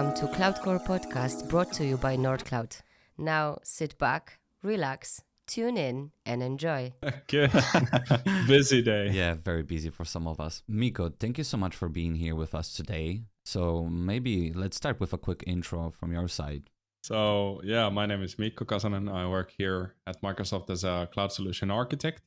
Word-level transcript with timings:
Welcome 0.00 0.28
to 0.28 0.34
Cloudcore 0.34 0.82
Podcast 0.82 1.46
brought 1.50 1.74
to 1.74 1.84
you 1.84 1.98
by 1.98 2.16
NordCloud. 2.16 2.80
Now 3.18 3.58
sit 3.62 3.98
back, 3.98 4.38
relax, 4.62 5.22
tune 5.46 5.76
in, 5.76 6.12
and 6.24 6.42
enjoy. 6.42 6.94
Good. 7.26 7.52
Busy 8.48 8.80
day. 8.80 9.10
Yeah, 9.10 9.34
very 9.34 9.62
busy 9.62 9.90
for 9.90 10.06
some 10.06 10.26
of 10.26 10.40
us. 10.40 10.62
Mikko, 10.66 11.10
thank 11.20 11.36
you 11.36 11.44
so 11.44 11.58
much 11.58 11.76
for 11.76 11.90
being 11.90 12.14
here 12.14 12.34
with 12.34 12.54
us 12.54 12.72
today. 12.72 13.24
So 13.44 13.84
maybe 13.84 14.54
let's 14.54 14.78
start 14.78 15.00
with 15.00 15.12
a 15.12 15.18
quick 15.18 15.44
intro 15.46 15.90
from 15.90 16.14
your 16.14 16.28
side. 16.28 16.70
So, 17.02 17.60
yeah, 17.62 17.90
my 17.90 18.06
name 18.06 18.22
is 18.22 18.38
Mikko 18.38 18.64
Kasanen. 18.64 19.12
I 19.12 19.28
work 19.28 19.52
here 19.58 19.96
at 20.06 20.22
Microsoft 20.22 20.70
as 20.70 20.82
a 20.82 21.10
cloud 21.12 21.30
solution 21.30 21.70
architect, 21.70 22.22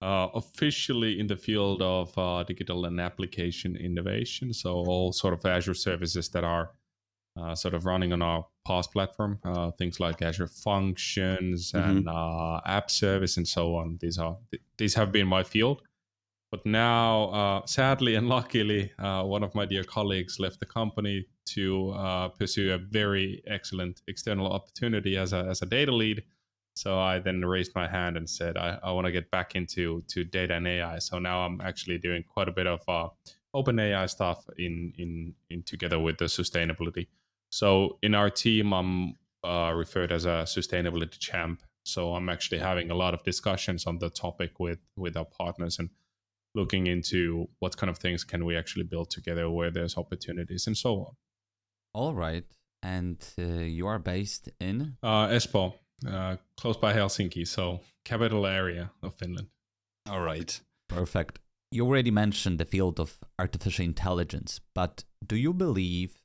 uh, 0.00 0.28
officially 0.32 1.20
in 1.20 1.26
the 1.26 1.36
field 1.36 1.82
of 1.82 2.16
uh, 2.16 2.44
digital 2.44 2.86
and 2.86 2.98
application 2.98 3.76
innovation. 3.76 4.54
So, 4.54 4.76
all 4.76 5.12
sort 5.12 5.34
of 5.34 5.44
Azure 5.44 5.74
services 5.74 6.30
that 6.30 6.44
are 6.44 6.70
uh, 7.40 7.54
sort 7.54 7.74
of 7.74 7.84
running 7.84 8.12
on 8.12 8.22
our 8.22 8.46
PaaS 8.66 8.90
platform, 8.90 9.38
uh, 9.44 9.70
things 9.72 10.00
like 10.00 10.22
Azure 10.22 10.46
Functions 10.46 11.72
and 11.74 12.08
uh, 12.08 12.60
App 12.64 12.90
Service 12.90 13.36
and 13.36 13.46
so 13.46 13.74
on. 13.74 13.98
These 14.00 14.18
are 14.18 14.36
these 14.78 14.94
have 14.94 15.12
been 15.12 15.26
my 15.26 15.42
field. 15.42 15.82
But 16.50 16.64
now, 16.64 17.24
uh, 17.30 17.66
sadly 17.66 18.14
and 18.14 18.28
luckily, 18.38 18.92
uh, 18.98 19.24
one 19.24 19.42
of 19.42 19.54
my 19.56 19.64
dear 19.64 19.82
colleagues 19.82 20.38
left 20.38 20.60
the 20.60 20.66
company 20.66 21.26
to 21.46 21.90
uh, 21.90 22.28
pursue 22.28 22.72
a 22.72 22.78
very 22.78 23.42
excellent 23.46 24.02
external 24.06 24.52
opportunity 24.52 25.16
as 25.16 25.32
a, 25.32 25.38
as 25.50 25.62
a 25.62 25.66
data 25.66 25.92
lead. 25.92 26.22
So 26.76 26.98
I 26.98 27.18
then 27.18 27.44
raised 27.44 27.72
my 27.74 27.88
hand 27.88 28.16
and 28.16 28.30
said, 28.30 28.56
I, 28.56 28.78
I 28.82 28.92
want 28.92 29.06
to 29.06 29.12
get 29.12 29.30
back 29.32 29.56
into 29.56 30.02
to 30.08 30.24
data 30.24 30.54
and 30.54 30.66
AI. 30.66 30.98
So 31.00 31.18
now 31.18 31.44
I'm 31.44 31.60
actually 31.60 31.98
doing 31.98 32.22
quite 32.22 32.48
a 32.48 32.52
bit 32.52 32.66
of 32.66 32.80
uh, 32.88 33.08
OpenAI 33.54 34.08
stuff 34.08 34.44
in, 34.56 34.92
in, 34.96 35.34
in 35.50 35.62
together 35.64 35.98
with 35.98 36.18
the 36.18 36.26
sustainability. 36.26 37.08
So 37.54 37.98
in 38.02 38.16
our 38.16 38.30
team, 38.30 38.72
I'm 38.72 39.14
uh, 39.44 39.72
referred 39.76 40.10
as 40.10 40.24
a 40.24 40.42
sustainability 40.44 41.20
champ. 41.20 41.62
So 41.84 42.14
I'm 42.14 42.28
actually 42.28 42.58
having 42.58 42.90
a 42.90 42.96
lot 42.96 43.14
of 43.14 43.22
discussions 43.22 43.86
on 43.86 43.98
the 43.98 44.10
topic 44.10 44.58
with 44.58 44.80
with 44.96 45.16
our 45.16 45.24
partners 45.24 45.78
and 45.78 45.90
looking 46.56 46.88
into 46.88 47.48
what 47.60 47.76
kind 47.76 47.90
of 47.90 47.98
things 47.98 48.24
can 48.24 48.44
we 48.44 48.56
actually 48.56 48.84
build 48.84 49.08
together 49.10 49.48
where 49.48 49.70
there's 49.70 49.96
opportunities 49.96 50.66
and 50.66 50.76
so 50.76 50.90
on. 51.06 51.12
All 51.92 52.14
right. 52.14 52.44
And 52.82 53.24
uh, 53.38 53.42
you 53.78 53.86
are 53.86 54.00
based 54.00 54.48
in? 54.58 54.96
Uh, 55.00 55.28
Espoo, 55.28 55.74
uh, 56.08 56.36
close 56.56 56.76
by 56.76 56.92
Helsinki, 56.92 57.46
so 57.46 57.80
capital 58.04 58.46
area 58.46 58.90
of 59.00 59.14
Finland. 59.14 59.46
All 60.10 60.22
right. 60.22 60.60
Perfect. 60.88 61.38
You 61.70 61.86
already 61.86 62.10
mentioned 62.10 62.58
the 62.58 62.64
field 62.64 62.98
of 62.98 63.18
artificial 63.38 63.84
intelligence, 63.84 64.60
but 64.74 65.04
do 65.24 65.36
you 65.36 65.52
believe 65.52 66.23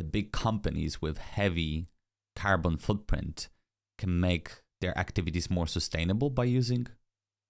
the 0.00 0.04
big 0.04 0.32
companies 0.32 1.02
with 1.02 1.18
heavy 1.18 1.86
carbon 2.34 2.78
footprint 2.78 3.50
can 3.98 4.18
make 4.18 4.62
their 4.80 4.96
activities 4.96 5.50
more 5.50 5.66
sustainable 5.66 6.30
by 6.30 6.44
using 6.44 6.86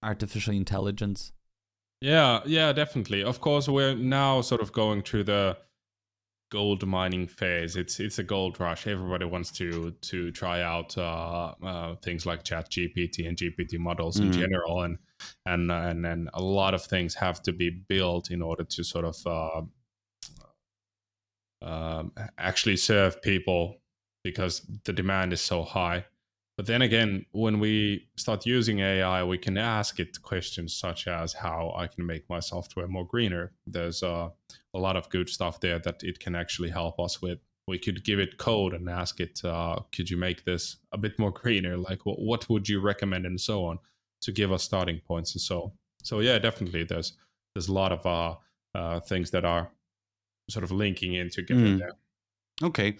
artificial 0.03 0.53
intelligence? 0.53 1.31
Yeah, 2.01 2.41
yeah, 2.45 2.73
definitely. 2.73 3.23
Of 3.23 3.39
course, 3.39 3.69
we're 3.69 3.95
now 3.95 4.41
sort 4.41 4.59
of 4.59 4.73
going 4.73 5.01
through 5.03 5.23
the 5.23 5.57
gold 6.51 6.85
mining 6.85 7.25
phase. 7.25 7.77
It's 7.77 8.01
it's 8.01 8.19
a 8.19 8.23
gold 8.23 8.59
rush. 8.59 8.85
Everybody 8.85 9.23
wants 9.23 9.49
to 9.51 9.91
to 9.91 10.31
try 10.31 10.61
out 10.61 10.97
uh, 10.97 11.53
uh, 11.63 11.95
things 12.03 12.25
like 12.25 12.43
Chat 12.43 12.69
GPT 12.69 13.29
and 13.29 13.37
GPT 13.37 13.79
models 13.79 14.17
mm-hmm. 14.17 14.25
in 14.25 14.31
general, 14.33 14.81
and 14.81 14.97
and 15.45 15.71
and 15.71 16.05
and 16.05 16.29
a 16.33 16.43
lot 16.43 16.73
of 16.73 16.83
things 16.83 17.15
have 17.15 17.41
to 17.43 17.53
be 17.53 17.69
built 17.69 18.29
in 18.29 18.41
order 18.41 18.65
to 18.65 18.83
sort 18.83 19.05
of 19.05 19.15
uh, 19.25 19.61
um, 21.61 22.11
actually 22.37 22.77
serve 22.77 23.21
people 23.21 23.77
because 24.23 24.61
the 24.85 24.93
demand 24.93 25.33
is 25.33 25.41
so 25.41 25.63
high. 25.63 26.05
But 26.57 26.67
then 26.67 26.81
again, 26.81 27.25
when 27.31 27.59
we 27.59 28.07
start 28.17 28.45
using 28.45 28.79
AI, 28.79 29.23
we 29.23 29.37
can 29.37 29.57
ask 29.57 29.99
it 29.99 30.21
questions 30.21 30.75
such 30.75 31.07
as 31.07 31.33
how 31.33 31.73
I 31.75 31.87
can 31.87 32.05
make 32.05 32.29
my 32.29 32.39
software 32.39 32.87
more 32.87 33.05
greener. 33.05 33.53
There's 33.65 34.03
uh, 34.03 34.29
a 34.73 34.77
lot 34.77 34.95
of 34.95 35.09
good 35.09 35.29
stuff 35.29 35.59
there 35.59 35.79
that 35.79 36.03
it 36.03 36.19
can 36.19 36.35
actually 36.35 36.69
help 36.69 36.99
us 36.99 37.21
with. 37.21 37.39
We 37.67 37.79
could 37.79 38.03
give 38.03 38.19
it 38.19 38.37
code 38.37 38.73
and 38.73 38.89
ask 38.89 39.19
it, 39.19 39.43
uh, 39.43 39.79
could 39.95 40.09
you 40.09 40.17
make 40.17 40.43
this 40.43 40.77
a 40.91 40.97
bit 40.97 41.17
more 41.17 41.31
greener? 41.41 41.77
Like, 41.77 42.05
what, 42.05 42.19
what 42.19 42.49
would 42.49 42.67
you 42.67 42.79
recommend, 42.79 43.25
and 43.25 43.39
so 43.39 43.65
on, 43.65 43.79
to 44.21 44.31
give 44.31 44.51
us 44.51 44.63
starting 44.63 44.99
points 45.07 45.33
and 45.33 45.41
so. 45.41 45.73
So 46.03 46.19
yeah, 46.19 46.37
definitely, 46.39 46.83
there's 46.83 47.13
there's 47.55 47.69
a 47.69 47.73
lot 47.73 47.91
of 47.91 48.05
uh, 48.05 48.35
uh 48.77 48.99
things 49.01 49.31
that 49.31 49.45
are 49.45 49.71
sort 50.49 50.63
of 50.63 50.71
linking 50.71 51.13
in 51.13 51.29
together 51.29 51.59
mm. 51.61 51.79
there. 51.79 51.93
Okay, 52.63 52.97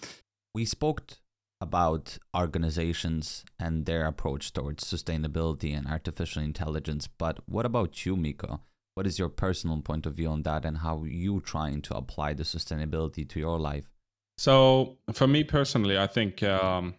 we 0.54 0.66
spoke 0.66 1.14
about 1.62 2.18
organizations 2.36 3.46
and 3.60 3.86
their 3.86 4.06
approach 4.08 4.52
towards 4.52 4.84
sustainability 4.84 5.78
and 5.78 5.88
artificial 5.88 6.42
intelligence. 6.42 7.08
But 7.08 7.40
what 7.46 7.66
about 7.66 8.06
you, 8.06 8.16
Mikko? 8.16 8.62
What 8.96 9.08
is 9.08 9.20
your 9.20 9.30
personal 9.30 9.82
point 9.82 10.06
of 10.06 10.16
view 10.16 10.28
on 10.30 10.42
that 10.44 10.66
and 10.66 10.80
how 10.80 11.04
you 11.04 11.40
trying 11.40 11.82
to 11.84 11.96
apply 11.96 12.34
the 12.34 12.44
sustainability 12.44 13.28
to 13.30 13.40
your 13.40 13.60
life? 13.60 13.86
So 14.38 14.98
for 15.14 15.28
me 15.28 15.44
personally, 15.44 15.98
I 15.98 16.08
think 16.08 16.42
um, 16.42 16.96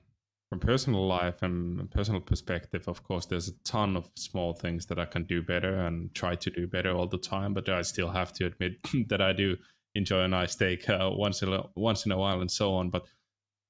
from 0.49 0.61
personal 0.61 1.07
life 1.07 1.43
and 1.43 1.91
personal 1.91 2.21
perspective, 2.21 2.87
of 2.87 3.03
course, 3.03 3.27
there's 3.27 3.49
a 3.49 3.59
ton 3.65 3.97
of 3.97 4.11
small 4.15 4.53
things 4.53 4.87
that 4.87 4.99
I 4.99 5.07
can 5.07 5.25
do 5.25 5.43
better 5.43 5.75
and 5.75 6.15
try 6.15 6.37
to 6.37 6.51
do 6.51 6.67
better 6.67 6.93
all 6.93 7.09
the 7.09 7.19
time. 7.19 7.53
But 7.53 7.69
I 7.69 7.83
still 7.83 8.11
have 8.11 8.33
to 8.35 8.47
admit 8.47 8.75
that 9.09 9.21
I 9.21 9.33
do 9.33 9.57
enjoy 9.95 10.23
a 10.23 10.29
nice 10.29 10.53
steak 10.53 10.89
uh, 10.89 11.11
once 11.13 11.43
in 11.43 11.53
a, 11.53 11.65
once 11.77 12.07
in 12.07 12.13
a 12.13 12.19
while 12.19 12.41
and 12.41 12.51
so 12.51 12.75
on. 12.75 12.91
But 12.91 13.07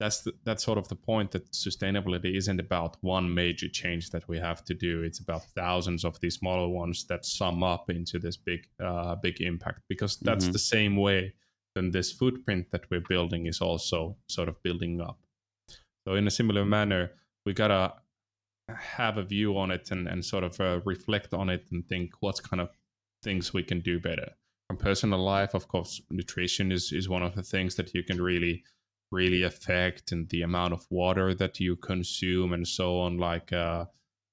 that's 0.01 0.23
the, 0.23 0.33
that's 0.45 0.65
sort 0.65 0.79
of 0.79 0.89
the 0.89 0.97
point 0.97 1.31
that 1.33 1.53
sustainability 1.53 2.37
isn't 2.37 2.59
about 2.59 2.97
one 3.03 3.33
major 3.33 3.69
change 3.69 4.11
that 4.11 4.27
we 4.29 4.39
have 4.39 4.65
to 4.65 4.75
do. 4.75 5.03
It's 5.03 5.21
about 5.21 5.45
thousands 5.55 6.05
of 6.05 6.19
these 6.21 6.37
smaller 6.37 6.69
ones 6.69 7.05
that 7.07 7.25
sum 7.25 7.63
up 7.63 7.91
into 7.91 8.19
this 8.19 8.37
big 8.37 8.67
uh, 8.83 9.17
big 9.17 9.41
impact. 9.41 9.81
Because 9.89 10.17
that's 10.19 10.45
mm-hmm. 10.45 10.53
the 10.53 10.59
same 10.59 10.97
way 10.97 11.35
then 11.75 11.91
this 11.91 12.13
footprint 12.13 12.71
that 12.71 12.91
we're 12.91 13.01
building 13.01 13.47
is 13.47 13.61
also 13.61 14.17
sort 14.29 14.49
of 14.49 14.63
building 14.63 15.01
up. 15.01 15.19
So 16.07 16.15
in 16.15 16.27
a 16.27 16.31
similar 16.31 16.65
manner, 16.65 17.13
we 17.47 17.53
gotta 17.53 17.95
have 18.69 19.19
a 19.19 19.23
view 19.23 19.57
on 19.59 19.71
it 19.71 19.91
and, 19.91 20.07
and 20.07 20.25
sort 20.25 20.45
of 20.45 20.61
uh, 20.61 20.81
reflect 20.85 21.35
on 21.35 21.49
it 21.49 21.67
and 21.71 21.87
think 21.89 22.13
what 22.21 22.43
kind 22.43 22.61
of 22.61 22.71
things 23.23 23.53
we 23.53 23.63
can 23.63 23.81
do 23.81 23.99
better. 24.01 24.33
Personal 24.77 25.23
life, 25.23 25.55
of 25.55 25.69
course, 25.69 26.01
nutrition 26.11 26.73
is, 26.73 26.93
is 26.93 27.09
one 27.09 27.23
of 27.23 27.35
the 27.35 27.43
things 27.43 27.77
that 27.77 27.95
you 27.95 28.03
can 28.03 28.21
really 28.21 28.65
really 29.13 29.43
affect 29.43 30.11
and 30.11 30.29
the 30.31 30.43
amount 30.43 30.73
of 30.73 30.87
water 30.91 31.35
that 31.35 31.61
you 31.61 31.77
consume 31.77 32.55
and 32.55 32.67
so 32.67 32.99
on 32.99 33.19
like 33.19 33.53
uh, 33.53 33.85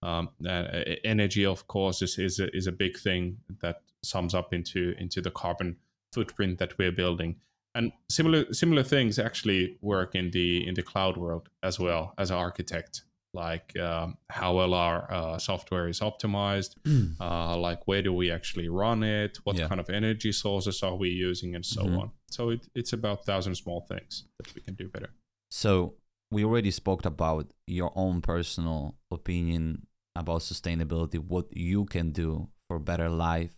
um, 0.01 0.29
uh, 0.47 0.63
energy 1.03 1.45
of 1.45 1.67
course 1.67 2.01
is, 2.01 2.17
is 2.17 2.39
a, 2.39 2.55
is 2.55 2.65
a 2.65 2.71
big 2.71 2.97
thing 2.97 3.37
that 3.61 3.81
sums 4.03 4.33
up 4.33 4.53
into 4.53 4.95
into 4.97 5.21
the 5.21 5.31
carbon 5.31 5.75
footprint 6.13 6.57
that 6.59 6.77
we're 6.77 6.91
building. 6.91 7.35
And 7.75 7.91
similar 8.09 8.51
similar 8.53 8.83
things 8.83 9.19
actually 9.19 9.77
work 9.81 10.15
in 10.15 10.31
the 10.31 10.67
in 10.67 10.73
the 10.73 10.81
cloud 10.81 11.17
world 11.17 11.49
as 11.61 11.79
well 11.79 12.13
as 12.17 12.31
an 12.31 12.37
architect 12.37 13.03
like 13.33 13.77
um, 13.77 14.17
how 14.29 14.55
well 14.55 14.73
our 14.73 15.11
uh, 15.11 15.37
software 15.37 15.87
is 15.87 15.99
optimized, 15.99 16.75
mm. 16.83 17.15
uh, 17.19 17.55
like 17.57 17.87
where 17.87 18.01
do 18.01 18.13
we 18.13 18.31
actually 18.31 18.69
run 18.69 19.03
it, 19.03 19.37
what 19.43 19.55
yeah. 19.55 19.67
kind 19.67 19.79
of 19.79 19.89
energy 19.89 20.31
sources 20.31 20.81
are 20.81 20.95
we 20.95 21.09
using, 21.09 21.55
and 21.55 21.65
so 21.65 21.83
mm-hmm. 21.83 21.99
on. 21.99 22.11
So 22.31 22.49
it, 22.49 22.67
it's 22.73 22.93
about 22.93 23.25
thousand 23.25 23.55
small 23.55 23.81
things 23.81 24.23
that 24.37 24.53
we 24.55 24.61
can 24.61 24.73
do 24.73 24.87
better. 24.87 25.09
So 25.51 25.95
we 26.31 26.43
already 26.43 26.71
spoke 26.71 27.05
about 27.05 27.51
your 27.67 27.91
own 27.95 28.21
personal 28.21 28.95
opinion 29.11 29.87
about 30.15 30.41
sustainability, 30.41 31.17
what 31.17 31.45
you 31.55 31.85
can 31.85 32.11
do 32.11 32.49
for 32.67 32.79
better 32.79 33.09
life. 33.09 33.55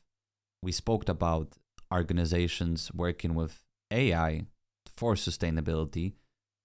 We 0.61 0.71
spoke 0.71 1.09
about 1.09 1.57
organizations 1.93 2.91
working 2.93 3.33
with 3.33 3.63
AI 3.91 4.43
for 4.85 5.15
sustainability. 5.15 6.13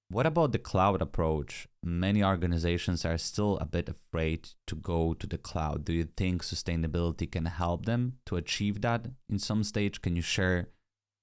What 0.09 0.27
about 0.27 0.53
the 0.53 0.59
cloud 0.59 1.03
approach? 1.03 1.67
Many 1.83 2.23
organizations 2.23 3.05
are 3.05 3.19
still 3.19 3.59
a 3.59 3.67
bit 3.67 3.89
afraid 3.89 4.51
to 4.69 4.77
go 4.77 5.15
to 5.15 5.27
the 5.27 5.39
cloud. 5.39 5.85
Do 5.85 5.93
you 5.93 6.09
think 6.17 6.43
sustainability 6.43 7.31
can 7.31 7.47
help 7.47 7.87
them 7.87 8.19
to 8.27 8.37
achieve 8.37 8.83
that 8.83 9.07
in 9.29 9.39
some 9.39 9.65
stage? 9.65 10.03
Can 10.03 10.15
you 10.15 10.23
share 10.23 10.69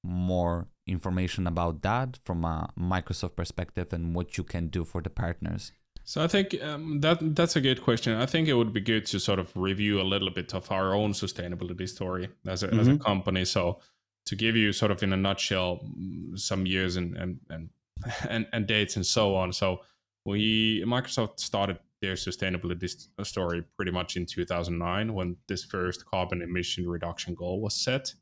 more 0.04 0.68
information 0.86 1.48
about 1.48 1.82
that 1.84 2.20
from 2.26 2.44
a 2.44 2.70
Microsoft 2.78 3.38
perspective 3.38 3.94
and 3.94 4.14
what 4.14 4.38
you 4.38 4.44
can 4.44 4.68
do 4.68 4.84
for 4.84 5.02
the 5.02 5.10
partners? 5.10 5.72
So 6.04 6.22
I 6.22 6.28
think 6.28 6.62
um, 6.62 7.00
that 7.00 7.20
that's 7.34 7.56
a 7.56 7.62
good 7.62 7.82
question. 7.82 8.14
I 8.20 8.26
think 8.26 8.50
it 8.50 8.54
would 8.56 8.74
be 8.74 8.82
good 8.82 9.06
to 9.08 9.20
sort 9.20 9.40
of 9.40 9.56
review 9.56 10.02
a 10.02 10.04
little 10.04 10.30
bit 10.30 10.54
of 10.54 10.70
our 10.70 10.94
own 10.94 11.14
sustainability 11.14 11.88
story 11.88 12.28
as 12.46 12.64
a, 12.64 12.68
mm-hmm. 12.68 12.80
as 12.80 12.88
a 12.88 12.92
mm-hmm. 12.92 13.04
company. 13.04 13.46
So 13.46 13.80
to 14.26 14.36
give 14.36 14.58
you 14.58 14.74
sort 14.74 14.92
of 14.92 15.02
in 15.02 15.14
a 15.14 15.18
nutshell 15.18 15.86
some 16.36 16.66
years 16.66 16.98
and, 16.98 17.16
and, 17.16 17.40
and 17.50 17.70
and, 18.30 18.48
and 18.54 18.68
dates 18.68 18.96
and 18.96 19.06
so 19.06 19.36
on. 19.36 19.54
So 19.54 19.82
we 20.26 20.84
Microsoft 20.86 21.40
started 21.40 21.80
their 22.02 22.16
sustainability 22.16 23.08
story 23.24 23.64
pretty 23.78 23.92
much 23.92 24.18
in 24.18 24.26
2009 24.26 25.14
when 25.14 25.38
this 25.48 25.64
first 25.64 26.06
carbon 26.06 26.42
emission 26.42 26.88
reduction 26.88 27.34
goal 27.34 27.62
was 27.62 27.74
set. 27.74 28.14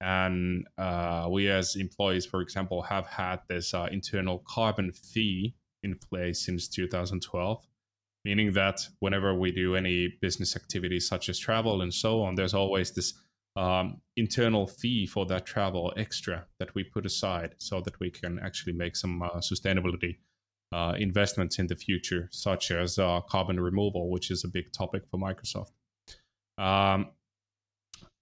And 0.00 0.66
uh, 0.78 1.28
we, 1.30 1.48
as 1.48 1.76
employees, 1.76 2.26
for 2.26 2.40
example, 2.40 2.82
have 2.82 3.06
had 3.06 3.40
this 3.48 3.72
uh, 3.72 3.88
internal 3.92 4.42
carbon 4.48 4.92
fee 4.92 5.54
in 5.84 5.96
place 5.96 6.44
since 6.44 6.68
2012, 6.68 7.64
meaning 8.24 8.52
that 8.54 8.80
whenever 8.98 9.34
we 9.34 9.52
do 9.52 9.76
any 9.76 10.14
business 10.20 10.56
activities 10.56 11.06
such 11.06 11.28
as 11.28 11.38
travel 11.38 11.82
and 11.82 11.94
so 11.94 12.22
on, 12.22 12.34
there's 12.34 12.54
always 12.54 12.90
this 12.92 13.14
um, 13.56 14.00
internal 14.16 14.66
fee 14.66 15.06
for 15.06 15.26
that 15.26 15.46
travel 15.46 15.92
extra 15.96 16.46
that 16.58 16.74
we 16.74 16.84
put 16.84 17.04
aside 17.04 17.54
so 17.58 17.80
that 17.80 17.98
we 18.00 18.10
can 18.10 18.38
actually 18.38 18.72
make 18.72 18.96
some 18.96 19.22
uh, 19.22 19.30
sustainability 19.36 20.16
uh, 20.72 20.94
investments 20.98 21.58
in 21.58 21.66
the 21.66 21.76
future, 21.76 22.28
such 22.32 22.70
as 22.70 22.98
uh, 22.98 23.20
carbon 23.28 23.60
removal, 23.60 24.10
which 24.10 24.30
is 24.30 24.42
a 24.42 24.48
big 24.48 24.72
topic 24.72 25.02
for 25.10 25.18
Microsoft. 25.18 25.72
Um, 26.56 27.10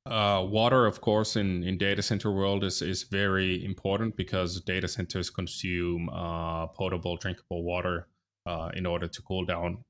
uh, 0.06 0.44
water, 0.48 0.86
of 0.86 1.00
course, 1.00 1.36
in, 1.36 1.62
in 1.62 1.78
data 1.78 2.02
center 2.02 2.32
world 2.32 2.64
is, 2.64 2.82
is 2.82 3.04
very 3.04 3.64
important 3.64 4.16
because 4.16 4.60
data 4.62 4.88
centers 4.88 5.30
consume 5.30 6.08
uh, 6.08 6.66
potable, 6.68 7.16
drinkable 7.16 7.62
water 7.62 8.08
uh, 8.46 8.70
in 8.74 8.86
order 8.86 9.06
to 9.06 9.22
cool 9.22 9.44
down 9.44 9.84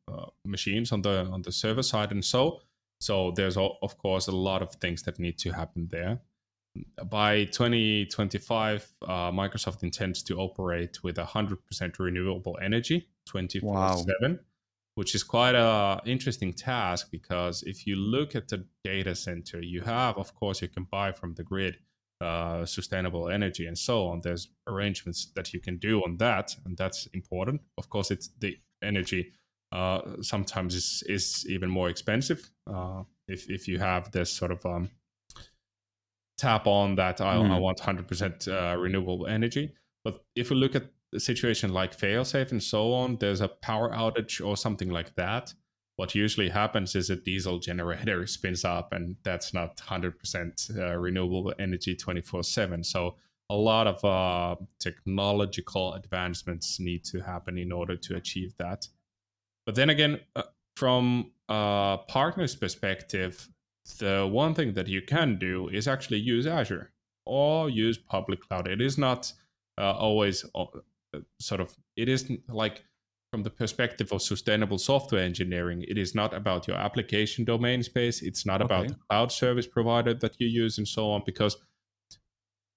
machines 0.45 0.93
on 0.93 1.01
the 1.03 1.25
on 1.27 1.41
the 1.43 1.53
server 1.53 1.85
side, 1.85 2.11
and 2.11 2.25
so 2.25 2.61
so 3.01 3.33
there's 3.33 3.57
of 3.57 3.99
course 3.99 4.29
a 4.29 4.33
lot 4.33 4.63
of 4.63 4.75
things 4.77 5.03
that 5.03 5.19
need 5.19 5.39
to 5.39 5.53
happen 5.53 5.89
there. 5.91 6.21
By 7.05 7.47
2025, 7.47 8.93
uh, 9.03 9.33
Microsoft 9.33 9.83
intends 9.83 10.23
to 10.25 10.39
operate 10.39 11.03
with 11.03 11.17
100% 11.17 11.99
renewable 11.99 12.57
energy 12.63 13.09
24 13.27 13.73
wow. 13.73 13.97
7 14.21 14.39
which 14.95 15.15
is 15.15 15.23
quite 15.23 15.55
a 15.55 16.01
interesting 16.05 16.53
task 16.53 17.11
because 17.11 17.63
if 17.63 17.87
you 17.87 17.97
look 17.97 18.35
at 18.35 18.49
the 18.49 18.65
data 18.85 19.15
center 19.15 19.61
you 19.61 19.81
have 19.81 20.19
of 20.19 20.35
course 20.35 20.61
you 20.61 20.69
can 20.69 20.85
buy 20.91 21.13
from 21.13 21.35
the 21.35 21.43
grid 21.43 21.79
uh, 22.21 22.67
sustainable 22.67 23.31
energy 23.31 23.67
and 23.67 23.79
so 23.79 24.07
on 24.07 24.21
there's 24.23 24.49
arrangements 24.67 25.33
that 25.35 25.55
you 25.55 25.61
can 25.61 25.79
do 25.79 26.01
on 26.03 26.17
that 26.19 26.55
and 26.65 26.77
that's 26.77 27.07
important 27.15 27.61
of 27.79 27.89
course 27.89 28.11
it's 28.11 28.29
the 28.41 28.59
energy 28.83 29.33
uh, 29.73 30.01
sometimes 30.21 30.75
is, 30.75 31.03
is 31.07 31.47
even 31.49 31.71
more 31.71 31.89
expensive 31.89 32.51
uh, 32.73 33.03
if, 33.29 33.49
if 33.49 33.69
you 33.69 33.79
have 33.79 34.11
this 34.13 34.33
sort 34.33 34.51
of 34.51 34.65
um, 34.67 34.91
tap 36.39 36.67
on 36.67 36.97
that 36.97 37.21
I, 37.21 37.37
mm. 37.37 37.51
I 37.51 37.59
want 37.59 37.79
100% 37.79 38.49
uh, 38.49 38.77
renewable 38.77 39.27
energy 39.27 39.75
but 40.05 40.25
if 40.35 40.51
we 40.51 40.57
look 40.57 40.75
at 40.75 40.91
a 41.15 41.21
situation 41.21 41.73
like 41.73 41.97
failsafe 41.97 42.53
and 42.53 42.63
so 42.63 42.93
on, 42.93 43.17
there's 43.17 43.41
a 43.41 43.49
power 43.49 43.91
outage 43.91 44.45
or 44.45 44.57
something 44.57 44.91
like 44.91 45.15
that, 45.17 45.53
what 45.97 46.15
usually 46.15 46.49
happens 46.49 46.95
is 46.95 47.11
a 47.11 47.17
diesel 47.17 47.59
generator 47.59 48.27
spins 48.27 48.65
up, 48.65 48.93
and 48.93 49.17
that's 49.23 49.53
not 49.53 49.77
100% 49.77 50.79
uh, 50.79 50.97
renewable 50.97 51.53
energy 51.59 51.95
24 51.95 52.43
7. 52.43 52.85
So 52.85 53.17
a 53.51 53.55
lot 53.55 53.87
of 53.87 54.05
uh, 54.05 54.57
technological 54.79 55.95
advancements 55.95 56.79
need 56.79 57.05
to 57.05 57.21
happen 57.21 57.59
in 57.59 57.73
order 57.73 57.97
to 57.97 58.17
achieve 58.17 58.55
that. 58.59 58.87
But 59.67 59.75
then 59.75 59.91
again, 59.91 60.21
uh, 60.37 60.43
from 60.77 61.33
a 61.49 61.99
partner's 62.09 62.57
perspective, 62.57 63.49
the 63.99 64.29
one 64.31 64.55
thing 64.55 64.75
that 64.75 64.89
you 64.89 65.03
can 65.03 65.39
do 65.39 65.69
is 65.69 65.89
actually 65.89 66.19
use 66.19 66.47
Azure 66.47 66.93
or 67.27 67.69
use 67.69 67.99
public 67.99 68.41
cloud. 68.41 68.69
It 68.69 68.81
is 68.81 68.97
not 68.99 69.33
uh, 69.79 69.93
always 69.93 70.45
uh, 70.55 70.65
sort 71.41 71.61
of 71.61 71.75
it 71.97 72.09
isn't 72.09 72.41
like 72.49 72.85
from 73.33 73.43
the 73.43 73.51
perspective 73.51 74.13
of 74.13 74.21
sustainable 74.21 74.79
software 74.79 75.23
engineering 75.23 75.85
it 75.89 75.97
is 75.97 76.15
not 76.15 76.35
about 76.35 76.67
your 76.67 76.77
application 76.77 77.45
domain 77.45 77.83
space 77.83 78.23
it's 78.23 78.45
not 78.45 78.61
okay. 78.61 78.75
about 78.75 78.89
the 78.89 78.97
cloud 79.09 79.33
service 79.33 79.67
provider 79.67 80.13
that 80.15 80.35
you 80.39 80.47
use 80.47 80.79
and 80.79 80.87
so 80.87 81.11
on 81.11 81.23
because 81.25 81.57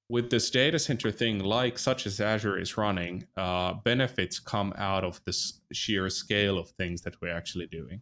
with 0.10 0.30
this 0.30 0.50
data 0.50 0.78
center 0.78 1.12
thing 1.12 1.40
like 1.40 1.80
such 1.80 2.06
as 2.06 2.20
azure 2.20 2.60
is 2.60 2.78
running 2.78 3.26
uh, 3.38 3.74
benefits 3.86 4.40
come 4.40 4.74
out 4.78 5.04
of 5.04 5.22
this 5.26 5.62
sheer 5.72 6.10
scale 6.10 6.58
of 6.58 6.70
things 6.72 7.02
that 7.02 7.20
we're 7.22 7.36
actually 7.36 7.68
doing 7.68 8.02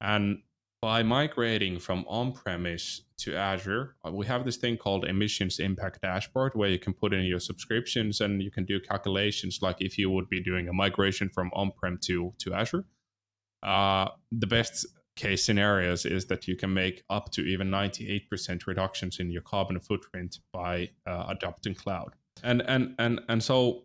and 0.00 0.38
by 0.82 1.00
migrating 1.04 1.78
from 1.78 2.04
on-premise 2.08 3.02
to 3.18 3.36
Azure, 3.36 3.94
uh, 4.04 4.10
we 4.10 4.26
have 4.26 4.44
this 4.44 4.56
thing 4.56 4.76
called 4.76 5.04
emissions 5.04 5.60
impact 5.60 6.02
dashboard 6.02 6.52
where 6.54 6.68
you 6.68 6.78
can 6.78 6.92
put 6.92 7.14
in 7.14 7.24
your 7.24 7.38
subscriptions 7.38 8.20
and 8.20 8.42
you 8.42 8.50
can 8.50 8.64
do 8.64 8.80
calculations 8.80 9.60
like 9.62 9.76
if 9.78 9.96
you 9.96 10.10
would 10.10 10.28
be 10.28 10.42
doing 10.42 10.68
a 10.68 10.72
migration 10.72 11.28
from 11.28 11.52
on-prem 11.54 11.98
to 12.02 12.34
to 12.38 12.52
Azure. 12.52 12.84
Uh, 13.62 14.08
the 14.32 14.46
best 14.46 14.86
case 15.22 15.44
scenarios 15.44 16.04
is 16.04 16.26
that 16.26 16.48
you 16.48 16.56
can 16.56 16.72
make 16.72 17.04
up 17.08 17.30
to 17.32 17.40
even 17.42 17.68
98% 17.70 18.66
reductions 18.66 19.20
in 19.20 19.30
your 19.30 19.42
carbon 19.42 19.78
footprint 19.80 20.38
by 20.52 20.90
uh, 21.06 21.26
adopting 21.28 21.74
cloud. 21.74 22.12
And 22.42 22.62
and 22.62 22.94
and 22.98 23.20
and 23.28 23.42
so 23.42 23.84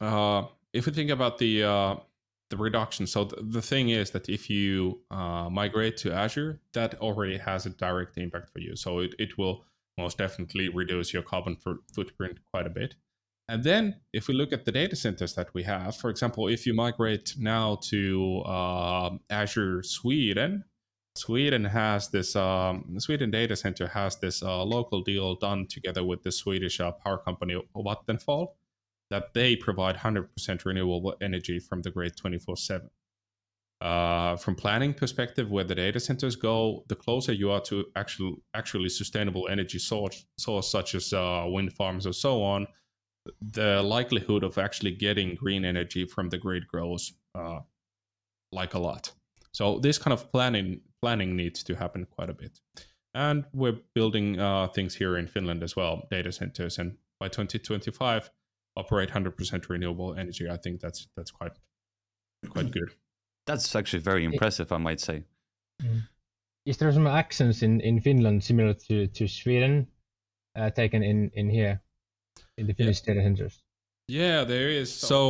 uh, 0.00 0.42
if 0.72 0.86
we 0.86 0.92
think 0.92 1.10
about 1.10 1.38
the 1.38 1.64
uh, 1.64 1.94
the 2.50 2.56
reduction. 2.56 3.06
So 3.06 3.24
th- 3.24 3.42
the 3.56 3.62
thing 3.62 3.90
is 3.90 4.10
that 4.10 4.28
if 4.28 4.50
you 4.50 5.00
uh, 5.10 5.48
migrate 5.48 5.96
to 5.98 6.12
Azure, 6.12 6.60
that 6.74 7.00
already 7.00 7.38
has 7.38 7.64
a 7.64 7.70
direct 7.70 8.18
impact 8.18 8.50
for 8.52 8.58
you. 8.58 8.76
So 8.76 8.98
it, 8.98 9.14
it 9.18 9.38
will 9.38 9.64
most 9.96 10.18
definitely 10.18 10.68
reduce 10.68 11.12
your 11.12 11.22
carbon 11.22 11.56
footprint 11.94 12.38
quite 12.52 12.66
a 12.66 12.70
bit. 12.70 12.96
And 13.50 13.64
then 13.64 13.96
if 14.12 14.28
we 14.28 14.34
look 14.34 14.52
at 14.52 14.64
the 14.64 14.70
data 14.70 14.94
centers 14.94 15.34
that 15.34 15.52
we 15.54 15.64
have, 15.64 15.96
for 15.96 16.08
example, 16.08 16.46
if 16.46 16.66
you 16.66 16.72
migrate 16.72 17.34
now 17.36 17.80
to 17.90 18.42
uh, 18.46 19.10
Azure 19.28 19.82
Sweden, 19.82 20.62
Sweden 21.16 21.64
has 21.64 22.10
this, 22.10 22.36
um, 22.36 22.94
Sweden 22.98 23.32
data 23.32 23.56
center 23.56 23.88
has 23.88 24.16
this 24.20 24.44
uh, 24.44 24.62
local 24.62 25.02
deal 25.02 25.34
done 25.34 25.66
together 25.66 26.04
with 26.04 26.22
the 26.22 26.30
Swedish 26.30 26.78
uh, 26.78 26.92
power 26.92 27.18
company 27.18 27.60
Vattenfall 27.74 28.52
that 29.10 29.34
they 29.34 29.56
provide 29.56 29.96
100% 29.96 30.64
renewable 30.64 31.16
energy 31.20 31.58
from 31.58 31.82
the 31.82 31.90
grid 31.90 32.16
24 32.16 32.56
7. 32.56 32.88
Uh, 33.80 34.36
from 34.36 34.54
planning 34.54 34.94
perspective, 34.94 35.50
where 35.50 35.64
the 35.64 35.74
data 35.74 35.98
centers 35.98 36.36
go, 36.36 36.84
the 36.86 36.94
closer 36.94 37.32
you 37.32 37.50
are 37.50 37.62
to 37.62 37.86
actual, 37.96 38.36
actually 38.54 38.90
sustainable 38.90 39.48
energy 39.48 39.80
source, 39.80 40.24
source 40.38 40.70
such 40.70 40.94
as 40.94 41.12
uh, 41.12 41.44
wind 41.48 41.72
farms 41.72 42.06
or 42.06 42.12
so 42.12 42.42
on, 42.42 42.64
the 43.40 43.82
likelihood 43.82 44.42
of 44.42 44.58
actually 44.58 44.92
getting 44.92 45.34
green 45.34 45.64
energy 45.64 46.04
from 46.04 46.30
the 46.30 46.38
grid 46.38 46.66
grows 46.68 47.12
uh, 47.34 47.60
like 48.52 48.74
a 48.74 48.78
lot. 48.78 49.12
So 49.52 49.78
this 49.78 49.98
kind 49.98 50.12
of 50.12 50.30
planning 50.30 50.80
planning 51.02 51.34
needs 51.36 51.62
to 51.64 51.74
happen 51.76 52.06
quite 52.06 52.30
a 52.30 52.34
bit. 52.34 52.60
And 53.14 53.44
we're 53.52 53.78
building 53.94 54.38
uh, 54.38 54.68
things 54.68 54.94
here 54.94 55.16
in 55.16 55.26
Finland 55.26 55.62
as 55.62 55.74
well, 55.74 56.06
data 56.10 56.30
centers. 56.30 56.78
And 56.78 56.96
by 57.18 57.28
2025, 57.28 58.30
operate 58.76 59.10
100% 59.10 59.68
renewable 59.68 60.14
energy 60.14 60.48
i 60.48 60.56
think 60.56 60.80
that's 60.80 61.08
that's 61.16 61.30
quite 61.30 61.52
quite 62.48 62.70
good 62.70 62.90
that's 63.46 63.74
actually 63.74 64.00
very 64.00 64.24
impressive 64.24 64.72
i 64.72 64.78
might 64.78 65.00
say 65.00 65.24
mm. 65.82 66.02
is 66.66 66.76
there 66.76 66.92
some 66.92 67.06
actions 67.06 67.62
in 67.62 67.80
in 67.80 68.00
finland 68.00 68.42
similar 68.42 68.74
to 68.74 69.06
to 69.08 69.26
sweden 69.26 69.86
uh, 70.56 70.70
taken 70.70 71.02
in 71.02 71.30
in 71.34 71.48
here 71.48 71.80
in 72.60 72.66
the 72.66 72.74
finnish 72.74 73.00
yeah. 73.00 73.14
data 73.14 73.22
centers 73.26 73.62
yeah 74.08 74.44
there 74.44 74.68
is 74.68 74.92
so 74.92 75.20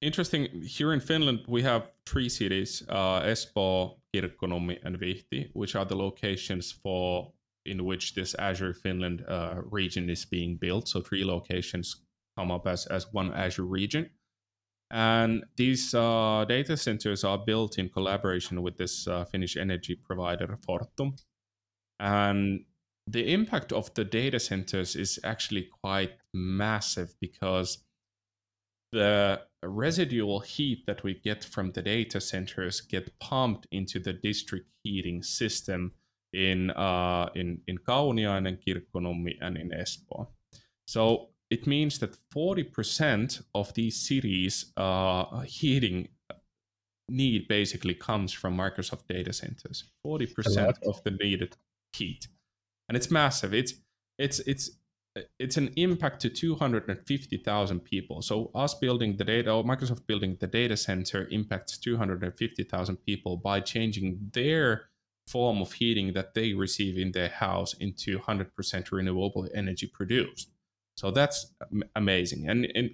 interesting 0.00 0.42
here 0.76 0.92
in 0.92 1.00
finland 1.00 1.40
we 1.46 1.62
have 1.62 1.82
three 2.10 2.28
cities 2.28 2.82
uh, 2.88 3.20
espoo 3.32 3.96
kirkkonummi 4.12 4.76
and 4.84 4.98
vihti 4.98 5.40
which 5.60 5.76
are 5.78 5.86
the 5.92 5.98
locations 6.06 6.72
for 6.82 7.32
in 7.72 7.84
which 7.84 8.14
this 8.14 8.34
azure 8.48 8.74
finland 8.74 9.18
uh, 9.28 9.56
region 9.78 10.10
is 10.10 10.24
being 10.24 10.56
built 10.56 10.88
so 10.88 11.00
three 11.00 11.24
locations 11.24 11.88
come 12.38 12.50
up 12.52 12.66
as, 12.66 12.86
as 12.86 13.12
one 13.12 13.32
Azure 13.34 13.64
region. 13.64 14.10
And 14.90 15.44
these 15.56 15.94
uh, 15.94 16.46
data 16.48 16.76
centers 16.76 17.24
are 17.24 17.38
built 17.38 17.78
in 17.78 17.88
collaboration 17.90 18.62
with 18.62 18.78
this 18.78 19.06
uh, 19.06 19.24
Finnish 19.24 19.56
energy 19.56 19.94
provider, 19.96 20.58
Fortum. 20.66 21.18
And 22.00 22.64
the 23.10 23.32
impact 23.32 23.72
of 23.72 23.92
the 23.94 24.04
data 24.04 24.38
centers 24.38 24.94
is 24.94 25.18
actually 25.24 25.68
quite 25.82 26.12
massive 26.34 27.14
because 27.20 27.78
the 28.92 29.40
residual 29.62 30.40
heat 30.40 30.84
that 30.86 31.02
we 31.02 31.14
get 31.14 31.44
from 31.44 31.72
the 31.72 31.82
data 31.82 32.20
centers 32.20 32.80
get 32.80 33.18
pumped 33.18 33.66
into 33.70 33.98
the 33.98 34.12
district 34.12 34.70
heating 34.82 35.22
system 35.22 35.92
in 36.32 36.70
uh, 36.70 37.28
in 37.34 37.60
in 37.66 37.78
Kauniainen, 37.78 38.58
Kirkkonummi, 38.62 39.36
and 39.40 39.56
in 39.56 39.70
Espoo. 39.70 40.26
So 40.86 41.30
it 41.50 41.66
means 41.66 41.98
that 42.00 42.16
40% 42.34 43.42
of 43.54 43.72
these 43.72 43.96
cities 43.96 44.72
uh, 44.76 45.40
heating 45.40 46.08
need 47.08 47.48
basically 47.48 47.94
comes 47.94 48.32
from 48.32 48.56
Microsoft 48.56 49.06
data 49.08 49.32
centers. 49.32 49.84
40% 50.06 50.74
of 50.86 51.02
the 51.04 51.10
needed 51.10 51.56
heat. 51.94 52.28
And 52.88 52.96
it's 52.96 53.10
massive. 53.10 53.54
It's 53.54 53.74
it's 54.18 54.40
it's 54.40 54.70
it's 55.38 55.56
an 55.56 55.72
impact 55.76 56.20
to 56.20 56.30
250,000 56.30 57.80
people. 57.80 58.22
So 58.22 58.50
us 58.54 58.74
building 58.74 59.16
the 59.16 59.24
data 59.24 59.52
or 59.52 59.64
Microsoft 59.64 60.06
building 60.06 60.36
the 60.40 60.46
data 60.46 60.76
center 60.76 61.26
impacts 61.30 61.78
250,000 61.78 62.96
people 62.96 63.36
by 63.36 63.60
changing 63.60 64.18
their 64.32 64.90
form 65.26 65.60
of 65.60 65.72
heating 65.72 66.12
that 66.14 66.34
they 66.34 66.54
receive 66.54 66.98
in 66.98 67.12
their 67.12 67.28
house 67.28 67.74
into 67.74 68.18
100% 68.18 68.92
renewable 68.92 69.48
energy 69.54 69.86
produced. 69.86 70.50
So 70.96 71.10
that's 71.10 71.52
amazing. 71.96 72.48
And, 72.48 72.70
and 72.74 72.90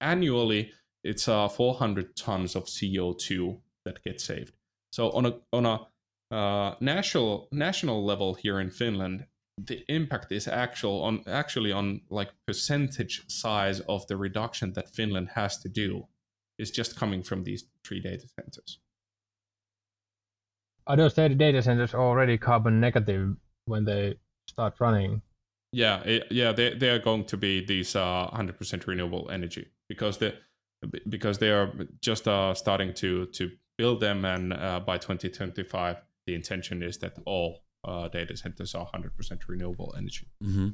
annually, 0.00 0.72
it's 1.04 1.28
uh, 1.28 1.48
400 1.48 2.16
tons 2.16 2.56
of 2.56 2.64
CO2 2.64 3.58
that 3.84 4.02
gets 4.02 4.24
saved. 4.24 4.52
So 4.92 5.10
on 5.12 5.26
a 5.26 5.36
on 5.52 5.66
a 5.66 5.80
uh, 6.30 6.74
national 6.80 7.48
national 7.52 8.04
level 8.04 8.34
here 8.34 8.60
in 8.60 8.70
Finland, 8.70 9.26
the 9.58 9.84
impact 9.88 10.32
is 10.32 10.48
actual 10.48 11.02
on 11.02 11.22
actually 11.26 11.72
on 11.72 12.00
like 12.08 12.30
percentage 12.46 13.22
size 13.28 13.80
of 13.80 14.06
the 14.06 14.16
reduction 14.16 14.72
that 14.72 14.94
Finland 14.94 15.30
has 15.34 15.58
to 15.58 15.68
do 15.68 16.06
is 16.58 16.70
just 16.70 16.98
coming 16.98 17.22
from 17.22 17.44
these 17.44 17.64
three 17.84 18.00
data 18.00 18.26
centers. 18.28 18.78
Are 20.86 20.96
those 20.96 21.14
data 21.14 21.62
centers 21.62 21.94
already 21.94 22.38
carbon 22.38 22.80
negative 22.80 23.36
when 23.66 23.84
they 23.84 24.16
start 24.48 24.74
running? 24.80 25.22
Yeah, 25.72 26.02
it, 26.02 26.26
yeah, 26.30 26.52
they 26.52 26.74
they 26.74 26.90
are 26.90 26.98
going 26.98 27.24
to 27.26 27.36
be 27.36 27.64
these 27.64 27.94
uh, 27.94 28.28
100% 28.32 28.86
renewable 28.86 29.30
energy 29.30 29.68
because 29.88 30.18
the 30.18 30.34
because 31.08 31.38
they 31.38 31.50
are 31.50 31.72
just 32.00 32.26
uh, 32.26 32.54
starting 32.54 32.92
to 32.94 33.26
to 33.26 33.50
build 33.78 34.00
them, 34.00 34.24
and 34.24 34.52
uh, 34.52 34.80
by 34.80 34.98
2025, 34.98 35.96
the 36.26 36.34
intention 36.34 36.82
is 36.82 36.98
that 36.98 37.16
all 37.24 37.62
uh, 37.84 38.08
data 38.08 38.36
centers 38.36 38.74
are 38.74 38.86
100% 38.94 39.10
renewable 39.48 39.94
energy. 39.96 40.26
Mm-hmm. 40.42 40.68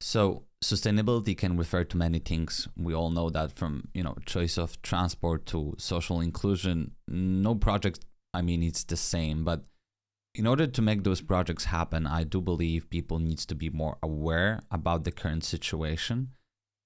So 0.00 0.44
sustainability 0.62 1.36
can 1.36 1.56
refer 1.56 1.84
to 1.84 1.96
many 1.96 2.18
things. 2.18 2.68
We 2.76 2.94
all 2.94 3.10
know 3.10 3.30
that 3.30 3.52
from 3.52 3.88
you 3.94 4.02
know 4.02 4.16
choice 4.26 4.56
of 4.56 4.80
transport 4.82 5.46
to 5.46 5.74
social 5.78 6.20
inclusion. 6.20 6.92
No 7.08 7.54
project, 7.54 8.04
I 8.32 8.42
mean, 8.42 8.62
it's 8.62 8.84
the 8.84 8.96
same. 8.96 9.44
But 9.44 9.64
in 10.34 10.46
order 10.46 10.66
to 10.68 10.82
make 10.82 11.02
those 11.02 11.20
projects 11.20 11.64
happen, 11.64 12.06
I 12.06 12.22
do 12.22 12.40
believe 12.40 12.90
people 12.90 13.18
needs 13.18 13.44
to 13.46 13.56
be 13.56 13.70
more 13.70 13.98
aware 14.02 14.60
about 14.70 15.02
the 15.02 15.10
current 15.10 15.42
situation. 15.42 16.30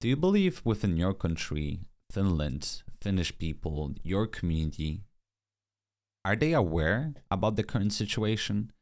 Do 0.00 0.08
you 0.08 0.16
believe 0.16 0.62
within 0.64 0.96
your 0.96 1.12
country 1.12 1.80
Finland, 2.10 2.82
Finnish 3.00 3.36
people, 3.38 3.94
your 4.02 4.26
community, 4.26 5.02
are 6.24 6.36
they 6.36 6.52
aware 6.52 7.14
about 7.30 7.56
the 7.56 7.62
current 7.62 7.92
situation? 7.92 8.72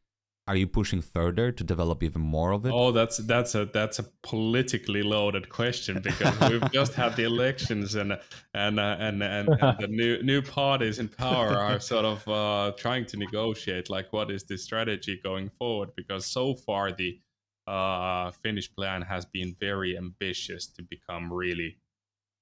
Are 0.46 0.56
you 0.56 0.66
pushing 0.66 1.00
further 1.00 1.52
to 1.52 1.62
develop 1.62 2.02
even 2.02 2.22
more 2.22 2.52
of 2.52 2.66
it? 2.66 2.72
Oh, 2.74 2.90
that's 2.90 3.18
that's 3.18 3.54
a 3.54 3.66
that's 3.66 4.00
a 4.00 4.04
politically 4.22 5.02
loaded 5.02 5.48
question 5.48 6.00
because 6.02 6.40
we've 6.50 6.72
just 6.72 6.94
had 6.94 7.14
the 7.14 7.22
elections 7.24 7.94
and 7.94 8.18
and 8.52 8.80
uh, 8.80 8.96
and, 8.98 9.22
and, 9.22 9.48
and 9.48 9.78
the 9.78 9.86
new 9.88 10.20
new 10.22 10.42
parties 10.42 10.98
in 10.98 11.08
power 11.08 11.50
are 11.50 11.78
sort 11.78 12.04
of 12.04 12.26
uh, 12.26 12.72
trying 12.76 13.06
to 13.06 13.16
negotiate 13.16 13.88
like 13.90 14.12
what 14.12 14.30
is 14.30 14.42
the 14.42 14.58
strategy 14.58 15.20
going 15.22 15.50
forward 15.50 15.90
because 15.94 16.26
so 16.26 16.54
far 16.54 16.90
the 16.90 17.20
uh, 17.68 18.32
Finnish 18.32 18.74
plan 18.74 19.02
has 19.02 19.24
been 19.24 19.54
very 19.60 19.96
ambitious 19.96 20.66
to 20.66 20.82
become 20.82 21.32
really 21.32 21.78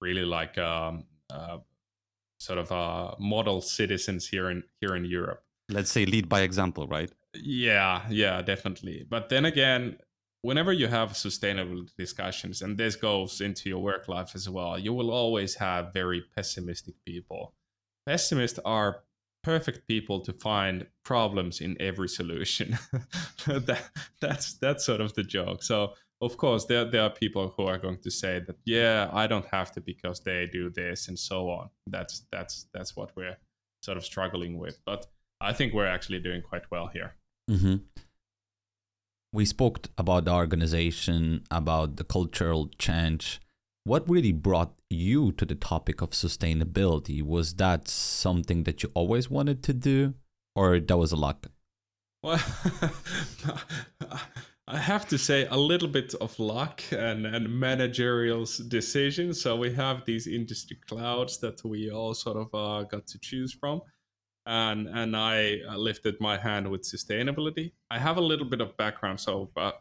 really 0.00 0.24
like 0.24 0.56
um, 0.56 1.04
uh, 1.30 1.58
sort 2.38 2.58
of 2.58 2.72
uh, 2.72 3.14
model 3.18 3.60
citizens 3.60 4.26
here 4.26 4.50
in 4.50 4.62
here 4.80 4.96
in 4.96 5.04
Europe. 5.04 5.42
Let's 5.68 5.90
say 5.90 6.06
lead 6.06 6.28
by 6.28 6.40
example, 6.42 6.86
right? 6.86 7.10
Yeah, 7.34 8.02
yeah, 8.08 8.40
definitely. 8.42 9.06
But 9.08 9.28
then 9.28 9.44
again, 9.44 9.98
whenever 10.42 10.72
you 10.72 10.86
have 10.86 11.16
sustainable 11.16 11.84
discussions, 11.96 12.62
and 12.62 12.78
this 12.78 12.96
goes 12.96 13.40
into 13.40 13.68
your 13.68 13.80
work 13.80 14.08
life 14.08 14.34
as 14.34 14.48
well, 14.48 14.78
you 14.78 14.92
will 14.92 15.10
always 15.10 15.54
have 15.56 15.92
very 15.92 16.22
pessimistic 16.34 16.94
people. 17.04 17.54
Pessimists 18.06 18.58
are 18.64 19.02
perfect 19.42 19.86
people 19.86 20.20
to 20.20 20.32
find 20.32 20.86
problems 21.04 21.60
in 21.60 21.76
every 21.80 22.08
solution. 22.08 22.78
that, 23.46 23.82
that's 24.20 24.54
that's 24.54 24.84
sort 24.84 25.00
of 25.00 25.14
the 25.14 25.22
joke. 25.22 25.62
So 25.62 25.94
of 26.20 26.36
course 26.36 26.64
there 26.64 26.84
there 26.84 27.02
are 27.02 27.10
people 27.10 27.54
who 27.56 27.64
are 27.64 27.78
going 27.78 27.98
to 27.98 28.10
say 28.10 28.40
that 28.40 28.56
yeah 28.64 29.08
i 29.12 29.26
don't 29.26 29.46
have 29.46 29.70
to 29.72 29.80
because 29.80 30.20
they 30.20 30.46
do 30.46 30.68
this 30.70 31.08
and 31.08 31.18
so 31.18 31.48
on. 31.50 31.70
That's 31.86 32.24
that's 32.32 32.66
that's 32.74 32.96
what 32.96 33.12
we're 33.16 33.36
sort 33.82 33.96
of 33.96 34.04
struggling 34.04 34.58
with. 34.58 34.80
But 34.84 35.06
i 35.40 35.52
think 35.52 35.72
we're 35.72 35.86
actually 35.86 36.20
doing 36.20 36.42
quite 36.42 36.70
well 36.70 36.88
here. 36.88 37.14
Mm-hmm. 37.50 37.76
we 39.32 39.44
spoke 39.44 39.88
about 39.96 40.24
the 40.24 40.32
organization 40.32 41.44
about 41.50 41.96
the 41.96 42.04
cultural 42.04 42.68
change. 42.78 43.40
What 43.84 44.08
really 44.08 44.32
brought 44.32 44.74
you 44.90 45.32
to 45.32 45.46
the 45.46 45.54
topic 45.54 46.02
of 46.02 46.10
sustainability? 46.10 47.22
Was 47.22 47.54
that 47.54 47.88
something 47.88 48.64
that 48.64 48.82
you 48.82 48.90
always 48.94 49.30
wanted 49.30 49.62
to 49.62 49.72
do 49.72 50.14
or 50.54 50.78
that 50.80 50.96
was 50.96 51.12
a 51.12 51.16
luck? 51.16 51.46
Well 52.22 52.40
have 54.88 55.06
to 55.06 55.18
say 55.18 55.46
a 55.50 55.56
little 55.56 55.86
bit 55.86 56.14
of 56.14 56.38
luck 56.40 56.82
and, 56.92 57.26
and 57.26 57.46
managerial 57.60 58.46
decisions. 58.68 59.38
So 59.42 59.54
we 59.54 59.70
have 59.74 60.06
these 60.06 60.26
industry 60.26 60.78
clouds 60.88 61.36
that 61.40 61.62
we 61.62 61.90
all 61.90 62.14
sort 62.14 62.38
of 62.38 62.48
uh, 62.54 62.84
got 62.84 63.06
to 63.08 63.18
choose 63.18 63.52
from. 63.52 63.82
And, 64.46 64.88
and 64.88 65.14
I 65.14 65.60
uh, 65.68 65.76
lifted 65.76 66.14
my 66.20 66.38
hand 66.38 66.70
with 66.70 66.84
sustainability. 66.84 67.72
I 67.90 67.98
have 67.98 68.16
a 68.16 68.22
little 68.22 68.46
bit 68.46 68.62
of 68.62 68.78
background. 68.78 69.20
So 69.20 69.50
uh, 69.58 69.72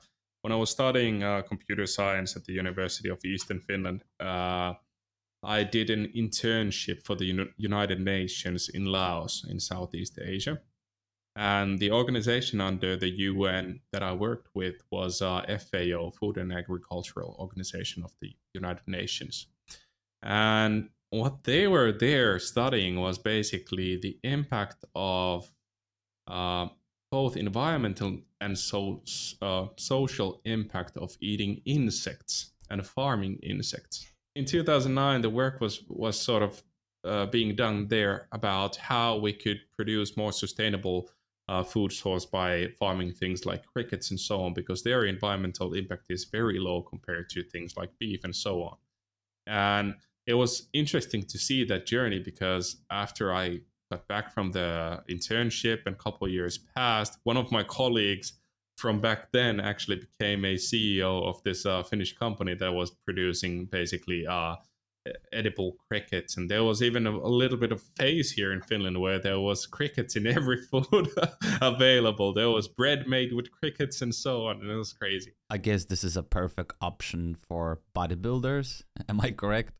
when 0.41 0.51
I 0.51 0.57
was 0.57 0.71
studying 0.71 1.23
uh, 1.23 1.41
computer 1.43 1.85
science 1.85 2.35
at 2.35 2.43
the 2.43 2.53
University 2.53 3.07
of 3.07 3.23
Eastern 3.23 3.61
Finland, 3.61 4.03
uh, 4.19 4.73
I 5.41 5.63
did 5.63 5.89
an 5.89 6.11
internship 6.17 7.05
for 7.05 7.15
the 7.15 7.47
United 7.55 8.01
Nations 8.01 8.67
in 8.67 8.83
Laos 8.85 9.45
in 9.49 9.61
Southeast 9.61 10.19
Asia. 10.21 10.59
And 11.37 11.77
the 11.77 11.91
organization 11.91 12.59
under 12.59 12.97
the 12.97 13.09
UN 13.09 13.81
that 13.91 14.01
I 14.01 14.11
worked 14.11 14.47
with 14.55 14.81
was 14.89 15.21
uh, 15.21 15.45
FAO, 15.59 16.09
Food 16.09 16.37
and 16.37 16.51
Agricultural 16.51 17.35
Organization 17.37 18.03
of 18.03 18.11
the 18.19 18.35
United 18.55 18.87
Nations. 18.87 19.45
And 20.23 20.89
what 21.11 21.43
they 21.43 21.67
were 21.67 21.91
there 21.91 22.39
studying 22.39 22.99
was 22.99 23.19
basically 23.19 23.97
the 23.97 24.17
impact 24.23 24.83
of 24.95 25.51
uh, 26.25 26.69
both 27.11 27.37
environmental 27.37 28.17
and 28.41 28.57
so, 28.57 29.03
uh, 29.43 29.67
social 29.75 30.41
impact 30.45 30.97
of 30.97 31.15
eating 31.21 31.61
insects 31.65 32.53
and 32.71 32.85
farming 32.85 33.37
insects. 33.43 34.07
In 34.35 34.45
2009, 34.45 35.21
the 35.21 35.29
work 35.29 35.61
was 35.61 35.83
was 35.87 36.19
sort 36.19 36.41
of 36.41 36.63
uh, 37.03 37.27
being 37.27 37.55
done 37.55 37.87
there 37.87 38.27
about 38.31 38.75
how 38.75 39.17
we 39.17 39.33
could 39.33 39.59
produce 39.71 40.17
more 40.17 40.31
sustainable 40.31 41.09
uh, 41.49 41.63
food 41.63 41.91
source 41.91 42.25
by 42.25 42.67
farming 42.79 43.13
things 43.13 43.45
like 43.45 43.65
crickets 43.65 44.11
and 44.11 44.19
so 44.19 44.41
on, 44.41 44.53
because 44.53 44.83
their 44.83 45.05
environmental 45.05 45.73
impact 45.73 46.05
is 46.09 46.25
very 46.25 46.59
low 46.59 46.81
compared 46.81 47.29
to 47.29 47.43
things 47.43 47.77
like 47.77 47.89
beef 47.99 48.23
and 48.23 48.35
so 48.35 48.63
on. 48.63 48.77
And 49.45 49.95
it 50.25 50.33
was 50.33 50.67
interesting 50.73 51.23
to 51.23 51.37
see 51.37 51.63
that 51.65 51.85
journey 51.85 52.19
because 52.19 52.77
after 52.91 53.33
I 53.33 53.59
got 53.89 54.07
back 54.07 54.33
from 54.33 54.51
the 54.51 55.01
internship 55.09 55.79
and 55.85 55.95
a 55.95 55.97
couple 55.97 56.27
years 56.27 56.57
passed, 56.57 57.17
one 57.23 57.37
of 57.37 57.51
my 57.51 57.63
colleagues 57.63 58.33
from 58.77 58.99
back 58.99 59.31
then 59.31 59.59
actually 59.59 59.97
became 59.97 60.45
a 60.45 60.55
CEO 60.55 61.23
of 61.23 61.41
this 61.43 61.65
uh, 61.65 61.81
Finnish 61.81 62.15
company 62.15 62.53
that 62.55 62.71
was 62.71 62.91
producing 62.91 63.65
basically 63.65 64.27
uh, 64.27 64.55
edible 65.31 65.75
crickets 65.87 66.37
and 66.37 66.49
there 66.49 66.63
was 66.63 66.81
even 66.81 67.07
a, 67.07 67.11
a, 67.11 67.31
little 67.41 67.57
bit 67.57 67.71
of 67.71 67.81
phase 67.97 68.31
here 68.31 68.51
in 68.51 68.61
finland 68.61 68.99
where 68.99 69.19
there 69.19 69.39
was 69.39 69.65
crickets 69.65 70.15
in 70.15 70.27
every 70.37 70.61
food 70.61 71.09
available. 71.61 72.33
There 72.33 72.49
was 72.49 72.67
bread 72.67 73.07
made 73.07 73.33
with 73.33 73.51
crickets 73.51 74.01
and 74.01 74.13
so 74.13 74.45
on 74.45 74.61
and 74.61 74.69
it 74.69 74.75
was 74.75 74.93
crazy. 74.93 75.33
I 75.49 75.57
guess 75.57 75.85
this 75.85 76.03
is 76.03 76.17
a 76.17 76.23
perfect 76.23 76.73
option 76.81 77.35
for 77.35 77.81
bodybuilders. 77.95 78.83
Am 79.09 79.21
i 79.21 79.31
correct? 79.31 79.73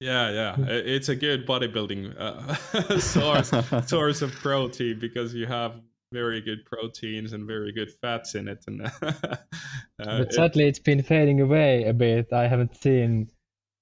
Yeah 0.00 0.30
yeah. 0.30 0.56
It's 0.58 1.08
a 1.08 1.16
good 1.16 1.46
bodybuilding 1.46 2.14
uh, 2.18 2.98
source 3.00 3.50
source 3.88 4.22
of 4.22 4.32
protein 4.32 4.98
because 4.98 5.34
you 5.34 5.46
have 5.46 5.80
very 6.12 6.40
good 6.40 6.64
proteins 6.64 7.32
and 7.32 7.46
very 7.46 7.72
good 7.72 7.90
fats 8.00 8.34
in 8.34 8.46
it 8.46 8.62
and 8.68 8.86
uh, 9.02 9.36
but 9.98 10.32
sadly 10.32 10.64
it, 10.64 10.68
it's 10.68 10.78
been 10.78 11.02
fading 11.02 11.40
away 11.40 11.84
a 11.84 11.92
bit. 11.92 12.32
I 12.32 12.46
haven't 12.46 12.76
seen 12.76 13.28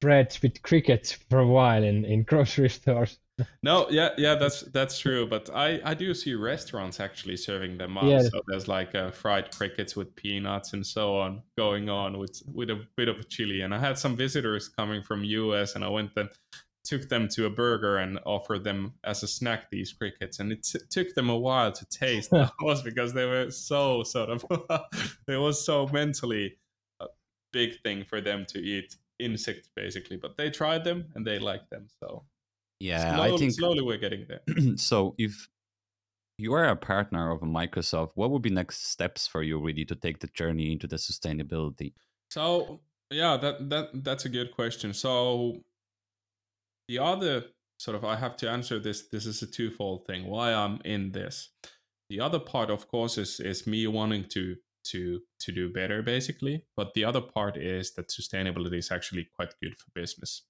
breads 0.05 0.43
with 0.43 0.61
crickets 0.61 1.13
for 1.13 1.39
a 1.39 1.47
while 1.47 1.83
in, 1.83 2.05
in 2.05 2.25
grocery 2.25 2.69
stores. 2.81 3.19
no, 3.63 3.87
yeah, 3.91 4.11
yeah, 4.19 4.35
that's 4.35 4.61
that's 4.61 4.99
true. 4.99 5.27
But 5.27 5.49
I 5.53 5.81
I 5.83 5.95
do 5.95 6.13
see 6.13 6.35
restaurants 6.35 7.01
actually 7.01 7.39
serving 7.39 7.79
them 7.79 7.97
up. 7.97 8.05
So 8.05 8.41
there's 8.47 8.69
like 8.69 8.95
uh, 8.95 9.11
fried 9.11 9.51
crickets 9.57 9.97
with 9.97 10.15
peanuts 10.15 10.75
and 10.75 10.87
so 10.87 11.17
on 11.17 11.43
going 11.57 11.89
on 11.89 12.19
with 12.19 12.43
with 12.47 12.71
a 12.71 12.85
bit 12.97 13.09
of 13.09 13.29
chili. 13.31 13.63
And 13.63 13.75
I 13.75 13.79
had 13.79 13.99
some 13.99 14.15
visitors 14.15 14.69
coming 14.69 15.03
from 15.03 15.25
US, 15.25 15.75
and 15.75 15.83
I 15.83 15.89
went 15.89 16.11
and 16.17 16.29
took 16.85 17.09
them 17.09 17.29
to 17.29 17.47
a 17.47 17.51
burger 17.51 17.97
and 17.97 18.21
offered 18.27 18.63
them 18.63 18.93
as 19.05 19.23
a 19.23 19.27
snack 19.27 19.71
these 19.71 19.93
crickets, 19.93 20.39
and 20.39 20.53
it 20.53 20.63
t- 20.63 20.79
took 20.91 21.15
them 21.15 21.31
a 21.31 21.37
while 21.37 21.73
to 21.73 21.85
taste. 21.87 22.31
that 22.33 22.53
was 22.61 22.83
because 22.83 23.15
they 23.15 23.25
were 23.25 23.51
so 23.51 24.03
sort 24.03 24.29
of 24.29 24.45
it 25.29 25.39
was 25.39 25.65
so 25.65 25.89
mentally 25.89 26.59
a 27.01 27.07
big 27.53 27.81
thing 27.83 28.05
for 28.05 28.21
them 28.21 28.45
to 28.51 28.59
eat 28.61 28.95
insects 29.19 29.69
basically, 29.77 30.17
but 30.17 30.37
they 30.37 30.51
tried 30.51 30.85
them 30.85 31.07
and 31.15 31.27
they 31.27 31.39
liked 31.39 31.71
them. 31.71 31.87
So 32.01 32.25
yeah, 32.81 33.15
slowly, 33.15 33.33
I 33.33 33.37
think 33.37 33.53
slowly 33.53 33.83
we're 33.83 33.99
getting 33.99 34.27
there. 34.29 34.43
so 34.77 35.15
if 35.19 35.49
You 36.37 36.53
are 36.55 36.65
a 36.65 36.77
partner 36.77 37.31
of 37.31 37.41
Microsoft. 37.43 38.11
What 38.15 38.31
would 38.31 38.43
be 38.43 38.51
next 38.51 38.87
steps 38.87 39.27
for 39.27 39.43
you 39.43 39.61
really 39.61 39.85
to 39.85 39.95
take 39.95 40.19
the 40.19 40.27
journey 40.29 40.73
into 40.73 40.87
the 40.89 40.97
sustainability? 40.97 41.93
So 42.31 42.81
yeah, 43.11 43.37
that 43.37 43.71
that 43.71 44.05
that's 44.05 44.25
a 44.25 44.29
good 44.29 44.53
question. 44.53 44.93
So 44.93 45.63
the 46.89 46.99
other 46.99 47.45
sort 47.79 47.97
of 47.97 48.05
I 48.05 48.17
have 48.17 48.37
to 48.39 48.51
answer 48.51 48.81
this. 48.81 49.09
This 49.09 49.27
is 49.27 49.43
a 49.43 49.47
twofold 49.47 50.07
thing. 50.07 50.27
Why 50.27 50.53
I'm 50.53 50.81
in 50.85 51.13
this. 51.13 51.51
The 52.11 52.21
other 52.21 52.41
part, 52.41 52.71
of 52.71 52.89
course, 52.89 53.17
is 53.17 53.39
is 53.41 53.67
me 53.67 53.87
wanting 53.87 54.25
to 54.31 54.57
to 54.93 55.21
to 55.41 55.53
do 55.53 55.73
better, 55.73 56.03
basically. 56.03 56.65
But 56.77 56.95
the 56.95 57.05
other 57.05 57.21
part 57.21 57.57
is 57.57 57.93
that 57.95 58.09
sustainability 58.09 58.79
is 58.79 58.91
actually 58.91 59.29
quite 59.35 59.55
good 59.63 59.77
for 59.77 59.91
business. 59.95 60.43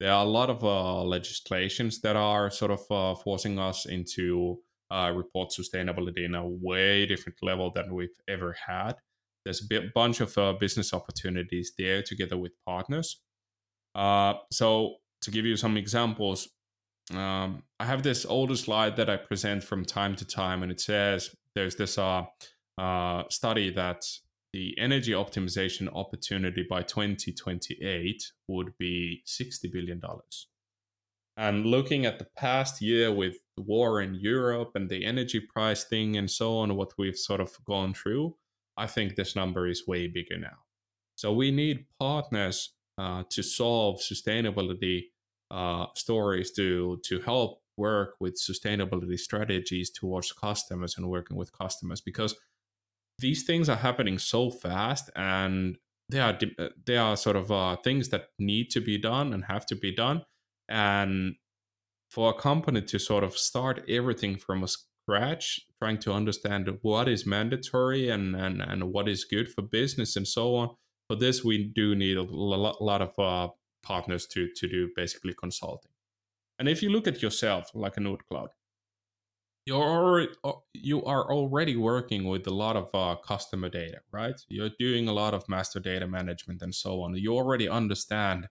There 0.00 0.12
are 0.12 0.24
a 0.24 0.28
lot 0.28 0.48
of 0.48 0.64
uh, 0.64 1.02
legislations 1.04 2.00
that 2.00 2.16
are 2.16 2.50
sort 2.50 2.70
of 2.70 2.80
uh, 2.90 3.14
forcing 3.20 3.58
us 3.58 3.84
into 3.84 4.60
uh, 4.90 5.12
report 5.14 5.50
sustainability 5.50 6.24
in 6.24 6.34
a 6.34 6.46
way 6.46 7.06
different 7.06 7.38
level 7.42 7.70
than 7.70 7.94
we've 7.94 8.08
ever 8.26 8.56
had. 8.66 8.94
There's 9.44 9.62
a 9.70 9.80
bunch 9.94 10.20
of 10.20 10.36
uh, 10.36 10.54
business 10.54 10.92
opportunities 10.92 11.72
there 11.78 12.02
together 12.02 12.36
with 12.36 12.52
partners. 12.66 13.20
Uh, 13.94 14.34
so 14.50 14.96
to 15.22 15.30
give 15.30 15.44
you 15.44 15.56
some 15.56 15.76
examples, 15.76 16.48
um, 17.14 17.62
I 17.78 17.84
have 17.86 18.02
this 18.02 18.24
older 18.24 18.56
slide 18.56 18.96
that 18.96 19.10
I 19.10 19.16
present 19.16 19.64
from 19.64 19.84
time 19.84 20.14
to 20.16 20.24
time, 20.24 20.62
and 20.62 20.70
it 20.70 20.80
says 20.80 21.30
there's 21.54 21.76
this 21.76 21.98
uh, 21.98 22.24
uh, 22.78 23.24
study 23.28 23.70
that 23.70 24.04
the 24.52 24.76
energy 24.78 25.12
optimization 25.12 25.88
opportunity 25.94 26.66
by 26.68 26.82
2028 26.82 28.32
would 28.48 28.76
be 28.78 29.22
$60 29.26 29.72
billion. 29.72 30.00
And 31.36 31.66
looking 31.66 32.04
at 32.04 32.18
the 32.18 32.26
past 32.36 32.82
year 32.82 33.12
with 33.12 33.36
the 33.56 33.62
war 33.62 34.00
in 34.00 34.14
Europe 34.14 34.72
and 34.74 34.90
the 34.90 35.04
energy 35.04 35.40
price 35.40 35.84
thing 35.84 36.16
and 36.16 36.30
so 36.30 36.58
on, 36.58 36.76
what 36.76 36.92
we've 36.98 37.16
sort 37.16 37.40
of 37.40 37.56
gone 37.64 37.94
through, 37.94 38.36
I 38.76 38.86
think 38.86 39.14
this 39.14 39.36
number 39.36 39.68
is 39.68 39.86
way 39.86 40.08
bigger 40.08 40.38
now. 40.38 40.58
So 41.14 41.32
we 41.32 41.50
need 41.50 41.86
partners 41.98 42.72
uh, 42.98 43.22
to 43.30 43.42
solve 43.42 44.00
sustainability 44.00 45.04
uh, 45.50 45.86
stories 45.94 46.50
to 46.52 47.00
to 47.04 47.20
help 47.20 47.62
work 47.76 48.14
with 48.20 48.38
sustainability 48.38 49.18
strategies 49.18 49.90
towards 49.90 50.32
customers 50.32 50.96
and 50.96 51.08
working 51.08 51.36
with 51.36 51.56
customers 51.56 52.00
because 52.00 52.34
these 53.20 53.44
things 53.44 53.68
are 53.68 53.76
happening 53.76 54.18
so 54.18 54.50
fast 54.50 55.10
and 55.16 55.76
they 56.08 56.20
are 56.20 56.38
uh, 56.58 56.68
they 56.86 56.96
are 56.96 57.16
sort 57.16 57.36
of 57.36 57.52
uh, 57.52 57.76
things 57.76 58.08
that 58.08 58.28
need 58.38 58.70
to 58.70 58.80
be 58.80 58.98
done 58.98 59.32
and 59.32 59.44
have 59.44 59.66
to 59.66 59.76
be 59.76 59.94
done 59.94 60.22
and 60.68 61.34
for 62.10 62.30
a 62.30 62.34
company 62.34 62.82
to 62.82 62.98
sort 62.98 63.22
of 63.22 63.36
start 63.36 63.82
everything 63.88 64.36
from 64.36 64.64
a 64.64 64.68
scratch 64.68 65.60
trying 65.78 65.98
to 65.98 66.12
understand 66.12 66.68
what 66.82 67.08
is 67.08 67.26
mandatory 67.26 68.08
and 68.08 68.34
and, 68.34 68.60
and 68.60 68.92
what 68.92 69.08
is 69.08 69.24
good 69.24 69.48
for 69.48 69.62
business 69.62 70.16
and 70.16 70.26
so 70.26 70.56
on 70.56 70.70
for 71.10 71.16
this, 71.16 71.42
we 71.42 71.64
do 71.64 71.96
need 71.96 72.16
a 72.16 72.22
lot 72.22 73.02
of 73.02 73.18
uh, 73.18 73.48
partners 73.82 74.28
to 74.28 74.48
to 74.54 74.68
do 74.68 74.90
basically 74.94 75.34
consulting. 75.34 75.90
And 76.56 76.68
if 76.68 76.84
you 76.84 76.90
look 76.90 77.08
at 77.08 77.20
yourself 77.20 77.68
like 77.74 77.96
a 77.96 78.00
Nordcloud, 78.00 78.50
you're 79.66 79.82
already, 79.82 80.32
uh, 80.42 80.52
you 80.74 81.04
are 81.04 81.30
already 81.30 81.76
working 81.76 82.24
with 82.24 82.46
a 82.46 82.54
lot 82.54 82.76
of 82.76 82.88
uh, 82.94 83.16
customer 83.20 83.68
data, 83.68 83.98
right? 84.12 84.40
You're 84.48 84.70
doing 84.78 85.08
a 85.08 85.12
lot 85.12 85.34
of 85.34 85.48
master 85.48 85.80
data 85.80 86.06
management 86.06 86.62
and 86.62 86.74
so 86.74 87.02
on. 87.02 87.14
You 87.14 87.34
already 87.34 87.68
understand 87.68 88.48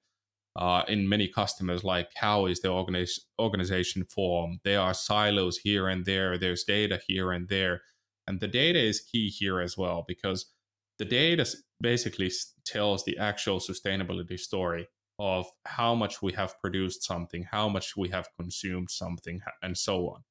uh, 0.55 0.83
in 0.87 1.07
many 1.07 1.27
customers 1.27 1.83
like 1.83 2.11
how 2.15 2.45
is 2.45 2.61
the 2.61 2.69
organiz- 2.69 3.19
organization 3.39 4.05
formed. 4.05 4.59
There 4.63 4.79
are 4.79 4.93
silos 4.93 5.57
here 5.57 5.87
and 5.87 6.05
there. 6.05 6.37
There's 6.37 6.63
data 6.63 6.99
here 7.07 7.31
and 7.31 7.47
there, 7.47 7.81
and 8.27 8.39
the 8.39 8.47
data 8.47 8.79
is 8.79 9.01
key 9.01 9.29
here 9.29 9.59
as 9.61 9.77
well 9.77 10.05
because 10.07 10.51
the 10.97 11.05
data 11.05 11.45
basically 11.81 12.31
tells 12.65 13.05
the 13.05 13.17
actual 13.17 13.59
sustainability 13.59 14.37
story 14.37 14.87
of 15.17 15.45
how 15.65 15.95
much 15.95 16.21
we 16.21 16.33
have 16.33 16.59
produced 16.61 17.03
something, 17.03 17.45
how 17.51 17.67
much 17.69 17.95
we 17.97 18.09
have 18.09 18.27
consumed 18.37 18.89
something, 18.89 19.41
and 19.61 19.77
so 19.77 20.09
on. 20.09 20.23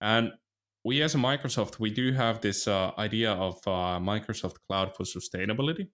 And 0.00 0.32
we 0.84 1.02
as 1.02 1.14
a 1.14 1.18
Microsoft, 1.18 1.78
we 1.78 1.90
do 1.90 2.12
have 2.12 2.40
this 2.40 2.68
uh, 2.68 2.92
idea 2.98 3.32
of 3.32 3.56
uh, 3.66 3.98
Microsoft 3.98 4.56
Cloud 4.66 4.94
for 4.96 5.04
Sustainability. 5.04 5.88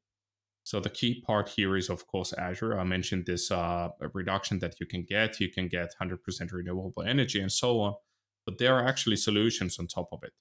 So 0.65 0.79
the 0.79 0.91
key 0.91 1.23
part 1.27 1.49
here 1.49 1.77
is, 1.77 1.89
of 1.89 2.07
course, 2.07 2.33
Azure. 2.33 2.79
I 2.79 2.85
mentioned 2.85 3.27
this 3.27 3.51
uh, 3.51 3.89
reduction 4.15 4.61
that 4.61 4.77
you 4.79 4.87
can 4.87 5.05
get. 5.09 5.41
You 5.41 5.51
can 5.51 5.67
get 5.67 5.95
100% 6.01 6.19
renewable 6.53 7.03
energy 7.03 7.41
and 7.41 7.51
so 7.51 7.81
on. 7.81 7.95
But 8.47 8.59
there 8.59 8.77
are 8.77 8.87
actually 8.87 9.17
solutions 9.17 9.79
on 9.79 9.87
top 9.89 10.09
of 10.13 10.21
it 10.23 10.33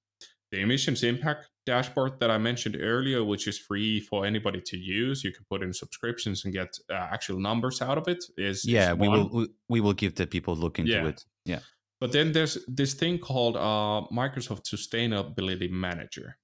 the 0.51 0.59
emissions 0.59 1.01
impact 1.03 1.49
dashboard 1.65 2.19
that 2.19 2.29
I 2.29 2.37
mentioned 2.37 2.77
earlier, 2.79 3.23
which 3.23 3.47
is 3.47 3.57
free 3.57 4.01
for 4.01 4.25
anybody 4.25 4.61
to 4.65 4.77
use. 4.77 5.23
You 5.23 5.31
can 5.31 5.45
put 5.49 5.63
in 5.63 5.73
subscriptions 5.73 6.43
and 6.43 6.53
get 6.53 6.77
uh, 6.89 6.93
actual 6.93 7.39
numbers 7.39 7.81
out 7.81 7.97
of 7.97 8.07
it. 8.07 8.23
Is 8.37 8.65
yeah, 8.65 8.91
is 8.91 8.97
we 8.97 9.07
will 9.07 9.47
we 9.69 9.79
will 9.79 9.93
give 9.93 10.15
the 10.15 10.27
people 10.27 10.55
look 10.55 10.77
into 10.77 10.91
yeah. 10.91 11.07
it. 11.07 11.25
Yeah. 11.45 11.59
But 12.01 12.11
then 12.11 12.31
there's 12.31 12.57
this 12.67 12.95
thing 12.95 13.19
called 13.19 13.55
uh, 13.55 14.07
Microsoft 14.11 14.63
Sustainability 14.63 15.69
Manager. 15.69 16.37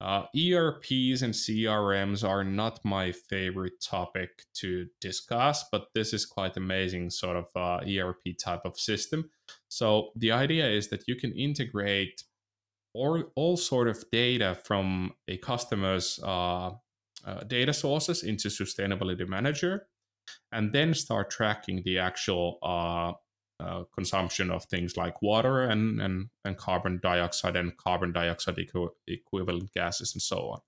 Uh, 0.00 0.24
ERPs 0.36 1.22
and 1.22 1.32
CRMs 1.32 2.26
are 2.26 2.44
not 2.44 2.84
my 2.84 3.12
favorite 3.12 3.80
topic 3.82 4.30
to 4.54 4.86
discuss, 5.00 5.64
but 5.70 5.88
this 5.94 6.14
is 6.14 6.24
quite 6.24 6.56
amazing 6.56 7.10
sort 7.10 7.36
of 7.36 7.46
uh, 7.54 7.80
ERP 7.86 8.38
type 8.42 8.62
of 8.64 8.78
system. 8.78 9.30
So 9.68 10.10
the 10.16 10.32
idea 10.32 10.66
is 10.68 10.88
that 10.88 11.04
you 11.06 11.16
can 11.16 11.32
integrate 11.32 12.22
all, 12.94 13.22
all 13.36 13.56
sort 13.58 13.88
of 13.88 14.02
data 14.10 14.56
from 14.64 15.12
a 15.28 15.36
customer's 15.36 16.18
uh, 16.22 16.70
uh, 17.26 17.40
data 17.46 17.72
sources 17.72 18.22
into 18.22 18.48
Sustainability 18.48 19.28
Manager, 19.28 19.88
and 20.52 20.72
then 20.72 20.94
start 20.94 21.30
tracking 21.30 21.82
the 21.84 21.98
actual 21.98 22.58
uh, 23.58 23.84
consumption 23.94 24.50
of 24.50 24.64
things 24.64 24.96
like 24.96 25.22
water 25.22 25.62
and, 25.62 26.00
and, 26.00 26.28
and 26.44 26.56
carbon 26.56 27.00
dioxide 27.02 27.56
and 27.56 27.76
carbon 27.76 28.12
dioxide 28.12 28.56
equ- 28.56 28.90
equivalent 29.06 29.72
gases 29.72 30.14
and 30.14 30.22
so 30.22 30.50
on. 30.50 30.60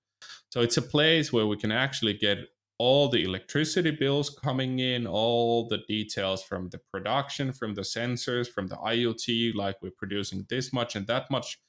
So 0.51 0.61
it's 0.61 0.77
a 0.77 0.81
place 0.81 1.31
where 1.31 1.45
we 1.45 1.57
can 1.57 1.71
actually 1.71 2.13
get 2.13 2.39
all 2.79 3.09
the 3.09 3.23
electricity 3.23 3.91
bills 3.91 4.29
coming 4.29 4.79
in, 4.79 5.05
all 5.05 5.67
the 5.67 5.79
details 5.87 6.41
from 6.41 6.69
the 6.69 6.79
production, 6.91 7.51
from 7.51 7.75
the 7.75 7.81
sensors, 7.81 8.47
from 8.47 8.67
the 8.67 8.77
IoT, 8.77 9.53
like 9.53 9.75
we're 9.81 9.91
producing 9.91 10.45
this 10.49 10.71
much 10.71 10.95
and 10.95 11.05
that 11.07 11.29
much 11.29 11.59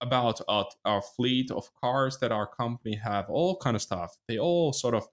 about 0.00 0.40
our, 0.48 0.66
our 0.84 1.02
fleet 1.02 1.50
of 1.50 1.70
cars 1.80 2.18
that 2.18 2.32
our 2.32 2.46
company 2.46 2.96
have, 2.96 3.28
all 3.28 3.56
kind 3.56 3.76
of 3.76 3.82
stuff. 3.82 4.16
They 4.28 4.38
all 4.38 4.72
sort 4.72 4.94
of, 4.94 5.06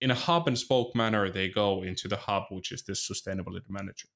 in 0.00 0.10
a 0.10 0.14
hub 0.14 0.48
and 0.48 0.58
spoke 0.58 0.94
manner, 0.94 1.30
they 1.30 1.48
go 1.48 1.82
into 1.82 2.08
the 2.08 2.16
hub, 2.16 2.44
which 2.50 2.72
is 2.72 2.82
this 2.82 3.08
sustainability 3.08 3.68
manager. 3.68 4.08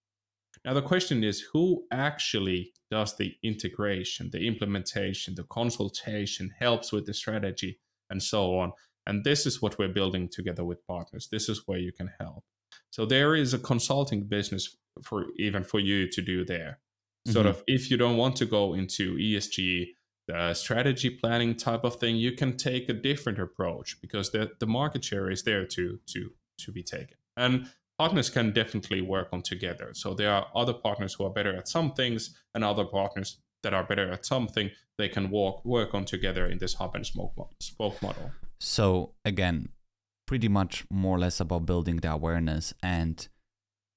Now 0.65 0.73
the 0.75 0.83
question 0.83 1.23
is, 1.23 1.41
who 1.53 1.85
actually 1.91 2.73
does 2.91 3.17
the 3.17 3.35
integration, 3.43 4.31
the 4.31 4.47
implementation, 4.47 5.35
the 5.35 5.45
consultation, 5.45 6.53
helps 6.59 6.93
with 6.93 7.07
the 7.07 7.15
strategy, 7.15 7.79
and 8.11 8.23
so 8.23 8.59
on? 8.59 8.73
And 9.07 9.25
this 9.25 9.45
is 9.45 9.61
what 9.61 9.79
we're 9.79 9.89
building 9.89 10.29
together 10.29 10.65
with 10.65 10.87
partners. 10.87 11.29
This 11.31 11.49
is 11.49 11.63
where 11.67 11.79
you 11.79 11.93
can 11.93 12.11
help. 12.19 12.45
So 12.91 13.05
there 13.05 13.35
is 13.35 13.53
a 13.53 13.59
consulting 13.59 14.25
business 14.25 14.77
for 15.03 15.27
even 15.37 15.65
for 15.65 15.81
you 15.81 16.09
to 16.09 16.23
do 16.23 16.45
there. 16.45 16.79
Sort 17.27 17.47
mm-hmm. 17.47 17.59
of 17.59 17.65
if 17.67 17.91
you 17.91 17.97
don't 17.97 18.17
want 18.17 18.37
to 18.37 18.47
go 18.47 18.75
into 18.75 19.17
ESG 19.17 19.89
the 20.27 20.55
strategy 20.55 21.11
planning 21.11 21.55
type 21.55 21.85
of 21.85 21.97
thing, 21.97 22.17
you 22.17 22.33
can 22.33 22.57
take 22.57 22.89
a 22.89 22.95
different 22.95 23.39
approach 23.39 24.01
because 24.01 24.31
the, 24.31 24.51
the 24.59 24.67
market 24.67 25.05
share 25.05 25.31
is 25.31 25.43
there 25.43 25.67
to 25.67 25.99
to 26.07 26.31
to 26.59 26.73
be 26.73 26.83
taken. 26.83 27.17
And 27.37 27.69
partners 27.99 28.31
can 28.31 28.53
definitely 28.53 29.01
work 29.01 29.29
on 29.33 29.43
together. 29.43 29.91
So 29.95 30.15
there 30.15 30.33
are 30.33 30.47
other 30.55 30.73
partners 30.73 31.15
who 31.15 31.25
are 31.25 31.31
better 31.31 31.55
at 31.55 31.69
some 31.69 31.93
things 31.93 32.35
and 32.55 32.65
other 32.65 32.85
partners 32.85 33.39
that 33.63 33.75
are 33.75 33.85
better 33.85 34.11
at 34.11 34.27
something. 34.27 34.71
They 34.99 35.09
can 35.09 35.31
work 35.31 35.65
work 35.65 35.95
on 35.95 36.05
together 36.05 36.47
in 36.47 36.59
this 36.59 36.75
hub 36.75 36.95
and 36.95 37.07
smoke 37.07 37.35
spoke 37.61 38.01
model. 38.03 38.31
So 38.61 39.15
again, 39.25 39.69
pretty 40.27 40.49
much 40.49 40.85
more 40.91 41.17
or 41.17 41.21
less 41.21 41.41
about 41.41 41.67
building 41.67 41.97
the 41.97 42.13
awareness 42.13 42.73
and 42.83 43.29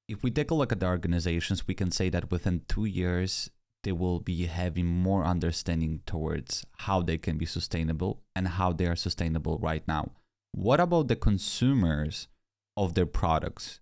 if 0.07 0.23
we 0.23 0.31
take 0.31 0.51
a 0.51 0.55
look 0.55 0.71
at 0.71 0.79
the 0.79 0.88
organizations, 0.88 1.67
we 1.67 1.73
can 1.73 1.91
say 1.91 2.10
that 2.10 2.31
within 2.31 2.62
two 2.67 2.86
years, 2.86 3.49
they 3.83 3.91
will 3.91 4.19
be 4.19 4.45
having 4.45 4.86
more 4.86 5.25
understanding 5.25 6.01
towards 6.05 6.65
how 6.77 7.01
they 7.01 7.17
can 7.17 7.38
be 7.38 7.45
sustainable 7.45 8.21
and 8.36 8.47
how 8.47 8.71
they 8.71 8.86
are 8.86 8.95
sustainable 8.95 9.57
right 9.60 9.83
now. 9.88 10.12
What 10.53 10.79
about 10.79 11.10
the 11.10 11.15
consumers 11.15 12.27
of 12.75 12.93
their 12.93 13.05
products? 13.05 13.79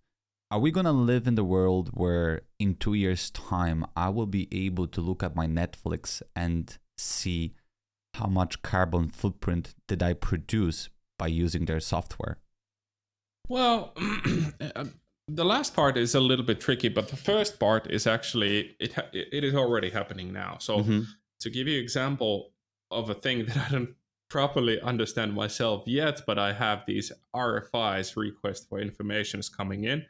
Are 0.52 0.60
we 0.60 0.72
going 0.72 0.86
to 0.86 0.92
live 0.92 1.28
in 1.28 1.36
the 1.36 1.44
world 1.44 1.90
where 1.94 2.42
in 2.60 2.76
two 2.76 2.94
years' 2.94 3.32
time 3.32 3.86
I 3.96 4.10
will 4.10 4.28
be 4.28 4.48
able 4.52 4.88
to 4.88 5.02
look 5.02 5.24
at 5.24 5.36
my 5.36 5.48
Netflix 5.48 6.22
and 6.36 6.78
see 6.98 7.56
how 8.14 8.28
much 8.28 8.62
carbon 8.62 9.10
footprint 9.10 9.74
did 9.88 10.04
I 10.04 10.14
produce 10.14 10.90
by 11.18 11.28
using 11.28 11.66
their 11.66 11.80
software? 11.80 12.38
Well, 13.50 13.94
uh, 14.76 14.86
the 15.28 15.46
last 15.46 15.76
part 15.76 15.98
is 15.98 16.16
a 16.16 16.20
little 16.20 16.46
bit 16.46 16.62
tricky, 16.62 16.90
but 16.90 17.10
the 17.10 17.18
first 17.18 17.60
part 17.60 17.90
is 17.90 18.08
actually 18.08 18.76
it 18.80 18.94
ha- 18.94 19.10
it 19.14 19.44
is 19.44 19.56
already 19.56 19.90
happening 19.90 20.32
now. 20.32 20.58
So 20.60 20.80
mm-hmm. 20.80 21.02
to 21.42 21.50
give 21.50 21.68
you 21.68 21.80
example 21.80 22.52
of 22.92 23.10
a 23.10 23.14
thing 23.16 23.46
that 23.48 23.58
I 23.58 23.70
don't 23.70 23.96
properly 24.30 24.80
understand 24.82 25.34
myself 25.34 25.84
yet, 25.86 26.22
but 26.26 26.38
I 26.38 26.54
have 26.54 26.84
these 26.86 27.12
RFIs 27.36 28.16
request 28.16 28.70
for 28.70 28.80
informations 28.80 29.50
coming 29.50 29.84
in. 29.84 30.06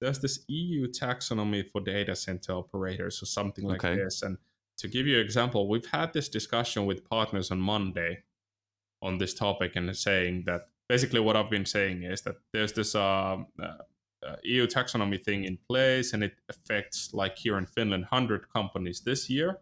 There's 0.00 0.18
this 0.18 0.44
EU 0.48 0.86
taxonomy 0.88 1.66
for 1.68 1.80
data 1.80 2.16
center 2.16 2.52
operators 2.52 3.22
or 3.22 3.26
something 3.26 3.64
like 3.64 3.84
Okay. 3.84 3.96
this. 4.02 4.22
And 4.22 4.38
to 4.78 4.88
give 4.88 5.06
you 5.06 5.16
an 5.18 5.24
example, 5.24 5.68
we've 5.68 5.86
had 5.86 6.12
this 6.12 6.28
discussion 6.28 6.86
with 6.86 7.08
partners 7.08 7.50
on 7.50 7.60
Monday 7.60 8.22
on 9.02 9.18
this 9.18 9.34
topic 9.34 9.76
and 9.76 9.94
saying 9.96 10.44
that 10.46 10.68
basically 10.88 11.20
what 11.20 11.36
I've 11.36 11.50
been 11.50 11.66
saying 11.66 12.02
is 12.02 12.22
that 12.22 12.36
there's 12.52 12.72
this 12.72 12.94
um, 12.94 13.46
uh, 13.62 13.78
uh, 14.26 14.36
EU 14.44 14.66
taxonomy 14.66 15.22
thing 15.22 15.44
in 15.44 15.58
place 15.68 16.12
and 16.12 16.22
it 16.22 16.34
affects, 16.48 17.12
like 17.14 17.36
here 17.38 17.56
in 17.58 17.66
Finland, 17.66 18.04
100 18.10 18.50
companies 18.52 19.00
this 19.00 19.30
year, 19.30 19.58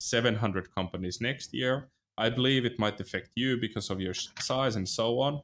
700 0.00 0.72
companies 0.74 1.20
next 1.20 1.52
year. 1.54 1.90
I 2.18 2.28
believe 2.30 2.64
it 2.64 2.78
might 2.78 3.00
affect 3.00 3.30
you 3.34 3.56
because 3.56 3.90
of 3.90 4.00
your 4.00 4.14
size 4.14 4.76
and 4.76 4.88
so 4.88 5.20
on. 5.20 5.40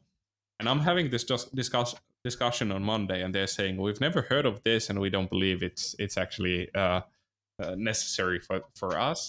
And 0.59 0.69
I'm 0.69 0.81
having 0.81 1.11
this 1.11 1.25
just 1.25 1.55
discuss 1.55 1.95
discussion 2.31 2.67
on 2.77 2.83
Monday, 2.83 3.19
and 3.23 3.31
they're 3.35 3.47
saying 3.59 3.73
we've 3.87 4.01
never 4.09 4.23
heard 4.31 4.47
of 4.47 4.57
this, 4.69 4.91
and 4.91 4.97
we 5.05 5.11
don't 5.17 5.31
believe 5.37 5.59
it's 5.71 5.85
it's 6.05 6.17
actually 6.25 6.59
uh, 6.83 7.01
uh, 7.63 7.75
necessary 7.91 8.39
for 8.47 8.57
for 8.81 8.91
us. 9.11 9.21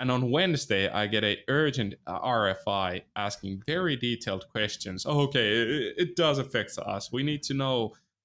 And 0.00 0.10
on 0.10 0.22
Wednesday, 0.36 0.84
I 1.00 1.06
get 1.14 1.22
a 1.32 1.34
urgent 1.48 1.92
uh, 2.06 2.18
RFI 2.40 3.02
asking 3.26 3.62
very 3.66 3.96
detailed 4.08 4.44
questions. 4.56 5.06
Oh, 5.06 5.20
okay, 5.26 5.46
it, 5.62 5.94
it 6.04 6.10
does 6.16 6.38
affect 6.44 6.72
us. 6.96 7.12
We 7.12 7.22
need 7.30 7.42
to 7.50 7.54
know 7.62 7.76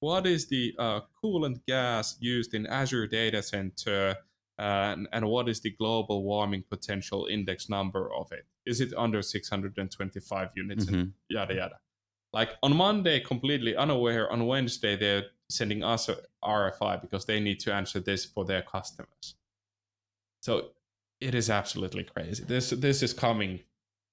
what 0.07 0.25
is 0.25 0.47
the 0.47 0.73
uh, 0.85 0.99
coolant 1.21 1.57
gas 1.67 2.17
used 2.33 2.51
in 2.57 2.65
Azure 2.79 3.07
data 3.07 3.41
center, 3.43 4.15
uh, 4.57 4.93
and, 4.93 5.07
and 5.15 5.23
what 5.33 5.45
is 5.47 5.59
the 5.61 5.71
global 5.81 6.17
warming 6.23 6.63
potential 6.69 7.27
index 7.35 7.69
number 7.69 8.03
of 8.19 8.31
it? 8.31 8.45
Is 8.65 8.81
it 8.81 8.91
under 9.05 9.21
625 9.21 10.49
units? 10.55 10.85
And 10.87 10.95
Mhm. 10.95 11.11
yada 11.29 11.53
yada. 11.61 11.77
Like 12.31 12.51
on 12.61 12.75
Monday, 12.75 13.19
completely 13.19 13.75
unaware. 13.75 14.31
On 14.31 14.45
Wednesday, 14.45 14.95
they're 14.95 15.25
sending 15.49 15.83
us 15.83 16.09
a 16.09 16.17
RFI 16.43 17.01
because 17.01 17.25
they 17.25 17.39
need 17.39 17.59
to 17.61 17.73
answer 17.73 17.99
this 17.99 18.25
for 18.25 18.45
their 18.45 18.61
customers. 18.61 19.35
So 20.41 20.69
it 21.19 21.35
is 21.35 21.49
absolutely 21.49 22.03
crazy. 22.03 22.43
This 22.43 22.69
this 22.69 23.03
is 23.03 23.13
coming 23.13 23.61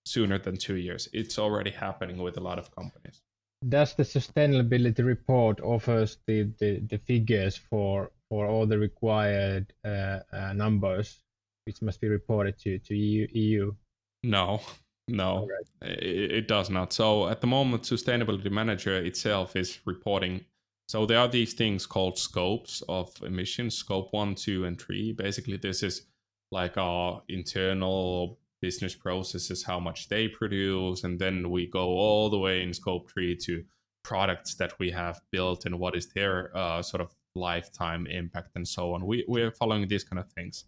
sooner 0.07 0.39
than 0.39 0.57
two 0.57 0.77
years. 0.77 1.09
It's 1.13 1.39
already 1.39 1.71
happening 1.71 2.19
with 2.19 2.37
a 2.37 2.41
lot 2.41 2.59
of 2.59 2.75
companies. 2.75 3.23
Does 3.69 3.95
the 3.95 4.03
sustainability 4.03 5.05
report 5.05 5.61
offers 5.61 6.19
the, 6.27 6.53
the, 6.59 6.81
the 6.81 6.99
figures 6.99 7.57
for 7.57 8.11
for 8.29 8.47
all 8.47 8.67
the 8.67 8.79
required 8.79 9.73
uh, 9.85 10.21
uh, 10.33 10.53
numbers, 10.53 11.23
which 11.65 11.81
must 11.83 12.01
be 12.01 12.09
reported 12.09 12.59
to 12.61 12.79
to 12.79 12.95
EU? 12.97 13.27
EU? 13.33 13.75
No, 14.23 14.61
no, 15.09 15.49
it, 15.83 16.33
it 16.33 16.49
does 16.49 16.71
not. 16.71 16.93
So 16.93 17.29
at 17.29 17.41
the 17.41 17.47
moment, 17.47 17.85
Sustainability 17.85 18.51
Manager 18.51 18.97
itself 18.97 19.57
is 19.57 19.79
reporting. 19.85 20.45
So 20.89 21.07
there 21.07 21.19
are 21.19 21.29
these 21.29 21.55
things 21.55 21.87
called 21.87 22.19
scopes 22.19 22.83
of 22.89 23.13
emissions, 23.23 23.77
scope 23.77 24.13
one, 24.13 24.35
two, 24.35 24.65
and 24.65 24.81
three. 24.81 25.13
Basically, 25.13 25.57
this 25.57 25.83
is 25.83 26.07
like 26.53 26.77
our 26.77 27.23
internal 27.29 28.39
business 28.61 28.95
processes, 28.95 29.63
how 29.63 29.81
much 29.81 30.09
they 30.09 30.29
produce, 30.29 31.05
and 31.05 31.19
then 31.19 31.51
we 31.51 31.67
go 31.67 31.87
all 31.87 32.31
the 32.31 32.39
way 32.39 32.63
in 32.63 32.73
scope 32.73 33.11
three 33.11 33.37
to 33.37 33.65
products 34.03 34.55
that 34.55 34.79
we 34.79 34.91
have 34.91 35.21
built 35.33 35.67
and 35.67 35.79
what 35.79 35.97
is 35.97 36.07
their 36.09 36.57
uh, 36.57 36.81
sort 36.81 37.01
of 37.01 37.13
lifetime 37.35 38.07
impact 38.07 38.51
and 38.55 38.67
so 38.67 38.95
on. 38.95 39.05
We 39.05 39.25
we're 39.29 39.51
following 39.51 39.87
these 39.89 40.05
kind 40.05 40.21
of 40.21 40.31
things. 40.33 40.65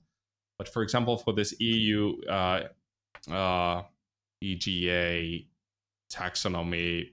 But 0.59 0.69
for 0.69 0.83
example, 0.83 1.17
for 1.17 1.33
this 1.33 1.55
EU 1.61 2.21
uh, 2.29 2.65
uh, 3.31 3.83
EGA 4.43 5.45
taxonomy 6.13 7.13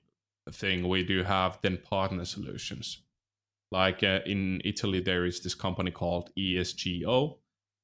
thing, 0.51 0.87
we 0.87 1.03
do 1.03 1.23
have 1.23 1.59
then 1.61 1.77
partner 1.77 2.25
solutions. 2.25 2.99
Like 3.71 4.03
uh, 4.03 4.19
in 4.25 4.61
Italy, 4.63 5.01
there 5.01 5.25
is 5.25 5.41
this 5.41 5.55
company 5.55 5.91
called 5.91 6.29
ESGO, 6.37 7.37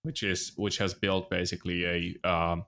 which 0.04 0.24
is 0.24 0.54
which 0.56 0.78
has 0.78 0.94
built 0.94 1.30
basically 1.30 1.86
a, 1.86 2.30
um, 2.30 2.66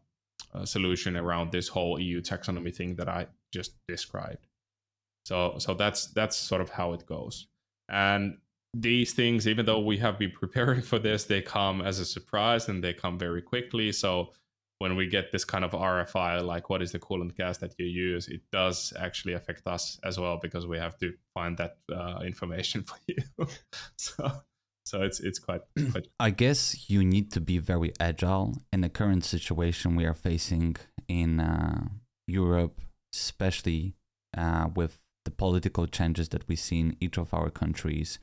a 0.54 0.66
solution 0.66 1.16
around 1.16 1.52
this 1.52 1.68
whole 1.68 2.00
EU 2.00 2.22
taxonomy 2.22 2.76
thing 2.76 2.96
that 2.96 3.08
I 3.08 3.28
just 3.54 3.74
described. 3.88 4.48
So 5.26 5.56
so 5.60 5.74
that's 5.74 6.08
that's 6.08 6.36
sort 6.36 6.62
of 6.62 6.70
how 6.70 6.94
it 6.94 7.06
goes. 7.06 7.48
And 7.88 8.38
these 8.74 9.14
things, 9.14 9.48
even 9.48 9.66
though 9.66 9.80
we 9.80 9.98
have 10.00 10.18
been 10.18 10.32
preparing 10.32 10.82
for 10.92 11.00
this, 11.00 11.26
they 11.26 11.42
come 11.42 11.82
as 11.82 12.00
a 12.00 12.06
surprise 12.06 12.68
and 12.68 12.84
they 12.84 12.94
come 12.94 13.20
very 13.20 13.42
quickly. 13.42 13.92
So 13.92 14.32
when 14.84 14.98
we 14.98 15.08
get 15.08 15.32
this 15.32 15.46
kind 15.46 15.63
of 15.63 15.72
RFI, 15.72 16.43
like 16.43 16.69
what 16.69 16.82
is 16.82 16.91
the 16.91 17.00
coolant 17.00 17.38
gas 17.38 17.58
that 17.60 17.74
you 17.80 17.86
use, 17.86 18.28
it 18.28 18.41
does 18.52 18.91
actually 19.00 19.32
affect 19.32 19.65
us 19.65 19.98
as 20.04 20.19
well 20.19 20.39
because 20.41 20.67
we 20.67 20.78
have 20.78 20.98
to 20.98 21.13
find 21.34 21.56
that 21.56 21.78
uh, 21.89 22.19
information 22.26 22.84
for 22.89 22.98
you. 23.08 23.15
so 23.96 24.30
so 24.86 25.02
it's 25.02 25.22
it's 25.22 25.39
quite 25.39 25.62
quite 25.91 26.08
I 26.19 26.32
guess 26.32 26.89
you 26.89 27.06
need 27.06 27.32
to 27.32 27.39
be 27.39 27.60
very 27.60 27.93
agile 27.98 28.62
in 28.74 28.82
the 28.82 28.89
current 28.89 29.24
situation 29.24 29.96
we 29.96 30.04
are 30.04 30.19
facing 30.30 30.76
in 31.08 31.39
uh, 31.39 31.88
Europe, 32.28 32.82
especially 33.15 33.96
uh, 34.38 34.67
with 34.76 35.00
the 35.24 35.32
political 35.32 35.88
changes 35.88 36.28
that 36.34 36.46
we 36.50 36.58
see 36.58 36.82
in 36.82 36.98
each 37.00 37.17
of 37.17 37.34
our 37.34 37.50
countries, 37.50 38.19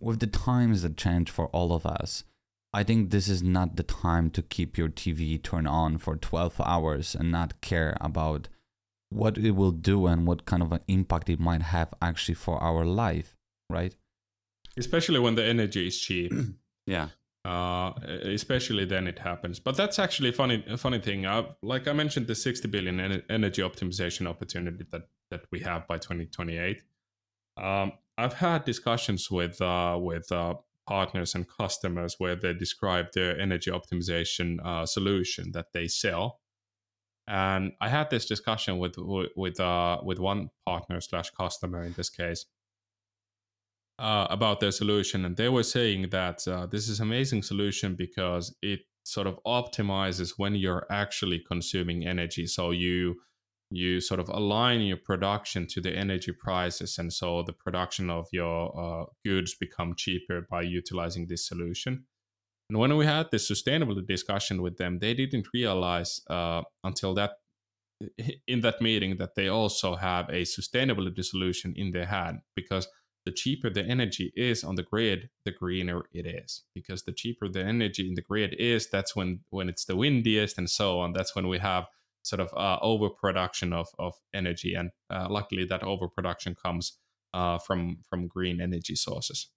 with 0.00 0.18
the 0.18 0.26
times 0.26 0.82
that 0.82 0.96
change 0.96 1.30
for 1.30 1.46
all 1.56 1.72
of 1.72 1.86
us. 1.86 2.24
I 2.72 2.84
think 2.84 3.10
this 3.10 3.28
is 3.28 3.42
not 3.42 3.76
the 3.76 3.82
time 3.82 4.30
to 4.30 4.42
keep 4.42 4.78
your 4.78 4.88
TV 4.88 5.42
turned 5.42 5.68
on 5.68 5.98
for 5.98 6.16
12 6.16 6.60
hours 6.60 7.14
and 7.14 7.30
not 7.30 7.60
care 7.60 7.96
about 8.00 8.48
what 9.10 9.36
it 9.36 9.50
will 9.50 9.72
do 9.72 10.06
and 10.06 10.26
what 10.26 10.46
kind 10.46 10.62
of 10.62 10.72
an 10.72 10.80
impact 10.88 11.28
it 11.28 11.38
might 11.38 11.62
have 11.62 11.92
actually 12.00 12.34
for 12.34 12.58
our 12.62 12.84
life, 12.84 13.36
right? 13.68 13.94
especially 14.76 15.18
when 15.18 15.34
the 15.34 15.44
energy 15.44 15.86
is 15.86 15.98
cheap. 15.98 16.32
Yeah. 16.84 17.10
uh, 17.44 17.92
especially 18.24 18.84
then 18.84 19.06
it 19.06 19.20
happens. 19.20 19.60
But 19.60 19.76
that's 19.76 20.00
actually 20.00 20.30
a 20.30 20.32
funny, 20.32 20.64
a 20.68 20.76
funny 20.76 20.98
thing. 20.98 21.26
Uh, 21.26 21.44
like 21.62 21.86
I 21.86 21.92
mentioned, 21.92 22.26
the 22.26 22.34
60 22.34 22.66
billion 22.68 22.98
en- 22.98 23.22
energy 23.30 23.62
optimization 23.62 24.26
opportunity 24.26 24.84
that 24.90 25.02
that 25.30 25.44
we 25.52 25.60
have 25.60 25.86
by 25.86 25.98
2028. 25.98 26.82
Um, 27.56 27.92
I've 28.18 28.32
had 28.32 28.64
discussions 28.64 29.30
with 29.30 29.60
uh, 29.62 29.96
with 30.00 30.32
uh, 30.32 30.54
partners 30.86 31.34
and 31.34 31.46
customers 31.48 32.16
where 32.18 32.36
they 32.36 32.54
describe 32.54 33.12
their 33.12 33.38
energy 33.38 33.70
optimization 33.70 34.58
uh, 34.64 34.86
solution 34.86 35.52
that 35.52 35.72
they 35.72 35.88
sell. 35.88 36.40
And 37.28 37.72
I 37.80 37.88
had 37.88 38.10
this 38.10 38.26
discussion 38.26 38.78
with 38.78 38.96
with 39.36 39.60
uh, 39.60 40.00
with 40.02 40.18
one 40.18 40.50
partner 40.66 41.00
slash 41.00 41.30
customer 41.30 41.84
in 41.84 41.92
this 41.92 42.10
case, 42.10 42.46
uh, 43.98 44.26
about 44.30 44.60
their 44.60 44.72
solution, 44.72 45.24
and 45.24 45.36
they 45.36 45.48
were 45.48 45.62
saying 45.62 46.10
that 46.10 46.46
uh, 46.48 46.66
this 46.66 46.88
is 46.88 46.98
amazing 46.98 47.42
solution 47.42 47.94
because 47.94 48.56
it 48.60 48.80
sort 49.04 49.26
of 49.26 49.38
optimizes 49.46 50.34
when 50.36 50.54
you're 50.54 50.86
actually 50.90 51.38
consuming 51.46 52.06
energy. 52.06 52.46
So 52.46 52.72
you 52.72 53.16
you 53.76 54.00
sort 54.00 54.20
of 54.20 54.28
align 54.28 54.80
your 54.80 54.96
production 54.96 55.66
to 55.68 55.80
the 55.80 55.96
energy 55.96 56.32
prices, 56.32 56.98
and 56.98 57.12
so 57.12 57.42
the 57.42 57.52
production 57.52 58.10
of 58.10 58.26
your 58.32 58.72
uh, 58.78 59.04
goods 59.24 59.54
become 59.54 59.94
cheaper 59.96 60.46
by 60.50 60.62
utilizing 60.62 61.26
this 61.26 61.46
solution. 61.46 62.04
And 62.68 62.78
when 62.78 62.96
we 62.96 63.04
had 63.04 63.30
this 63.30 63.50
sustainability 63.50 64.06
discussion 64.06 64.62
with 64.62 64.78
them, 64.78 64.98
they 64.98 65.14
didn't 65.14 65.48
realize 65.52 66.20
uh, 66.30 66.62
until 66.84 67.14
that 67.14 67.32
in 68.46 68.60
that 68.62 68.80
meeting 68.80 69.16
that 69.18 69.34
they 69.36 69.48
also 69.48 69.94
have 69.94 70.28
a 70.28 70.42
sustainability 70.42 71.24
solution 71.24 71.72
in 71.76 71.92
their 71.92 72.06
hand 72.06 72.40
because 72.56 72.88
the 73.24 73.32
cheaper 73.32 73.70
the 73.70 73.84
energy 73.84 74.32
is 74.34 74.64
on 74.64 74.74
the 74.74 74.82
grid, 74.82 75.30
the 75.44 75.52
greener 75.52 76.02
it 76.12 76.26
is. 76.26 76.64
Because 76.74 77.04
the 77.04 77.12
cheaper 77.12 77.48
the 77.48 77.62
energy 77.62 78.08
in 78.08 78.14
the 78.14 78.22
grid 78.22 78.54
is, 78.58 78.88
that's 78.90 79.14
when 79.14 79.40
when 79.50 79.68
it's 79.68 79.84
the 79.84 79.96
windiest 79.96 80.58
and 80.58 80.68
so 80.68 80.98
on. 81.00 81.12
That's 81.12 81.34
when 81.36 81.48
we 81.48 81.58
have 81.58 81.86
sort 82.22 82.40
of 82.40 82.52
uh, 82.56 82.78
overproduction 82.82 83.72
of 83.72 83.88
of 83.98 84.14
energy, 84.34 84.74
and 84.74 84.90
uh, 85.10 85.26
luckily 85.30 85.64
that 85.66 85.82
overproduction 85.82 86.54
comes 86.54 86.98
uh, 87.34 87.58
from 87.58 87.98
from 88.08 88.26
green 88.26 88.60
energy 88.60 88.94
sources. 88.94 89.48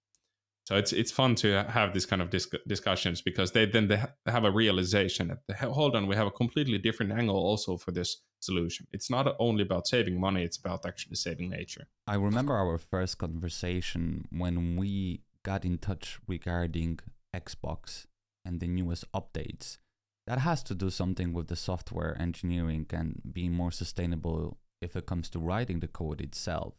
So 0.66 0.74
it's 0.76 0.92
it's 0.92 1.12
fun 1.12 1.36
to 1.36 1.62
have 1.68 1.92
these 1.92 2.06
kind 2.06 2.20
of 2.20 2.30
dis- 2.30 2.50
discussions 2.66 3.22
because 3.22 3.52
they 3.52 3.66
then 3.66 3.86
they 3.86 3.98
ha- 3.98 4.12
have 4.26 4.44
a 4.44 4.50
realization 4.50 5.28
that 5.28 5.58
hold 5.60 5.94
on, 5.94 6.08
we 6.08 6.16
have 6.16 6.26
a 6.26 6.32
completely 6.32 6.78
different 6.78 7.12
angle 7.12 7.36
also 7.36 7.76
for 7.76 7.92
this 7.92 8.22
solution. 8.40 8.86
It's 8.92 9.08
not 9.08 9.36
only 9.38 9.62
about 9.62 9.86
saving 9.86 10.18
money; 10.20 10.42
it's 10.42 10.56
about 10.56 10.84
actually 10.84 11.16
saving 11.16 11.50
nature. 11.50 11.86
I 12.08 12.16
remember 12.16 12.54
our 12.54 12.78
first 12.78 13.18
conversation 13.18 14.26
when 14.30 14.76
we 14.76 15.20
got 15.44 15.64
in 15.64 15.78
touch 15.78 16.18
regarding 16.26 16.98
Xbox 17.32 18.06
and 18.44 18.58
the 18.58 18.66
newest 18.66 19.04
updates. 19.12 19.78
That 20.26 20.40
has 20.40 20.62
to 20.64 20.74
do 20.74 20.90
something 20.90 21.32
with 21.32 21.46
the 21.48 21.56
software 21.56 22.16
engineering 22.20 22.86
and 22.90 23.20
being 23.32 23.52
more 23.52 23.70
sustainable 23.70 24.58
if 24.82 24.96
it 24.96 25.06
comes 25.06 25.30
to 25.30 25.38
writing 25.38 25.80
the 25.80 25.88
code 25.88 26.20
itself. 26.20 26.74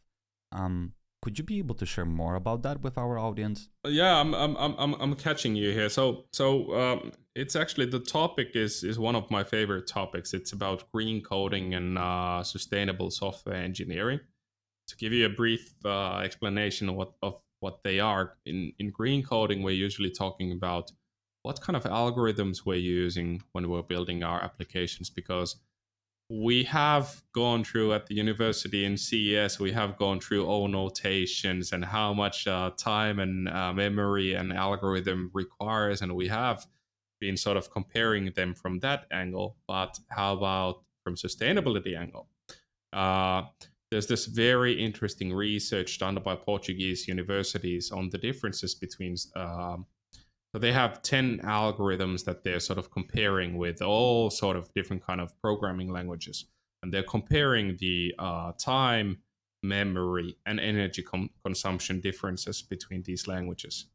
Um, 0.51 0.93
could 1.21 1.39
you 1.39 1.43
be 1.43 1.57
able 1.59 1.75
to 1.75 1.85
share 1.85 2.05
more 2.05 2.35
about 2.35 2.61
that 2.63 2.81
with 2.81 2.97
our 2.97 3.17
audience? 3.17 3.69
Yeah, 3.85 4.15
I'm 4.19 4.33
I'm 4.35 4.55
I'm 4.57 4.75
I'm 4.77 4.93
I'm 5.01 5.15
catching 5.15 5.55
you 5.55 5.71
here. 5.71 5.89
So 5.89 6.25
so 6.31 6.73
um, 6.79 7.11
it's 7.35 7.55
actually 7.55 7.87
the 7.87 7.99
topic 7.99 8.51
is 8.53 8.83
is 8.83 8.99
one 8.99 9.15
of 9.15 9.29
my 9.31 9.43
favorite 9.43 9.87
topics. 9.87 10.33
It's 10.33 10.51
about 10.51 10.89
green 10.91 11.21
coding 11.21 11.73
and 11.73 11.97
uh, 11.97 12.43
sustainable 12.43 13.09
software 13.11 13.55
engineering. 13.55 14.19
To 14.89 14.95
give 14.95 15.11
you 15.11 15.25
a 15.25 15.29
brief 15.29 15.73
uh, 15.83 16.19
explanation 16.19 16.87
of 16.89 16.95
what 16.95 17.13
of 17.21 17.41
what 17.59 17.83
they 17.83 17.99
are 17.99 18.37
in 18.45 18.73
in 18.77 18.91
green 18.91 19.23
coding, 19.23 19.63
we're 19.63 19.71
usually 19.71 20.11
talking 20.11 20.51
about 20.51 20.91
what 21.47 21.61
kind 21.61 21.77
of 21.77 21.85
algorithms 21.85 22.65
we're 22.65 22.75
using 22.75 23.41
when 23.53 23.69
we're 23.69 23.81
building 23.81 24.21
our 24.21 24.43
applications 24.43 25.09
because 25.09 25.55
we 26.29 26.65
have 26.65 27.23
gone 27.31 27.63
through 27.63 27.93
at 27.93 28.05
the 28.07 28.15
university 28.15 28.83
in 28.83 28.97
CES, 28.97 29.57
we 29.57 29.71
have 29.71 29.97
gone 29.97 30.19
through 30.19 30.45
all 30.45 30.67
notations 30.67 31.71
and 31.71 31.85
how 31.85 32.13
much 32.13 32.47
uh, 32.47 32.71
time 32.75 33.19
and 33.19 33.47
uh, 33.47 33.71
memory 33.71 34.33
and 34.33 34.51
algorithm 34.51 35.31
requires, 35.33 36.01
and 36.01 36.13
we 36.13 36.27
have 36.27 36.67
been 37.21 37.37
sort 37.37 37.55
of 37.55 37.71
comparing 37.71 38.25
them 38.35 38.53
from 38.53 38.79
that 38.79 39.05
angle. 39.09 39.55
But 39.69 39.97
how 40.09 40.33
about 40.33 40.83
from 41.05 41.15
sustainability 41.15 41.97
angle? 41.97 42.27
Uh, 42.91 43.43
there's 43.89 44.07
this 44.07 44.25
very 44.25 44.73
interesting 44.73 45.31
research 45.31 45.97
done 45.97 46.19
by 46.25 46.35
Portuguese 46.35 47.07
universities 47.07 47.89
on 47.89 48.09
the 48.09 48.17
differences 48.17 48.75
between 48.75 49.15
um, 49.37 49.85
so 50.53 50.59
they 50.59 50.71
have 50.71 51.01
10 51.01 51.39
algorithms 51.39 52.23
that 52.25 52.43
they're 52.43 52.59
sort 52.59 52.79
of 52.79 52.89
comparing 52.91 53.57
with 53.57 53.81
all 53.81 54.29
sort 54.29 54.55
of 54.55 54.73
different 54.73 55.05
kind 55.05 55.19
of 55.19 55.39
programming 55.41 55.91
languages. 55.91 56.45
And 56.81 56.93
they're 56.93 57.03
comparing 57.03 57.77
the 57.79 58.15
uh, 58.17 58.53
time, 58.57 59.17
memory, 59.61 60.37
and 60.45 60.59
energy 60.59 61.03
com- 61.03 61.31
consumption 61.43 61.99
differences 61.99 62.61
between 62.61 63.03
these 63.03 63.27
languages. 63.27 63.87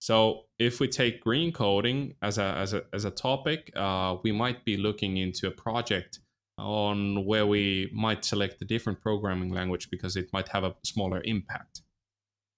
So 0.00 0.44
if 0.58 0.80
we 0.80 0.88
take 0.88 1.20
green 1.20 1.52
coding 1.52 2.14
as 2.22 2.38
a, 2.38 2.44
as 2.44 2.72
a, 2.72 2.84
as 2.94 3.04
a 3.04 3.10
topic, 3.10 3.70
uh, 3.76 4.16
we 4.22 4.32
might 4.32 4.64
be 4.64 4.78
looking 4.78 5.18
into 5.18 5.46
a 5.46 5.50
project 5.50 6.20
on 6.56 7.26
where 7.26 7.46
we 7.46 7.90
might 7.92 8.24
select 8.24 8.62
a 8.62 8.64
different 8.64 9.00
programming 9.00 9.50
language 9.50 9.90
because 9.90 10.16
it 10.16 10.30
might 10.32 10.48
have 10.48 10.64
a 10.64 10.74
smaller 10.84 11.20
impact. 11.24 11.82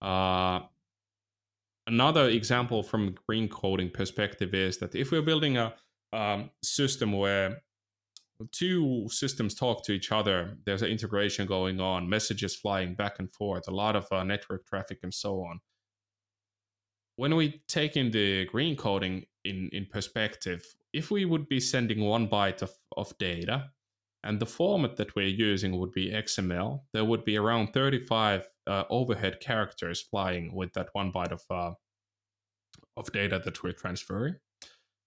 Uh, 0.00 0.60
another 1.86 2.28
example 2.28 2.82
from 2.82 3.14
green 3.26 3.48
coding 3.48 3.90
perspective 3.90 4.54
is 4.54 4.78
that 4.78 4.94
if 4.94 5.10
we're 5.10 5.22
building 5.22 5.56
a 5.56 5.74
um, 6.12 6.50
system 6.62 7.12
where 7.12 7.62
two 8.50 9.06
systems 9.08 9.54
talk 9.54 9.84
to 9.84 9.92
each 9.92 10.10
other 10.10 10.56
there's 10.66 10.82
an 10.82 10.90
integration 10.90 11.46
going 11.46 11.80
on 11.80 12.08
messages 12.08 12.56
flying 12.56 12.94
back 12.94 13.18
and 13.18 13.32
forth 13.32 13.68
a 13.68 13.70
lot 13.70 13.96
of 13.96 14.06
uh, 14.10 14.22
network 14.24 14.66
traffic 14.66 14.98
and 15.02 15.14
so 15.14 15.40
on. 15.40 15.60
When 17.16 17.36
we 17.36 17.62
take 17.68 17.96
in 17.96 18.10
the 18.10 18.46
green 18.46 18.76
coding 18.76 19.26
in, 19.44 19.68
in 19.72 19.86
perspective 19.86 20.62
if 20.92 21.10
we 21.10 21.24
would 21.24 21.48
be 21.48 21.60
sending 21.60 22.00
one 22.00 22.28
byte 22.28 22.62
of, 22.62 22.72
of 22.96 23.16
data 23.18 23.70
and 24.24 24.38
the 24.38 24.46
format 24.46 24.96
that 24.96 25.14
we're 25.16 25.26
using 25.26 25.78
would 25.78 25.92
be 25.92 26.10
xml 26.10 26.80
there 26.92 27.04
would 27.04 27.24
be 27.24 27.36
around 27.36 27.72
35 27.72 28.48
uh, 28.66 28.84
overhead 28.90 29.40
characters 29.40 30.00
flying 30.00 30.54
with 30.54 30.72
that 30.74 30.88
one 30.92 31.12
byte 31.12 31.32
of 31.32 31.42
uh, 31.50 31.74
of 32.96 33.12
data 33.12 33.40
that 33.44 33.62
we're 33.62 33.72
transferring. 33.72 34.36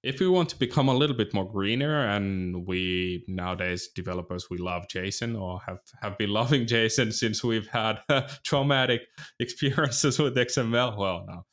If 0.04 0.20
we 0.20 0.28
want 0.28 0.50
to 0.50 0.60
become 0.60 0.88
a 0.88 0.94
little 0.94 1.16
bit 1.16 1.34
more 1.34 1.52
greener, 1.52 2.06
and 2.06 2.68
we 2.68 3.26
nowadays 3.28 3.90
developers 3.96 4.50
we 4.50 4.58
love 4.58 4.86
JSON 4.88 5.40
or 5.40 5.60
have 5.66 5.80
have 6.02 6.18
been 6.18 6.30
loving 6.42 6.66
JSON 6.66 7.12
since 7.12 7.44
we've 7.44 7.68
had 7.68 8.00
traumatic 8.44 9.02
experiences 9.40 10.20
with 10.20 10.36
XML. 10.36 10.98
Well, 10.98 11.26
now 11.28 11.46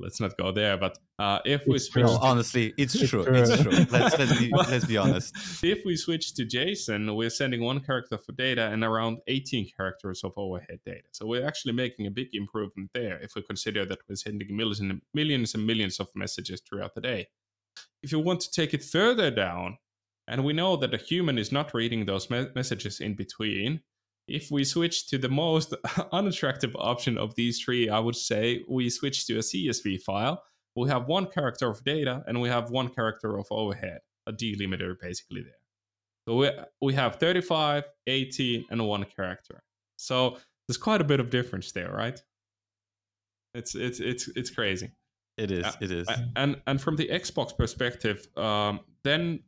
let's 0.00 0.20
not 0.20 0.36
go 0.36 0.52
there. 0.52 0.76
But 0.76 0.98
uh, 1.18 1.40
if 1.44 1.66
we 1.66 1.78
switch, 1.78 2.04
no, 2.04 2.18
honestly, 2.20 2.72
it's, 2.76 2.94
it's 2.94 3.10
true. 3.10 3.24
true. 3.24 3.34
It's 3.34 3.62
true. 3.62 3.70
Let's 3.90 4.18
let's 4.18 4.38
be, 4.38 4.50
let's 4.52 4.84
be 4.86 4.96
honest. 4.96 5.34
If 5.62 5.84
we 5.84 5.96
switch 5.96 6.34
to 6.34 6.44
JSON, 6.44 7.14
we're 7.16 7.30
sending 7.30 7.62
one 7.62 7.80
character 7.80 8.18
for 8.18 8.32
data 8.32 8.68
and 8.72 8.82
around 8.82 9.18
18 9.26 9.70
characters 9.76 10.22
of 10.24 10.32
overhead 10.36 10.80
data. 10.84 11.08
So 11.12 11.26
we're 11.26 11.46
actually 11.46 11.74
making 11.74 12.06
a 12.06 12.10
big 12.10 12.28
improvement 12.32 12.90
there. 12.94 13.18
If 13.20 13.34
we 13.34 13.42
consider 13.42 13.84
that 13.86 13.98
we're 14.08 14.16
sending 14.16 14.56
millions 14.56 14.80
and 14.80 15.02
millions 15.14 15.54
and 15.54 15.66
millions 15.66 16.00
of 16.00 16.08
messages 16.14 16.62
throughout 16.66 16.94
the 16.94 17.00
day. 17.00 17.28
If 18.02 18.12
you 18.12 18.20
want 18.20 18.40
to 18.40 18.50
take 18.50 18.72
it 18.74 18.82
further 18.82 19.30
down, 19.30 19.78
and 20.26 20.44
we 20.44 20.52
know 20.52 20.76
that 20.76 20.94
a 20.94 20.96
human 20.96 21.38
is 21.38 21.52
not 21.52 21.74
reading 21.74 22.06
those 22.06 22.30
me- 22.30 22.48
messages 22.54 23.00
in 23.00 23.14
between, 23.14 23.80
if 24.30 24.50
we 24.50 24.64
switch 24.64 25.08
to 25.08 25.18
the 25.18 25.28
most 25.28 25.74
unattractive 26.12 26.74
option 26.76 27.18
of 27.18 27.34
these 27.34 27.60
three, 27.60 27.88
I 27.88 27.98
would 27.98 28.16
say 28.16 28.64
we 28.68 28.90
switch 28.90 29.26
to 29.26 29.36
a 29.36 29.40
CSV 29.40 30.02
file. 30.02 30.42
We 30.76 30.88
have 30.88 31.06
one 31.06 31.26
character 31.26 31.68
of 31.68 31.82
data 31.84 32.22
and 32.26 32.40
we 32.40 32.48
have 32.48 32.70
one 32.70 32.88
character 32.88 33.38
of 33.38 33.46
overhead, 33.50 33.98
a 34.26 34.32
delimiter 34.32 34.94
basically 35.00 35.42
there. 35.42 35.52
So 36.28 36.36
we, 36.36 36.50
we 36.80 36.94
have 36.94 37.16
35, 37.16 37.84
18, 38.06 38.66
and 38.70 38.86
one 38.86 39.04
character. 39.04 39.62
So 39.96 40.38
there's 40.68 40.78
quite 40.78 41.00
a 41.00 41.04
bit 41.04 41.20
of 41.20 41.30
difference 41.30 41.72
there, 41.72 41.92
right? 41.92 42.20
It's 43.54 43.74
it's 43.74 43.98
it's 43.98 44.28
it's 44.36 44.50
crazy. 44.50 44.92
It 45.36 45.50
is. 45.50 45.66
It 45.80 45.90
is. 45.90 46.06
And 46.36 46.60
and 46.66 46.80
from 46.80 46.96
the 46.96 47.08
Xbox 47.08 47.56
perspective, 47.56 48.28
um, 48.36 48.80
then 49.02 49.40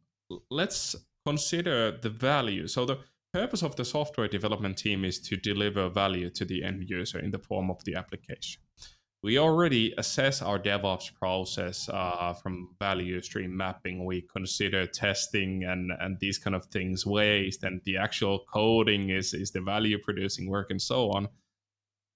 let's 0.50 0.96
consider 1.24 1.92
the 1.92 2.10
value. 2.10 2.66
So 2.66 2.84
the 2.84 2.98
purpose 3.32 3.62
of 3.62 3.76
the 3.76 3.84
software 3.84 4.28
development 4.28 4.76
team 4.76 5.04
is 5.04 5.18
to 5.18 5.36
deliver 5.36 5.88
value 5.88 6.30
to 6.30 6.44
the 6.44 6.62
end 6.62 6.88
user 6.88 7.18
in 7.18 7.30
the 7.30 7.38
form 7.38 7.70
of 7.70 7.82
the 7.84 7.94
application. 7.94 8.62
We 9.22 9.38
already 9.38 9.94
assess 9.98 10.42
our 10.42 10.58
DevOps 10.58 11.14
process 11.14 11.88
uh, 11.88 12.34
from 12.34 12.74
value 12.80 13.22
stream 13.22 13.56
mapping. 13.56 14.04
We 14.04 14.22
consider 14.22 14.84
testing 14.86 15.62
and, 15.62 15.92
and 16.00 16.18
these 16.18 16.38
kind 16.38 16.56
of 16.56 16.66
things 16.66 17.06
waste, 17.06 17.62
and 17.62 17.80
the 17.84 17.98
actual 17.98 18.44
coding 18.52 19.10
is, 19.10 19.32
is 19.32 19.52
the 19.52 19.60
value 19.60 19.98
producing 19.98 20.50
work 20.50 20.70
and 20.70 20.82
so 20.82 21.10
on. 21.12 21.28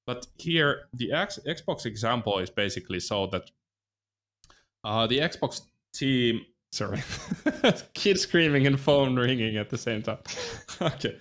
But 0.05 0.27
here, 0.37 0.89
the 0.93 1.13
X, 1.13 1.39
Xbox 1.47 1.87
example 1.87 2.39
is 2.39 2.51
basically 2.51 3.01
so 3.01 3.29
that 3.29 3.51
uh, 4.83 5.07
the 5.07 5.19
Xbox 5.19 5.63
team 5.93 6.41
Sorry. 6.77 7.03
Kid 7.95 8.21
screaming 8.21 8.67
and 8.67 8.79
phone 8.79 9.17
ringing 9.17 9.57
at 9.57 9.71
the 9.71 9.79
same 9.79 10.03
time. 10.03 10.19
okay. 10.83 11.17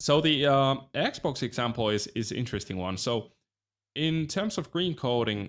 So 0.00 0.20
the 0.20 0.46
uh, 0.46 0.74
Xbox 0.94 1.42
example 1.42 1.88
is 1.88 2.08
is 2.08 2.30
interesting 2.30 2.76
one. 2.76 2.98
So 2.98 3.32
in 3.94 4.26
terms 4.26 4.58
of 4.58 4.70
green 4.70 4.94
coding, 4.94 5.48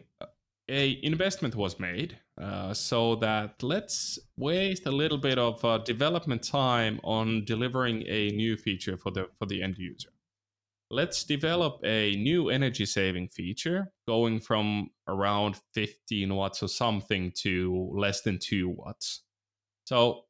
a 0.69 0.97
investment 1.03 1.55
was 1.55 1.77
made 1.77 2.17
uh, 2.41 2.73
so 2.73 3.15
that 3.15 3.61
let's 3.61 4.17
waste 4.37 4.85
a 4.85 4.91
little 4.91 5.17
bit 5.17 5.37
of 5.37 5.63
uh, 5.65 5.79
development 5.79 6.43
time 6.43 7.01
on 7.03 7.43
delivering 7.43 8.03
a 8.07 8.29
new 8.29 8.55
feature 8.55 8.97
for 8.97 9.11
the 9.11 9.27
for 9.37 9.45
the 9.45 9.61
end 9.61 9.77
user. 9.77 10.09
Let's 10.89 11.25
develop 11.25 11.81
a 11.83 12.15
new 12.15 12.49
energy 12.49 12.85
saving 12.85 13.27
feature 13.27 13.91
going 14.07 14.39
from 14.39 14.91
around 15.07 15.59
15 15.73 16.33
watts 16.33 16.63
or 16.63 16.69
something 16.69 17.33
to 17.39 17.91
less 17.93 18.21
than 18.21 18.39
2 18.39 18.69
watts. 18.69 19.23
So 19.85 20.25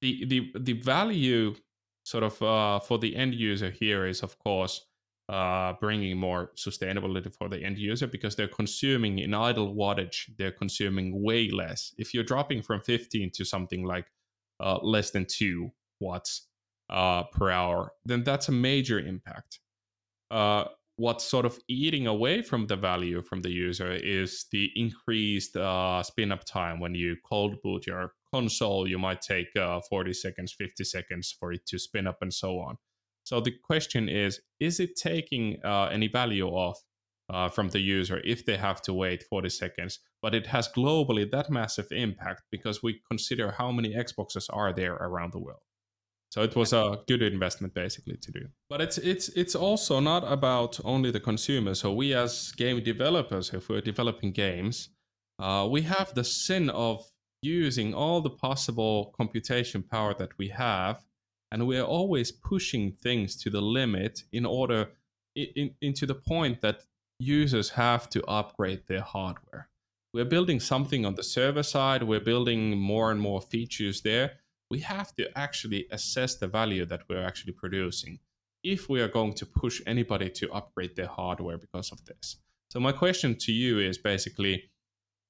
the 0.00 0.24
the 0.26 0.52
the 0.58 0.72
value 0.74 1.54
sort 2.04 2.24
of 2.24 2.42
uh, 2.42 2.80
for 2.80 2.98
the 2.98 3.16
end 3.16 3.34
user 3.34 3.70
here 3.70 4.06
is 4.06 4.22
of 4.22 4.38
course 4.38 4.86
uh, 5.30 5.72
bringing 5.80 6.18
more 6.18 6.50
sustainability 6.56 7.34
for 7.34 7.48
the 7.48 7.62
end 7.62 7.78
user 7.78 8.06
because 8.06 8.36
they're 8.36 8.46
consuming 8.46 9.18
in 9.20 9.32
idle 9.32 9.74
wattage 9.74 10.26
they're 10.36 10.52
consuming 10.52 11.22
way 11.22 11.48
less. 11.50 11.94
If 11.96 12.12
you're 12.12 12.24
dropping 12.24 12.62
from 12.62 12.82
15 12.82 13.30
to 13.30 13.44
something 13.44 13.84
like 13.84 14.06
uh, 14.60 14.78
less 14.82 15.10
than 15.10 15.24
two 15.24 15.72
watts 16.00 16.48
uh, 16.90 17.22
per 17.24 17.50
hour, 17.50 17.92
then 18.04 18.22
that's 18.24 18.48
a 18.48 18.52
major 18.52 18.98
impact. 18.98 19.60
What's 20.96 21.24
sort 21.24 21.44
of 21.44 21.58
eating 21.68 22.06
away 22.06 22.42
from 22.42 22.68
the 22.68 22.76
value 22.76 23.20
from 23.20 23.42
the 23.42 23.50
user 23.50 23.92
is 23.92 24.46
the 24.52 24.70
increased 24.76 25.56
uh, 25.56 26.02
spin 26.04 26.30
up 26.30 26.44
time. 26.44 26.78
When 26.78 26.94
you 26.94 27.16
cold 27.24 27.60
boot 27.62 27.86
your 27.86 28.12
console 28.34 28.88
you 28.88 28.98
might 28.98 29.20
take 29.20 29.54
uh, 29.56 29.80
40 29.88 30.12
seconds 30.12 30.52
50 30.52 30.82
seconds 30.82 31.36
for 31.38 31.52
it 31.52 31.64
to 31.66 31.78
spin 31.78 32.06
up 32.06 32.18
and 32.20 32.32
so 32.32 32.58
on. 32.58 32.76
So 33.22 33.40
the 33.40 33.52
question 33.52 34.08
is 34.08 34.40
is 34.60 34.80
it 34.80 34.96
taking 34.96 35.58
uh, 35.64 35.88
any 35.92 36.08
value 36.08 36.48
off 36.48 36.78
uh, 37.30 37.48
from 37.48 37.68
the 37.68 37.80
user 37.80 38.20
if 38.24 38.44
they 38.44 38.56
have 38.56 38.82
to 38.82 38.92
wait 38.92 39.22
40 39.22 39.48
seconds? 39.48 40.00
But 40.20 40.34
it 40.34 40.46
has 40.48 40.68
globally 40.68 41.30
that 41.30 41.50
massive 41.50 41.86
impact 41.90 42.42
because 42.50 42.82
we 42.82 43.00
consider 43.08 43.52
how 43.52 43.70
many 43.70 43.94
xboxes 43.94 44.46
are 44.52 44.72
there 44.72 44.94
around 44.94 45.32
the 45.32 45.38
world 45.38 45.62
so 46.34 46.42
it 46.42 46.56
was 46.56 46.72
a 46.72 46.98
good 47.06 47.22
investment 47.22 47.74
basically 47.74 48.16
to 48.16 48.32
do. 48.32 48.48
But 48.68 48.80
it's 48.80 48.98
it's 48.98 49.28
it's 49.28 49.54
also 49.54 50.00
not 50.00 50.24
about 50.26 50.80
only 50.84 51.12
the 51.12 51.20
consumer. 51.20 51.74
So 51.74 51.92
we 51.92 52.12
as 52.12 52.50
game 52.56 52.82
developers, 52.82 53.54
if 53.54 53.68
we're 53.68 53.80
developing 53.80 54.32
games, 54.32 54.88
uh, 55.38 55.68
we 55.70 55.82
have 55.82 56.12
the 56.12 56.24
sin 56.24 56.70
of 56.70 57.08
using 57.40 57.94
all 57.94 58.20
the 58.20 58.30
possible 58.30 59.14
computation 59.16 59.84
power 59.84 60.12
that 60.14 60.36
we 60.36 60.48
have, 60.48 61.04
and 61.52 61.68
we're 61.68 61.90
always 61.98 62.32
pushing 62.32 62.90
things 62.90 63.36
to 63.36 63.48
the 63.48 63.62
limit 63.62 64.24
in 64.32 64.44
order 64.44 64.88
in, 65.36 65.70
into 65.80 66.04
the 66.04 66.16
point 66.16 66.60
that 66.62 66.82
users 67.20 67.70
have 67.70 68.10
to 68.10 68.24
upgrade 68.24 68.82
their 68.88 69.02
hardware. 69.02 69.68
we're 70.12 70.24
building 70.36 70.60
something 70.60 71.06
on 71.06 71.14
the 71.14 71.22
server 71.22 71.62
side, 71.62 72.02
we're 72.02 72.28
building 72.32 72.76
more 72.76 73.12
and 73.12 73.20
more 73.20 73.40
features 73.40 74.02
there. 74.02 74.43
We 74.74 74.80
have 74.80 75.14
to 75.16 75.24
actually 75.46 75.86
assess 75.96 76.32
the 76.42 76.48
value 76.48 76.84
that 76.92 77.02
we're 77.08 77.24
actually 77.30 77.52
producing 77.64 78.18
if 78.74 78.80
we 78.92 78.98
are 79.04 79.12
going 79.18 79.34
to 79.40 79.46
push 79.62 79.76
anybody 79.86 80.28
to 80.30 80.44
upgrade 80.58 80.94
their 80.96 81.06
hardware 81.18 81.58
because 81.58 81.92
of 81.92 81.98
this. 82.06 82.26
So, 82.72 82.80
my 82.80 82.92
question 83.04 83.30
to 83.46 83.52
you 83.52 83.72
is 83.90 83.96
basically 83.98 84.54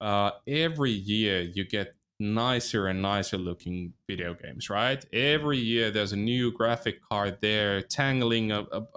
uh, 0.01 0.31
every 0.47 0.93
year 1.13 1.39
you 1.57 1.65
get 1.79 1.89
nicer 2.21 2.87
and 2.91 3.03
nicer 3.03 3.37
looking 3.37 3.93
video 4.09 4.31
games, 4.43 4.71
right? 4.71 5.05
Every 5.13 5.59
year 5.59 5.91
there's 5.91 6.13
a 6.13 6.23
new 6.33 6.53
graphic 6.53 6.97
card 7.11 7.39
there 7.43 7.83
tangling 7.83 8.47
ab- 8.53 8.69
ab- 8.73 8.89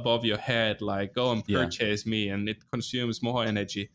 above 0.00 0.24
your 0.24 0.38
head, 0.38 0.80
like, 0.80 1.12
go 1.20 1.32
and 1.32 1.42
Yeah. 1.46 1.58
purchase 1.64 2.06
me, 2.06 2.28
and 2.32 2.48
it 2.48 2.58
consumes 2.72 3.16
more 3.22 3.44
energy. 3.44 3.90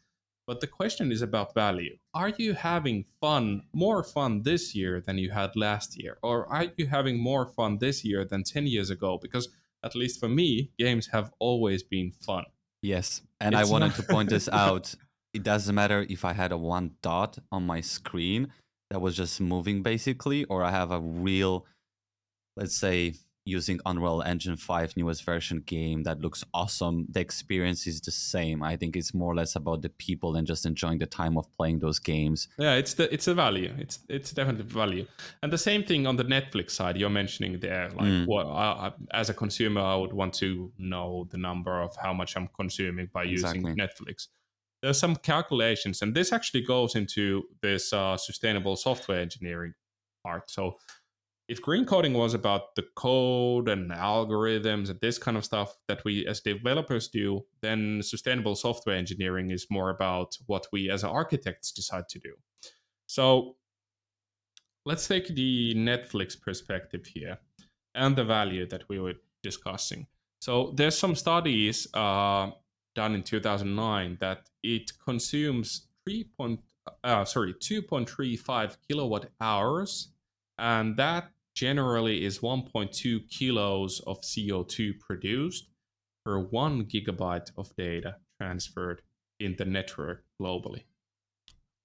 But 0.47 0.61
the 0.61 0.67
question 0.67 1.11
is 1.11 1.21
about 1.21 1.53
value. 1.53 1.97
Are 2.13 2.29
you 2.29 2.53
having 2.53 3.03
fun, 3.19 3.63
more 3.73 4.01
fun 4.01 4.43
this 4.43 4.73
year 4.73 5.01
than 5.05 5.17
you 5.17 5.29
had 5.29 5.51
last 5.57 6.01
year? 6.01 6.17
Or 6.23 6.47
are 6.47 6.67
you 6.77 6.87
having 6.87 7.19
more 7.19 7.47
fun 7.47 7.79
this 7.79 8.05
year 8.05 8.23
than 8.23 8.43
10 8.43 8.65
years 8.65 8.89
ago? 8.89 9.19
Because 9.21 9.49
at 9.83 9.93
least 9.93 10.19
for 10.21 10.29
me, 10.29 10.71
games 10.79 11.07
have 11.07 11.31
always 11.39 11.83
been 11.83 12.11
fun. 12.11 12.45
Yes, 12.81 13.21
and 13.41 13.53
It's 13.53 13.67
I 13.67 13.71
wanted 13.71 13.87
not- 13.87 13.95
to 13.97 14.03
point 14.03 14.29
this 14.29 14.47
out. 14.65 14.95
It 15.33 15.43
doesn't 15.43 15.75
matter 15.75 16.05
if 16.09 16.23
I 16.23 16.31
had 16.33 16.51
a 16.53 16.57
one 16.57 16.91
dot 17.01 17.37
on 17.51 17.65
my 17.65 17.81
screen 17.81 18.47
that 18.89 19.01
was 19.01 19.15
just 19.17 19.41
moving 19.41 19.83
basically, 19.83 20.45
or 20.45 20.63
I 20.63 20.71
have 20.71 20.91
a 20.91 20.99
real, 21.01 21.65
let's 22.55 22.77
say, 22.77 23.15
using 23.47 23.79
Unreal 23.85 24.21
Engine 24.21 24.57
5 24.57 24.97
newest 24.97 25.23
version 25.23 25.61
game 25.65 26.03
that 26.03 26.19
looks 26.19 26.43
awesome. 26.53 27.07
The 27.09 27.19
experience 27.21 27.87
is 27.87 28.01
the 28.01 28.11
same. 28.11 28.61
I 28.61 28.75
think 28.75 28.95
it's 28.95 29.13
more 29.13 29.31
or 29.31 29.35
less 29.35 29.55
about 29.55 29.81
the 29.81 29.89
people 29.89 30.35
and 30.35 30.45
just 30.45 30.65
enjoying 30.65 30.99
the 30.99 31.05
time 31.05 31.37
of 31.37 31.45
playing 31.57 31.79
those 31.79 31.99
games. 31.99 32.47
Yeah, 32.59 32.73
it's 32.75 32.93
the 32.93 33.11
it's 33.13 33.27
a 33.27 33.33
value. 33.33 33.73
It's 33.79 33.99
it's 34.09 34.31
definitely 34.31 34.65
value. 34.65 35.05
And 35.41 35.51
the 35.51 35.57
same 35.57 35.83
thing 35.83 36.05
on 36.05 36.15
the 36.17 36.25
Netflix 36.25 36.71
side. 36.71 36.97
You're 36.97 37.09
mentioning 37.09 37.59
there, 37.59 37.89
like 37.91 38.07
Mm. 38.07 38.25
what 38.25 38.45
I, 38.47 38.91
as 39.11 39.29
a 39.29 39.33
consumer, 39.33 39.81
I 39.81 39.95
would 39.95 40.13
want 40.13 40.33
to 40.35 40.71
know 40.77 41.27
the 41.31 41.37
number 41.37 41.81
of 41.81 41.95
how 41.95 42.13
much 42.13 42.35
I'm 42.37 42.47
consuming 42.55 43.09
by 43.13 43.23
using 43.23 43.63
Netflix. 43.75 44.27
There's 44.81 44.99
some 44.99 45.15
calculations, 45.15 46.01
and 46.01 46.13
this 46.13 46.31
actually 46.31 46.61
goes 46.61 46.95
into 46.95 47.43
this 47.61 47.93
uh, 47.93 48.15
sustainable 48.17 48.75
software 48.75 49.19
engineering 49.19 49.73
part. 50.23 50.51
So, 50.51 50.77
if 51.47 51.61
green 51.61 51.85
coding 51.85 52.13
was 52.13 52.33
about 52.33 52.75
the 52.75 52.83
code 52.95 53.69
and 53.69 53.89
algorithms 53.91 54.89
and 54.89 54.99
this 54.99 55.17
kind 55.17 55.37
of 55.37 55.45
stuff 55.45 55.77
that 55.87 56.03
we 56.03 56.27
as 56.27 56.41
developers 56.41 57.07
do, 57.07 57.45
then 57.61 58.01
sustainable 58.03 58.55
software 58.55 58.97
engineering 58.97 59.51
is 59.51 59.67
more 59.69 59.89
about 59.89 60.37
what 60.47 60.67
we 60.73 60.89
as 60.89 61.03
architects 61.05 61.71
decide 61.71 62.09
to 62.09 62.19
do. 62.19 62.33
So 63.05 63.55
let's 64.85 65.07
take 65.07 65.27
the 65.29 65.73
Netflix 65.75 66.39
perspective 66.39 67.05
here 67.05 67.37
and 67.95 68.15
the 68.15 68.25
value 68.25 68.67
that 68.67 68.83
we 68.89 68.99
were 68.99 69.15
discussing. 69.41 70.07
So 70.41 70.73
there's 70.75 70.97
some 70.97 71.15
studies 71.15 71.87
uh, 71.93 72.51
done 72.93 73.15
in 73.15 73.23
2009 73.23 74.17
that 74.19 74.49
it 74.63 74.91
consumes 75.03 75.87
3. 76.03 76.25
Point, 76.37 76.59
uh, 77.03 77.23
sorry 77.23 77.53
2.35 77.53 78.77
kilowatt 78.87 79.27
hours, 79.39 80.09
and 80.57 80.97
that 80.97 81.31
generally 81.57 82.23
is 82.23 82.39
1.2 82.39 83.29
kilos 83.31 83.99
of 84.05 84.21
CO2 84.21 84.99
produced 84.99 85.69
per 86.23 86.37
one 86.37 86.85
gigabyte 86.85 87.49
of 87.57 87.75
data 87.75 88.17
transferred 88.39 89.01
in 89.39 89.55
the 89.57 89.65
network 89.65 90.23
globally. 90.39 90.83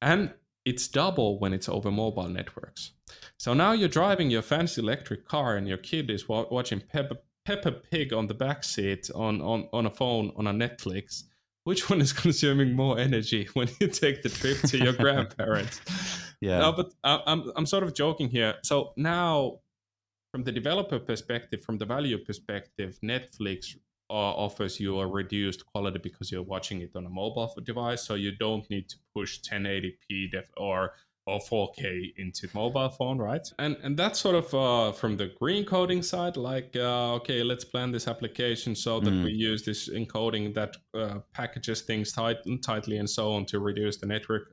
And 0.02 0.34
it's 0.66 0.88
double 0.88 1.38
when 1.40 1.54
it's 1.54 1.70
over 1.70 1.90
mobile 1.90 2.28
networks. 2.28 2.92
So 3.38 3.54
now 3.54 3.72
you're 3.72 3.88
driving 3.88 4.30
your 4.30 4.42
fancy 4.42 4.82
electric 4.82 5.26
car 5.26 5.56
and 5.56 5.66
your 5.66 5.78
kid 5.78 6.10
is 6.10 6.28
wa- 6.28 6.46
watching 6.50 6.80
Peppa, 6.80 7.16
Peppa 7.46 7.72
Pig 7.72 8.12
on 8.12 8.26
the 8.26 8.34
back 8.34 8.64
seat 8.64 9.10
on, 9.14 9.40
on, 9.40 9.68
on 9.72 9.86
a 9.86 9.90
phone 9.90 10.32
on 10.36 10.46
a 10.46 10.52
Netflix. 10.52 11.22
Which 11.64 11.88
one 11.88 12.00
is 12.02 12.12
consuming 12.24 12.74
more 12.74 12.98
energy 12.98 13.48
when 13.54 13.68
you 13.80 13.88
take 13.88 14.22
the 14.22 14.28
trip 14.28 14.58
to 14.70 14.76
your 14.78 14.92
grandparents? 15.04 15.80
Yeah. 16.42 16.58
No, 16.58 16.72
but 16.72 16.92
I- 17.04 17.22
I'm 17.26 17.52
I'm 17.56 17.66
sort 17.66 17.84
of 17.84 17.94
joking 17.94 18.28
here. 18.28 18.54
So 18.64 18.92
now, 18.96 19.60
from 20.32 20.42
the 20.44 20.50
developer 20.52 20.98
perspective, 20.98 21.62
from 21.62 21.78
the 21.78 21.84
value 21.86 22.18
perspective, 22.18 22.98
Netflix 23.04 23.76
uh, 24.10 24.14
offers 24.14 24.80
you 24.80 24.98
a 24.98 25.06
reduced 25.06 25.64
quality 25.66 25.98
because 26.02 26.32
you're 26.32 26.42
watching 26.42 26.80
it 26.80 26.90
on 26.96 27.06
a 27.06 27.10
mobile 27.10 27.54
device, 27.62 28.02
so 28.02 28.14
you 28.14 28.32
don't 28.36 28.68
need 28.70 28.88
to 28.88 28.96
push 29.14 29.40
1080p 29.42 30.32
def 30.32 30.46
or 30.56 30.92
or 31.24 31.38
4K 31.38 32.14
into 32.16 32.48
mobile 32.52 32.88
phone, 32.88 33.18
right? 33.18 33.46
And 33.60 33.76
and 33.84 33.96
that's 33.96 34.18
sort 34.18 34.34
of 34.34 34.52
uh, 34.54 34.90
from 34.92 35.16
the 35.16 35.28
green 35.40 35.64
coding 35.64 36.02
side, 36.02 36.36
like 36.36 36.74
uh, 36.74 37.14
okay, 37.18 37.44
let's 37.44 37.64
plan 37.64 37.92
this 37.92 38.08
application 38.08 38.74
so 38.74 38.98
that 39.00 39.14
Mm. 39.14 39.24
we 39.24 39.30
use 39.30 39.62
this 39.64 39.88
encoding 39.88 40.52
that 40.54 40.76
uh, 40.94 41.20
packages 41.32 41.82
things 41.82 42.10
tight, 42.12 42.38
tightly 42.62 42.96
and 42.96 43.08
so 43.08 43.32
on 43.34 43.44
to 43.46 43.60
reduce 43.60 43.98
the 43.98 44.06
network. 44.06 44.52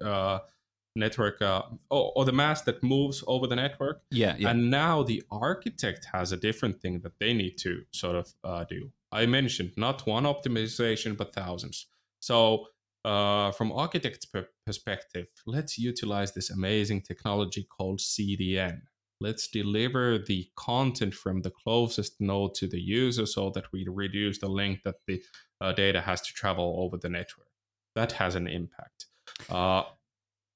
Network 0.95 1.41
uh, 1.41 1.63
or, 1.89 2.12
or 2.15 2.25
the 2.25 2.32
mass 2.32 2.62
that 2.63 2.84
moves 2.84 3.23
over 3.28 3.47
the 3.47 3.56
network. 3.56 4.02
Yeah, 4.12 4.36
yeah. 4.38 4.49
and 4.49 4.69
now 4.69 5.04
the 5.04 5.23
architect 5.32 6.08
has 6.13 6.32
a 6.32 6.38
different 6.38 6.82
thing 6.82 7.02
that 7.02 7.19
they 7.19 7.34
need 7.34 7.58
to 7.60 7.84
sort 7.91 8.15
of 8.15 8.34
uh, 8.43 8.65
do. 8.65 8.91
I 9.12 9.25
mentioned 9.25 9.71
not 9.78 10.06
one 10.06 10.23
optimization 10.23 11.15
but 11.17 11.34
thousands. 11.34 11.88
So 12.19 12.65
uh, 13.06 13.52
from 13.52 13.71
architect's 13.71 14.25
per- 14.25 14.49
perspective 14.65 15.28
let's 15.47 15.80
utilize 15.80 16.34
this 16.34 16.49
amazing 16.49 17.02
technology 17.02 17.63
called 17.63 17.99
cdn 17.99 18.82
let's 19.21 19.47
deliver 19.47 20.17
the 20.17 20.47
content 20.56 21.13
from 21.13 21.41
the 21.41 21.52
closest 21.52 22.19
node 22.19 22.56
to 22.56 22.67
the 22.67 22.80
user 22.80 23.25
so 23.25 23.49
that 23.52 23.65
we 23.73 23.86
reduce 23.89 24.39
the 24.39 24.47
length 24.47 24.84
that 24.84 24.95
the 25.08 25.21
uh, 25.62 25.73
data 25.73 26.02
has 26.02 26.21
to 26.21 26.34
travel 26.34 26.75
over 26.80 26.97
the 26.97 27.10
network. 27.10 27.47
That 27.95 28.13
has 28.13 28.36
an 28.36 28.47
impact. 28.47 29.08
Uh, 29.49 29.84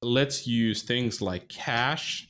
let's 0.03 0.47
use 0.47 0.81
things 0.83 1.21
like 1.21 1.47
cache 1.49 2.27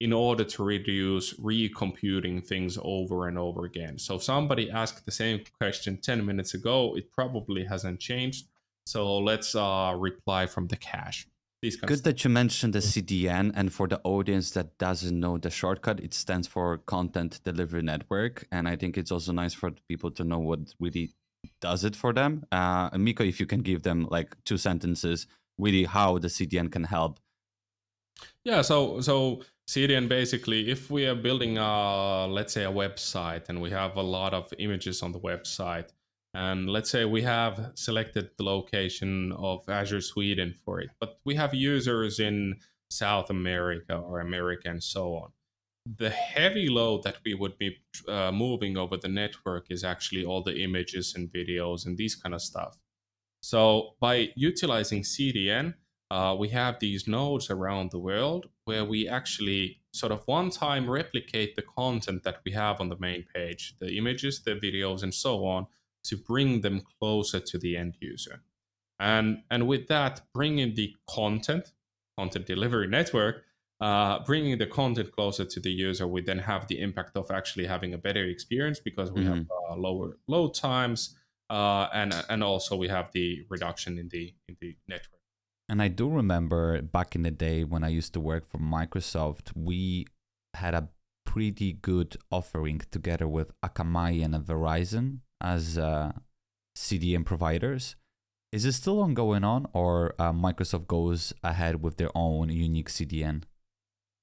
in 0.00 0.12
order 0.12 0.44
to 0.44 0.62
reduce 0.62 1.34
recomputing 1.34 2.46
things 2.46 2.78
over 2.82 3.26
and 3.26 3.36
over 3.36 3.64
again. 3.64 3.98
So 3.98 4.16
if 4.16 4.22
somebody 4.22 4.70
asked 4.70 5.04
the 5.04 5.10
same 5.10 5.42
question 5.60 5.98
10 6.00 6.24
minutes 6.24 6.54
ago, 6.54 6.96
it 6.96 7.12
probably 7.12 7.64
hasn't 7.64 7.98
changed. 7.98 8.46
So 8.86 9.18
let's 9.18 9.54
uh, 9.54 9.94
reply 9.98 10.46
from 10.46 10.68
the 10.68 10.76
cache. 10.76 11.26
Good 11.60 12.04
that 12.04 12.22
you 12.22 12.30
mentioned 12.30 12.72
the 12.72 12.78
CDN, 12.78 13.50
and 13.56 13.72
for 13.72 13.88
the 13.88 14.00
audience 14.04 14.52
that 14.52 14.78
doesn't 14.78 15.18
know 15.18 15.38
the 15.38 15.50
shortcut, 15.50 15.98
it 15.98 16.14
stands 16.14 16.46
for 16.46 16.78
Content 16.78 17.40
Delivery 17.42 17.82
Network, 17.82 18.46
and 18.52 18.68
I 18.68 18.76
think 18.76 18.96
it's 18.96 19.10
also 19.10 19.32
nice 19.32 19.54
for 19.54 19.72
people 19.88 20.12
to 20.12 20.22
know 20.22 20.38
what 20.38 20.60
really 20.78 21.10
does 21.60 21.82
it 21.82 21.96
for 21.96 22.12
them. 22.12 22.44
Uh, 22.52 22.90
Mikko, 22.96 23.24
if 23.24 23.40
you 23.40 23.46
can 23.46 23.62
give 23.62 23.82
them 23.82 24.06
like 24.08 24.36
two 24.44 24.56
sentences, 24.56 25.26
really 25.58 25.84
how 25.84 26.18
the 26.18 26.28
CDN 26.28 26.70
can 26.70 26.84
help. 26.84 27.20
Yeah, 28.44 28.62
so 28.62 29.00
so 29.00 29.42
CDN 29.68 30.08
basically, 30.08 30.70
if 30.70 30.90
we 30.90 31.06
are 31.06 31.14
building 31.14 31.58
a 31.58 32.26
let's 32.26 32.52
say 32.52 32.64
a 32.64 32.72
website 32.72 33.48
and 33.48 33.60
we 33.60 33.70
have 33.70 33.96
a 33.96 34.02
lot 34.02 34.34
of 34.34 34.52
images 34.58 35.02
on 35.02 35.12
the 35.12 35.20
website, 35.20 35.90
and 36.34 36.70
let's 36.70 36.90
say 36.90 37.04
we 37.04 37.22
have 37.22 37.72
selected 37.74 38.30
the 38.36 38.44
location 38.44 39.32
of 39.32 39.68
Azure 39.68 40.00
Sweden 40.00 40.54
for 40.64 40.80
it, 40.80 40.90
but 41.00 41.18
we 41.24 41.34
have 41.34 41.54
users 41.54 42.20
in 42.20 42.56
South 42.90 43.30
America 43.30 43.96
or 43.96 44.20
America 44.20 44.68
and 44.68 44.82
so 44.82 45.14
on. 45.16 45.32
The 45.96 46.10
heavy 46.10 46.68
load 46.68 47.02
that 47.04 47.16
we 47.24 47.34
would 47.34 47.56
be 47.58 47.76
uh, 48.08 48.30
moving 48.30 48.76
over 48.76 48.96
the 48.96 49.08
network 49.08 49.66
is 49.70 49.84
actually 49.84 50.24
all 50.24 50.42
the 50.42 50.62
images 50.62 51.14
and 51.14 51.32
videos 51.32 51.86
and 51.86 51.96
these 51.96 52.14
kind 52.14 52.34
of 52.34 52.42
stuff. 52.42 52.78
So 53.48 53.94
by 53.98 54.28
utilizing 54.36 55.00
CDN, 55.00 55.72
uh, 56.10 56.36
we 56.38 56.50
have 56.50 56.80
these 56.80 57.08
nodes 57.08 57.48
around 57.48 57.90
the 57.90 57.98
world 57.98 58.50
where 58.66 58.84
we 58.84 59.08
actually 59.08 59.80
sort 59.90 60.12
of 60.12 60.20
one 60.26 60.50
time 60.50 60.90
replicate 60.90 61.56
the 61.56 61.62
content 61.62 62.24
that 62.24 62.40
we 62.44 62.52
have 62.52 62.78
on 62.78 62.90
the 62.90 62.98
main 62.98 63.24
page, 63.34 63.74
the 63.80 63.96
images, 63.96 64.42
the 64.42 64.50
videos, 64.50 65.02
and 65.02 65.14
so 65.14 65.46
on, 65.46 65.66
to 66.04 66.18
bring 66.18 66.60
them 66.60 66.82
closer 66.98 67.40
to 67.40 67.56
the 67.56 67.74
end 67.74 67.96
user. 68.00 68.42
And, 69.00 69.38
and 69.50 69.66
with 69.66 69.88
that, 69.88 70.20
bringing 70.34 70.74
the 70.74 70.94
content, 71.08 71.72
content 72.18 72.44
delivery 72.44 72.86
network, 72.86 73.44
uh, 73.80 74.18
bringing 74.26 74.58
the 74.58 74.66
content 74.66 75.10
closer 75.12 75.46
to 75.46 75.58
the 75.58 75.72
user, 75.72 76.06
we 76.06 76.20
then 76.20 76.40
have 76.40 76.68
the 76.68 76.82
impact 76.82 77.16
of 77.16 77.30
actually 77.30 77.64
having 77.64 77.94
a 77.94 77.98
better 77.98 78.24
experience 78.24 78.78
because 78.78 79.10
we 79.10 79.24
have 79.24 79.46
uh, 79.70 79.74
lower 79.74 80.18
load 80.26 80.52
times, 80.52 81.16
uh, 81.50 81.88
and 81.92 82.14
and 82.28 82.42
also 82.42 82.76
we 82.76 82.88
have 82.88 83.10
the 83.12 83.44
reduction 83.48 83.98
in 83.98 84.08
the 84.08 84.34
in 84.48 84.56
the 84.60 84.76
network. 84.86 85.20
And 85.68 85.82
I 85.82 85.88
do 85.88 86.08
remember 86.08 86.80
back 86.80 87.14
in 87.14 87.22
the 87.22 87.30
day 87.30 87.62
when 87.62 87.84
I 87.84 87.88
used 87.88 88.14
to 88.14 88.20
work 88.20 88.46
for 88.46 88.58
Microsoft, 88.58 89.52
we 89.54 90.06
had 90.54 90.74
a 90.74 90.88
pretty 91.26 91.74
good 91.74 92.16
offering 92.30 92.80
together 92.90 93.28
with 93.28 93.52
Akamai 93.62 94.24
and 94.24 94.34
Verizon 94.34 95.18
as 95.42 95.76
uh, 95.76 96.12
CDN 96.76 97.24
providers. 97.24 97.96
Is 98.50 98.64
it 98.64 98.72
still 98.72 99.00
on 99.02 99.12
going 99.12 99.44
on, 99.44 99.66
or 99.74 100.14
uh, 100.18 100.32
Microsoft 100.32 100.86
goes 100.86 101.34
ahead 101.44 101.82
with 101.82 101.98
their 101.98 102.10
own 102.14 102.48
unique 102.48 102.88
CDN? 102.88 103.42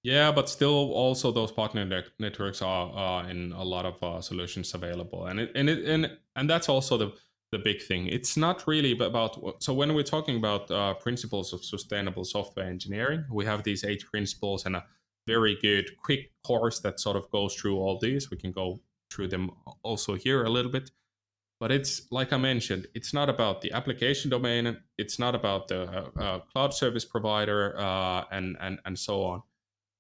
Yeah, 0.01 0.32
but 0.32 0.49
still, 0.49 0.91
also 0.93 1.32
those 1.32 1.51
partner 1.51 1.86
net- 1.86 2.09
networks 2.17 2.63
are 2.63 2.95
uh, 2.95 3.28
in 3.28 3.51
a 3.51 3.63
lot 3.63 3.86
of 3.86 4.01
uh, 4.01 4.21
solutions 4.21 4.73
available, 4.73 5.28
and 5.28 5.39
it, 5.39 5.51
and 5.53 5.69
it, 5.69 5.86
and 5.86 6.17
and 6.36 6.49
that's 6.49 6.69
also 6.69 6.97
the 6.97 7.13
the 7.51 7.59
big 7.59 7.81
thing. 7.81 8.07
It's 8.07 8.36
not 8.36 8.67
really 8.67 8.91
about 8.91 9.63
so 9.63 9.73
when 9.73 9.93
we're 9.93 10.03
talking 10.03 10.38
about 10.38 10.69
uh, 10.71 10.93
principles 10.95 11.53
of 11.53 11.63
sustainable 11.63 12.25
software 12.25 12.67
engineering, 12.67 13.25
we 13.31 13.45
have 13.45 13.63
these 13.63 13.83
eight 13.83 14.03
principles 14.05 14.65
and 14.65 14.75
a 14.75 14.86
very 15.27 15.57
good 15.61 15.95
quick 16.03 16.31
course 16.43 16.79
that 16.79 16.99
sort 16.99 17.15
of 17.15 17.29
goes 17.31 17.55
through 17.55 17.77
all 17.77 17.99
these. 17.99 18.29
We 18.29 18.38
can 18.38 18.51
go 18.51 18.81
through 19.11 19.29
them 19.29 19.51
also 19.83 20.15
here 20.15 20.43
a 20.43 20.49
little 20.49 20.71
bit, 20.71 20.91
but 21.59 21.71
it's 21.71 22.11
like 22.11 22.33
I 22.33 22.38
mentioned, 22.38 22.88
it's 22.93 23.13
not 23.13 23.29
about 23.29 23.61
the 23.61 23.71
application 23.71 24.29
domain, 24.31 24.77
it's 24.97 25.19
not 25.19 25.36
about 25.36 25.67
the 25.67 25.81
uh, 25.83 26.21
uh 26.21 26.39
cloud 26.51 26.73
service 26.73 27.05
provider, 27.05 27.75
uh, 27.79 28.23
and 28.31 28.57
and 28.59 28.79
and 28.86 28.97
so 28.97 29.23
on 29.23 29.43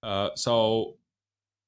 uh, 0.05 0.29
so 0.35 0.97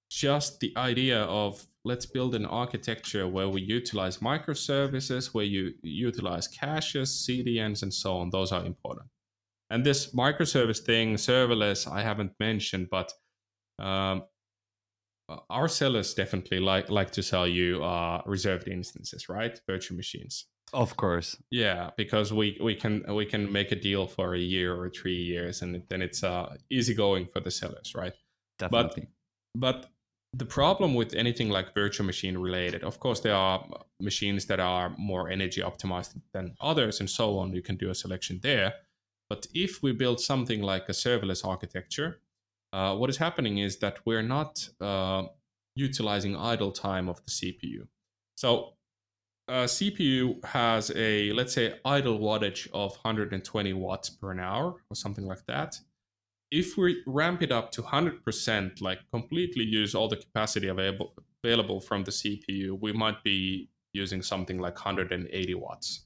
just 0.09 0.59
the 0.59 0.72
idea 0.78 1.24
of 1.24 1.65
let's 1.88 2.06
build 2.06 2.36
an 2.36 2.46
architecture 2.46 3.28
where 3.28 3.50
we 3.50 3.62
utilize 3.62 4.18
microservices, 4.18 5.34
where 5.34 5.46
you 5.46 5.74
utilize 5.82 6.48
caches, 6.48 7.26
CDNs, 7.28 7.82
and 7.84 7.94
so 7.94 8.18
on. 8.18 8.30
Those 8.30 8.52
are 8.52 8.66
important. 8.66 9.08
And 9.70 9.86
this 9.86 10.14
microservice 10.14 10.80
thing, 10.80 11.16
serverless, 11.16 11.92
I 11.92 12.02
haven't 12.02 12.34
mentioned, 12.40 12.88
but 12.90 13.12
um, 13.80 14.24
our 15.50 15.68
sellers 15.68 16.14
definitely 16.14 16.60
like 16.60 16.90
like 16.90 17.12
to 17.12 17.24
sell 17.24 17.48
you 17.48 17.84
uh, 17.84 18.22
reserved 18.26 18.68
instances, 18.68 19.28
right? 19.30 19.60
Virtual 19.68 19.98
machines. 19.98 20.46
Of 20.74 20.98
course. 20.98 21.38
Yeah, 21.50 21.92
because 21.98 22.34
we 22.34 22.58
we 22.62 22.76
can 22.76 23.04
we 23.14 23.26
can 23.26 23.52
make 23.52 23.72
a 23.72 23.76
deal 23.76 24.08
for 24.08 24.36
a 24.36 24.40
year 24.40 24.76
or 24.76 24.90
three 24.90 25.22
years, 25.34 25.62
and 25.62 25.82
then 25.90 26.02
it's 26.02 26.24
uh, 26.24 26.56
easy 26.70 26.94
going 26.94 27.28
for 27.28 27.40
the 27.40 27.52
sellers, 27.52 27.94
right? 27.96 28.14
Definitely. 28.60 29.08
But, 29.56 29.82
but 29.82 29.90
the 30.38 30.46
problem 30.46 30.94
with 30.94 31.14
anything 31.16 31.50
like 31.50 31.74
virtual 31.74 32.06
machine 32.06 32.38
related, 32.38 32.84
of 32.84 33.00
course, 33.00 33.20
there 33.22 33.36
are 33.36 33.66
machines 34.00 34.46
that 34.46 34.60
are 34.60 34.94
more 34.98 35.30
energy 35.30 35.62
optimized 35.62 36.20
than 36.34 36.56
others, 36.62 37.00
and 37.00 37.10
so 37.10 37.38
on. 37.40 37.54
You 37.54 37.62
can 37.62 37.76
do 37.76 37.90
a 37.90 37.96
selection 37.96 38.40
there. 38.44 38.74
But 39.30 39.48
if 39.54 39.82
we 39.82 39.92
build 39.92 40.20
something 40.20 40.62
like 40.62 40.88
a 40.90 40.94
serverless 40.94 41.46
architecture, 41.46 42.22
uh, 42.72 42.96
what 42.96 43.10
is 43.10 43.18
happening 43.18 43.58
is 43.58 43.78
that 43.80 43.98
we're 44.06 44.22
not 44.22 44.70
uh, 44.80 45.24
utilizing 45.76 46.36
idle 46.36 46.72
time 46.72 47.10
of 47.10 47.20
the 47.26 47.32
CPU. 47.32 47.88
So 48.36 48.74
a 49.48 49.66
CPU 49.66 50.44
has 50.46 50.92
a 50.96 51.32
let's 51.32 51.54
say 51.54 51.80
idle 51.86 52.20
wattage 52.20 52.68
of 52.74 52.92
120 52.92 53.74
watts 53.74 54.10
per 54.10 54.38
hour 54.40 54.76
or 54.90 54.96
something 54.96 55.26
like 55.26 55.46
that 55.48 55.80
if 56.52 56.78
we 56.78 57.02
ramp 57.06 57.41
it 57.41 57.52
up 57.52 57.72
to 57.72 57.82
100%, 57.82 58.82
like 58.82 59.00
completely 59.12 59.64
use 59.64 59.93
all 59.93 60.08
the 60.08 60.18
capacity 60.18 60.68
available, 60.68 61.14
available 61.43 61.82
from 61.82 62.04
the 62.04 62.12
CPU, 62.12 62.80
we 62.80 62.93
might 62.93 63.24
be 63.24 63.70
using 63.93 64.22
something 64.22 64.60
like 64.60 64.76
180 64.76 65.54
watts. 65.56 66.06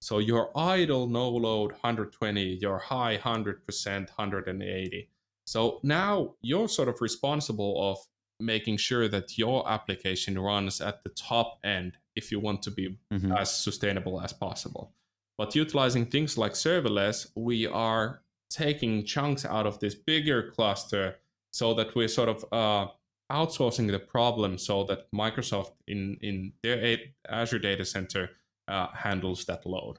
So 0.00 0.18
your 0.18 0.56
idle 0.56 1.06
no 1.06 1.28
load 1.28 1.72
120, 1.72 2.58
your 2.60 2.78
high 2.78 3.18
100%, 3.18 3.58
180. 3.86 5.10
So 5.46 5.80
now 5.82 6.34
you're 6.42 6.68
sort 6.68 6.88
of 6.88 7.00
responsible 7.00 7.90
of 7.90 7.98
making 8.38 8.76
sure 8.76 9.08
that 9.08 9.38
your 9.38 9.68
application 9.70 10.38
runs 10.38 10.80
at 10.80 11.02
the 11.02 11.10
top 11.10 11.58
end 11.64 11.96
if 12.14 12.30
you 12.30 12.40
want 12.40 12.62
to 12.62 12.70
be 12.70 12.96
mm-hmm. 13.12 13.32
as 13.32 13.50
sustainable 13.50 14.20
as 14.20 14.32
possible. 14.32 14.92
But 15.38 15.54
utilizing 15.54 16.06
things 16.06 16.36
like 16.36 16.52
serverless, 16.52 17.30
we 17.34 17.66
are 17.66 18.22
taking 18.50 19.04
chunks 19.04 19.44
out 19.44 19.66
of 19.66 19.78
this 19.80 19.94
bigger 19.94 20.50
cluster 20.50 21.16
so 21.52 21.74
that 21.74 21.94
we're 21.94 22.08
sort 22.08 22.28
of 22.28 22.44
uh, 22.52 22.90
outsourcing 23.30 23.90
the 23.90 23.98
problem 23.98 24.58
so 24.58 24.84
that 24.84 25.10
Microsoft 25.12 25.72
in, 25.88 26.16
in 26.20 26.52
their 26.62 26.98
Azure 27.28 27.58
data 27.58 27.84
center 27.84 28.30
uh, 28.68 28.88
handles 28.88 29.44
that 29.46 29.66
load. 29.66 29.98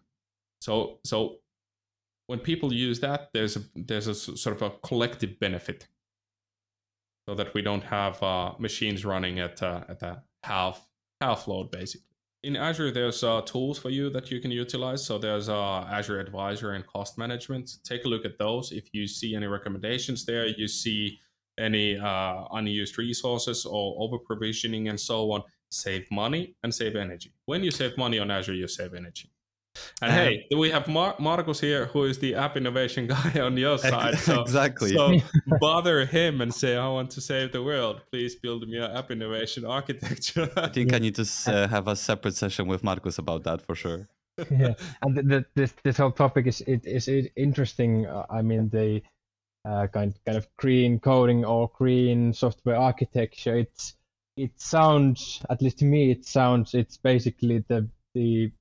So, 0.62 1.00
so 1.04 1.38
when 2.28 2.39
people 2.39 2.74
use 2.74 3.00
that, 3.02 3.30
there's 3.34 3.58
a, 3.58 3.62
there's 3.76 4.08
a 4.08 4.16
sort 4.16 4.56
of 4.56 4.62
a 4.62 4.70
collective 4.86 5.39
benefit 5.39 5.88
so 7.28 7.36
that 7.36 7.54
we 7.54 7.62
don't 7.62 7.84
have 7.84 8.22
uh, 8.24 8.54
machines 8.58 9.04
running 9.04 9.39
at, 9.39 9.62
uh, 9.62 9.84
at 9.89 10.02
a 10.02 10.24
half, 10.43 10.88
half 11.22 11.48
load 11.48 11.72
basically 11.72 12.08
in 12.44 12.56
Azure, 12.56 12.92
there's 12.92 13.24
uh, 13.24 13.42
tools 13.42 13.80
for 13.80 13.90
you 13.90 14.10
that 14.12 14.32
you 14.32 14.40
can 14.40 14.52
utilize. 14.52 15.04
So 15.06 15.18
there's 15.18 15.50
uh, 15.50 15.82
Azure 15.92 16.20
Advisor 16.20 16.74
and 16.74 16.86
Cost 16.86 17.18
Management. 17.18 17.78
Take 17.84 18.06
a 18.06 18.08
look 18.08 18.26
at 18.26 18.38
those. 18.38 18.72
If 18.72 18.94
you 18.94 19.08
see 19.08 19.36
any 19.36 19.48
recommendations 19.48 20.26
there, 20.26 20.48
you 20.48 20.68
see 20.68 21.20
any 21.60 21.98
uh, 21.98 22.44
unused 22.52 22.98
resources 22.98 23.66
or 23.66 23.96
over 24.00 24.20
provisioning 24.20 24.90
and 24.90 25.00
so 25.00 25.32
on, 25.32 25.42
save 25.70 26.10
money 26.12 26.56
and 26.64 26.74
save 26.74 26.96
energy. 26.96 27.34
When 27.46 27.64
you 27.64 27.72
save 27.72 27.98
money 27.98 28.20
on 28.20 28.30
Azure, 28.30 28.54
you 28.54 28.68
save 28.68 28.94
energy. 28.94 29.32
And 30.02 30.12
uh, 30.12 30.16
hey, 30.16 30.48
we 30.56 30.70
have 30.70 30.88
Mar- 30.88 31.16
Markus 31.20 31.60
here, 31.60 31.88
who 31.88 32.04
is 32.04 32.20
the 32.20 32.36
app 32.36 32.58
innovation 32.58 33.08
guy 33.16 33.40
on 33.40 33.58
your 33.58 33.78
side. 33.78 34.18
So, 34.20 34.42
exactly. 34.42 34.94
So 34.96 35.18
bother 35.60 36.06
him 36.06 36.42
and 36.42 36.54
say, 36.54 36.76
"I 36.76 36.88
want 36.88 37.12
to 37.12 37.22
save 37.22 37.52
the 37.52 37.64
world. 37.64 38.02
Please 38.12 38.36
build 38.36 38.68
me 38.68 38.78
an 38.78 38.92
app 38.92 39.12
innovation 39.12 39.66
architecture." 39.80 40.50
I 40.58 40.70
think 40.70 40.94
I 40.94 41.00
need 41.00 41.16
to 41.16 41.28
uh, 41.48 41.68
have 41.68 41.88
a 41.88 41.96
separate 41.96 42.36
session 42.36 42.68
with 42.68 42.84
Markus 42.84 43.18
about 43.18 43.44
that 43.44 43.62
for 43.62 43.76
sure. 43.76 44.08
yeah, 44.52 44.74
and 45.02 45.18
the, 45.18 45.24
the, 45.24 45.46
this 45.56 45.74
this 45.84 45.98
whole 45.98 46.12
topic 46.12 46.48
is 46.48 46.62
it 46.62 46.86
is 46.86 47.08
it 47.08 47.32
interesting. 47.36 48.06
Uh, 48.06 48.26
I 48.30 48.42
mean, 48.42 48.70
the 48.70 49.02
uh, 49.66 49.88
kind 49.88 50.14
kind 50.26 50.38
of 50.38 50.48
green 50.58 51.00
coding 51.00 51.44
or 51.44 51.70
green 51.78 52.34
software 52.34 52.78
architecture. 52.78 53.58
It's 53.58 53.96
it 54.38 54.52
sounds, 54.62 55.42
at 55.50 55.62
least 55.62 55.80
to 55.80 55.86
me, 55.86 56.12
it 56.12 56.26
sounds. 56.26 56.74
It's 56.74 56.98
basically 56.98 57.66
the 57.68 57.90
the 58.14 58.52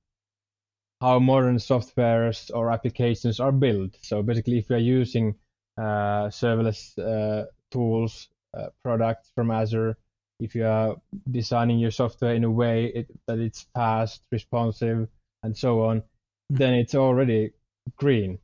how 1.01 1.19
modern 1.19 1.57
softwares 1.57 2.49
or 2.53 2.71
applications 2.71 3.39
are 3.39 3.51
built. 3.51 3.97
So 4.01 4.23
basically, 4.23 4.57
if 4.57 4.69
you 4.69 4.75
are 4.75 4.79
using 4.79 5.35
uh, 5.77 6.29
serverless 6.29 6.97
uh, 6.97 7.45
tools, 7.71 8.29
uh, 8.57 8.67
products 8.83 9.31
from 9.35 9.51
Azure, 9.51 9.97
if 10.39 10.55
you 10.55 10.65
are 10.65 10.95
designing 11.29 11.79
your 11.79 11.91
software 11.91 12.35
in 12.35 12.43
a 12.43 12.51
way 12.51 12.87
it, 12.87 13.07
that 13.27 13.39
it's 13.39 13.67
fast, 13.75 14.23
responsive, 14.31 15.07
and 15.43 15.55
so 15.55 15.83
on, 15.83 16.03
then 16.49 16.73
it's 16.73 16.95
already 16.95 17.51
green. 17.97 18.39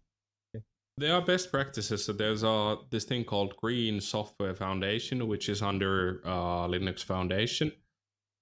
There 0.97 1.13
are 1.15 1.21
best 1.21 1.51
practices. 1.51 2.05
So 2.05 2.13
there's 2.13 2.43
a 2.43 2.77
this 2.91 3.03
thing 3.03 3.23
called 3.23 3.55
Green 3.57 3.99
Software 3.99 4.53
Foundation, 4.53 5.27
which 5.27 5.49
is 5.49 5.63
under 5.63 6.21
uh, 6.23 6.67
Linux 6.67 7.03
Foundation 7.03 7.71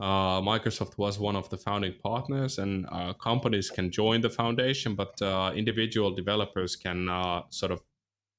uh, 0.01 0.41
Microsoft 0.41 0.97
was 0.97 1.19
one 1.19 1.35
of 1.35 1.47
the 1.49 1.57
founding 1.57 1.93
partners, 2.01 2.57
and 2.57 2.87
uh, 2.91 3.13
companies 3.13 3.69
can 3.69 3.91
join 3.91 4.19
the 4.19 4.31
foundation, 4.31 4.95
but 4.95 5.21
uh, 5.21 5.51
individual 5.55 6.09
developers 6.09 6.75
can 6.75 7.07
uh, 7.07 7.43
sort 7.51 7.71
of 7.71 7.83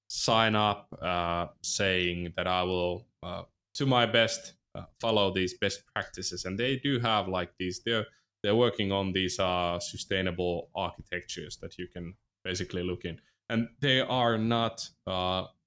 sign 0.08 0.56
up 0.56 0.88
uh, 1.00 1.46
saying 1.62 2.32
that 2.36 2.48
I 2.48 2.64
will, 2.64 3.06
uh, 3.22 3.42
to 3.74 3.86
my 3.86 4.06
best, 4.06 4.54
follow 5.00 5.32
these 5.32 5.54
best 5.54 5.84
practices. 5.94 6.46
And 6.46 6.58
they 6.58 6.76
do 6.76 6.98
have 6.98 7.28
like 7.28 7.52
these. 7.58 7.80
They're 7.86 8.06
they're 8.42 8.56
working 8.56 8.90
on 8.90 9.12
these 9.12 9.36
sustainable 9.36 10.68
architectures 10.74 11.58
that 11.58 11.78
you 11.78 11.86
can 11.86 12.14
basically 12.42 12.82
look 12.82 13.04
in, 13.04 13.20
and 13.48 13.68
they 13.80 14.00
are 14.00 14.36
not 14.36 14.88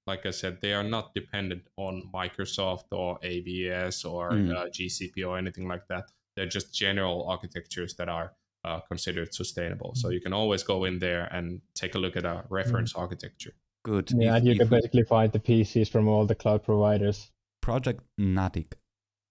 like 0.06 0.24
I 0.24 0.30
said, 0.30 0.60
they 0.60 0.72
are 0.72 0.84
not 0.84 1.14
dependent 1.14 1.62
on 1.76 2.08
Microsoft 2.14 2.84
or 2.92 3.18
AWS 3.20 4.10
or 4.10 4.30
mm. 4.30 4.54
uh, 4.54 4.66
GCP 4.66 5.26
or 5.26 5.36
anything 5.36 5.66
like 5.66 5.86
that. 5.88 6.04
They're 6.36 6.46
just 6.46 6.74
general 6.74 7.26
architectures 7.28 7.94
that 7.94 8.08
are 8.08 8.32
uh, 8.64 8.80
considered 8.80 9.34
sustainable. 9.34 9.92
So 9.94 10.10
you 10.10 10.20
can 10.20 10.32
always 10.32 10.62
go 10.62 10.84
in 10.84 10.98
there 10.98 11.24
and 11.32 11.60
take 11.74 11.94
a 11.94 11.98
look 11.98 12.16
at 12.16 12.24
a 12.24 12.44
reference 12.50 12.92
mm. 12.92 13.00
architecture. 13.00 13.52
Good. 13.84 14.10
Yeah, 14.12 14.30
if, 14.30 14.36
and 14.38 14.46
you 14.46 14.58
can 14.58 14.68
basically 14.68 15.04
find 15.04 15.32
the 15.32 15.38
PCs 15.38 15.88
from 15.88 16.08
all 16.08 16.26
the 16.26 16.34
cloud 16.34 16.62
providers. 16.62 17.30
Project 17.60 18.02
Natick. 18.18 18.76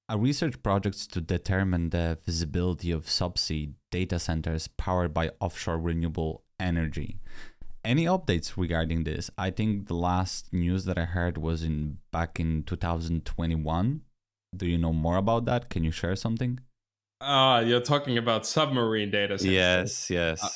A 0.08 0.18
research 0.18 0.62
project 0.62 1.12
to 1.14 1.22
determine 1.22 1.90
the 1.90 2.18
feasibility 2.24 2.92
of 2.92 3.06
subsea 3.06 3.74
data 3.92 4.20
centers 4.20 4.68
powered 4.68 5.14
by 5.14 5.32
offshore 5.40 5.80
renewable 5.80 6.44
energy 6.60 7.18
any 7.86 8.06
updates 8.06 8.58
regarding 8.58 9.04
this? 9.04 9.30
I 9.38 9.52
think 9.52 9.88
the 9.88 9.96
last 9.96 10.52
news 10.52 10.86
that 10.86 10.98
I 10.98 11.06
heard 11.06 11.38
was 11.38 11.64
in 11.64 12.00
back 12.12 12.40
in 12.40 12.64
2021. 12.64 14.02
Do 14.56 14.66
you 14.66 14.78
know 14.78 14.94
more 14.94 15.18
about 15.18 15.46
that? 15.46 15.70
Can 15.70 15.84
you 15.84 15.92
share 15.92 16.16
something? 16.16 16.60
Ah, 17.22 17.58
uh, 17.58 17.60
you're 17.62 17.82
talking 17.82 18.18
about 18.18 18.46
submarine 18.46 19.12
data 19.12 19.38
centers. 19.38 19.54
Yes, 19.54 20.10
yes. 20.10 20.44
Uh, 20.44 20.50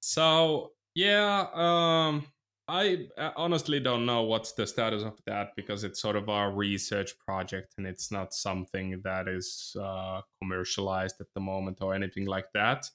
so 0.00 0.72
yeah, 0.94 1.46
um, 1.54 2.26
I 2.68 3.08
honestly 3.36 3.80
don't 3.80 4.06
know 4.06 4.22
what's 4.22 4.52
the 4.52 4.66
status 4.66 5.02
of 5.02 5.18
that 5.26 5.48
because 5.56 5.84
it's 5.84 6.00
sort 6.00 6.16
of 6.16 6.28
a 6.28 6.50
research 6.50 7.12
project 7.18 7.74
and 7.76 7.86
it's 7.86 8.10
not 8.10 8.32
something 8.32 9.00
that 9.04 9.28
is 9.28 9.76
uh, 9.80 10.22
commercialized 10.40 11.16
at 11.20 11.26
the 11.34 11.40
moment 11.40 11.78
or 11.82 11.94
anything 11.94 12.26
like 12.26 12.46
that. 12.54 12.88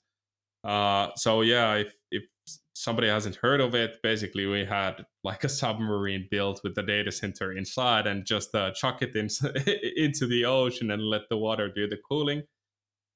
Uh, 0.63 1.09
so 1.15 1.41
yeah, 1.41 1.75
if 1.75 1.93
somebody 2.79 3.09
hasn't 3.09 3.35
heard 3.35 3.59
of 3.59 3.75
it, 3.75 3.97
basically 4.01 4.45
we 4.45 4.63
had 4.63 5.05
like 5.25 5.43
a 5.43 5.49
submarine 5.49 6.25
built 6.31 6.61
with 6.63 6.75
the 6.75 6.81
data 6.81 7.11
center 7.11 7.51
inside 7.51 8.07
and 8.07 8.25
just 8.25 8.55
uh, 8.55 8.71
chuck 8.71 9.01
it 9.01 9.13
in, 9.17 9.27
into 9.97 10.25
the 10.25 10.45
ocean 10.45 10.89
and 10.91 11.03
let 11.03 11.23
the 11.29 11.37
water 11.37 11.69
do 11.69 11.89
the 11.89 11.97
cooling. 12.09 12.41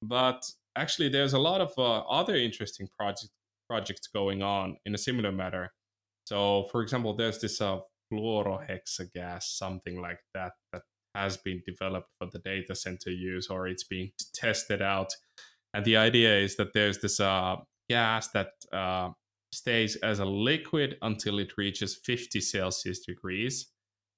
But 0.02 0.44
actually, 0.76 1.08
there's 1.08 1.32
a 1.32 1.40
lot 1.40 1.62
of 1.62 1.72
uh, 1.78 2.00
other 2.00 2.36
interesting 2.36 2.90
project, 3.00 3.32
projects 3.70 4.08
going 4.08 4.44
on 4.44 4.76
in 4.86 4.94
a 4.96 4.98
similar 4.98 5.32
matter. 5.32 5.72
So, 6.26 6.68
for 6.70 6.82
example, 6.82 7.16
there's 7.16 7.40
this 7.40 7.62
uh, 7.62 7.80
fluorohexagas, 8.12 9.44
something 9.44 10.02
like 10.02 10.20
that, 10.34 10.52
that 10.74 10.82
has 11.16 11.38
been 11.38 11.62
developed 11.66 12.10
for 12.20 12.28
the 12.30 12.40
data 12.40 12.76
center 12.76 13.12
use 13.12 13.48
or 13.48 13.70
it's 13.70 13.86
being 13.86 14.12
tested 14.34 14.82
out. 14.82 15.14
And 15.74 15.86
the 15.86 15.96
idea 15.96 16.38
is 16.38 16.58
that 16.58 16.74
there's 16.74 17.00
this 17.00 17.22
uh, 17.22 17.56
gas 17.90 18.28
that 18.30 18.50
uh, 18.74 19.12
stays 19.54 19.96
as 19.98 20.20
a 20.20 20.26
liquid 20.26 20.98
until 21.02 21.40
it 21.40 21.58
reaches 21.58 21.96
50 21.96 22.42
Celsius 22.42 23.00
degrees. 23.00 23.68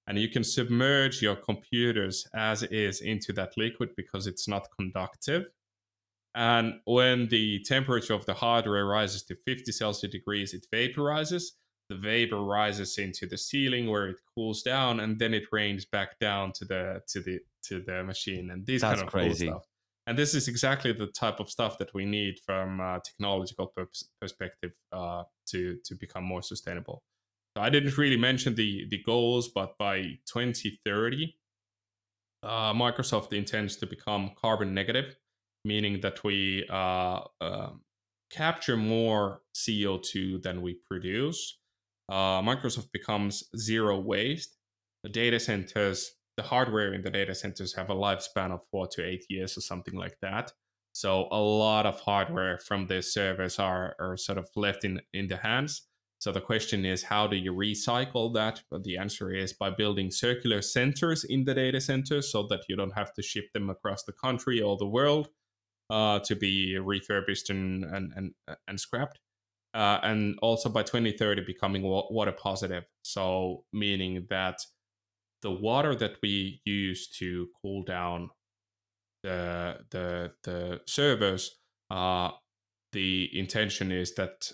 And 0.08 0.20
you 0.20 0.30
can 0.30 0.44
submerge 0.44 1.22
your 1.22 1.36
computers 1.36 2.28
as 2.36 2.64
is 2.64 3.02
into 3.02 3.34
that 3.34 3.54
liquid 3.58 3.90
because 3.98 4.28
it's 4.28 4.48
not 4.48 4.68
conductive. 4.78 5.46
And 6.36 6.76
when 6.86 7.28
the 7.30 7.64
temperature 7.64 8.14
of 8.14 8.26
the 8.26 8.34
hardware 8.34 8.86
rises 8.86 9.24
to 9.24 9.36
50 9.36 9.72
Celsius 9.72 10.12
degrees, 10.12 10.54
it 10.54 10.68
vaporizes. 10.72 11.44
The 11.90 11.96
vapor 11.96 12.42
rises 12.42 12.98
into 12.98 13.26
the 13.26 13.38
ceiling 13.38 13.90
where 13.90 14.10
it 14.10 14.18
cools 14.34 14.64
down, 14.64 15.00
and 15.00 15.18
then 15.18 15.34
it 15.34 15.44
rains 15.52 15.86
back 15.86 16.20
down 16.20 16.52
to 16.54 16.66
the 16.66 17.02
to 17.10 17.22
the 17.22 17.40
to 17.68 17.80
the 17.80 18.04
machine. 18.04 18.50
And 18.50 18.66
these 18.66 18.82
That's 18.82 19.02
kind 19.02 19.08
of 19.08 19.12
crazy. 19.12 19.46
cool 19.48 19.60
stuff. 19.60 19.68
And 20.08 20.18
this 20.18 20.36
is 20.36 20.48
exactly 20.48 20.92
the 20.92 21.08
type 21.08 21.40
of 21.40 21.50
stuff 21.50 21.80
that 21.80 21.94
we 21.94 22.06
need 22.06 22.40
from 22.46 22.80
a 22.80 23.02
technological 23.04 23.68
pers- 23.68 24.10
perspective 24.22 24.74
uh, 24.92 25.24
to 25.48 25.78
to 25.84 25.96
become 25.96 26.24
more 26.24 26.42
sustainable. 26.42 27.04
So 27.56 27.64
I 27.64 27.70
didn't 27.70 27.98
really 27.98 28.18
mention 28.18 28.56
the 28.56 28.86
the 28.90 29.02
goals, 29.04 29.48
but 29.48 29.78
by 29.78 30.20
2030, 30.28 31.36
uh, 32.44 32.74
Microsoft 32.74 33.34
intends 33.34 33.78
to 33.78 33.88
become 33.88 34.32
carbon 34.36 34.74
negative, 34.74 35.16
meaning 35.64 36.02
that 36.02 36.24
we 36.24 36.66
uh, 36.70 37.22
uh, 37.42 37.70
capture 38.30 38.78
more 38.78 39.42
CO2 39.56 40.44
than 40.44 40.62
we 40.62 40.76
produce. 40.88 41.58
Uh, 42.10 42.42
Microsoft 42.42 42.92
becomes 42.92 43.44
zero 43.58 44.00
waste. 44.00 44.58
The 45.04 45.10
data 45.10 45.40
centers, 45.40 46.12
the 46.38 46.44
hardware 46.44 46.94
in 46.94 47.02
the 47.02 47.10
data 47.10 47.34
centers 47.34 47.76
have 47.76 47.90
a 47.90 47.96
lifespan 47.96 48.52
of 48.52 48.66
four 48.72 48.88
to 48.88 49.06
eight 49.06 49.26
years 49.30 49.58
or 49.58 49.62
something 49.62 49.96
like 49.96 50.18
that. 50.22 50.52
So 50.92 51.28
a 51.32 51.40
lot 51.40 51.86
of 51.86 52.00
hardware 52.00 52.58
from 52.58 52.88
the 52.88 53.02
servers 53.02 53.60
are, 53.60 53.96
are 54.00 54.16
sort 54.18 54.38
of 54.38 54.50
left 54.56 54.86
in, 54.86 55.02
in 55.14 55.28
the 55.28 55.38
hands. 55.38 55.88
So 56.20 56.32
the 56.32 56.42
question 56.42 56.86
is, 56.86 57.04
how 57.04 57.28
do 57.28 57.36
you 57.36 57.54
recycle 57.54 58.34
that? 58.34 58.64
But 58.72 58.84
the 58.84 58.98
answer 58.98 59.34
is 59.34 59.54
by 59.54 59.70
building 59.70 60.10
circular 60.10 60.62
centers 60.62 61.24
in 61.24 61.44
the 61.44 61.54
data 61.54 61.82
center 61.82 62.22
so 62.22 62.48
that 62.48 62.62
you 62.70 62.76
don't 62.76 62.98
have 62.98 63.14
to 63.14 63.22
ship 63.22 63.52
them 63.54 63.70
across 63.70 64.04
the 64.04 64.14
country 64.14 64.62
or 64.62 64.78
the 64.78 64.88
world 64.88 65.28
uh, 65.90 66.20
to 66.20 66.36
be 66.36 66.78
refurbished 66.78 67.50
and, 67.50 67.84
and, 67.84 68.14
and, 68.16 68.32
and 68.68 68.80
scrapped. 68.80 69.20
Uh, 69.74 70.00
and 70.04 70.40
also 70.42 70.70
by 70.70 70.82
2030 70.82 71.44
becoming 71.46 71.84
water 71.84 72.32
positive. 72.32 72.86
So 73.02 73.66
meaning 73.74 74.26
that 74.30 74.60
the 75.42 75.52
water 75.52 75.96
that 75.96 76.18
we 76.22 76.62
use 76.66 77.08
to 77.20 77.48
cool 77.62 77.84
down 77.84 78.30
the 79.24 79.80
the 79.90 80.32
the 80.44 80.82
servers, 80.86 81.58
uh, 81.90 82.32
the 82.92 83.30
intention 83.38 83.92
is 83.92 84.16
that 84.16 84.52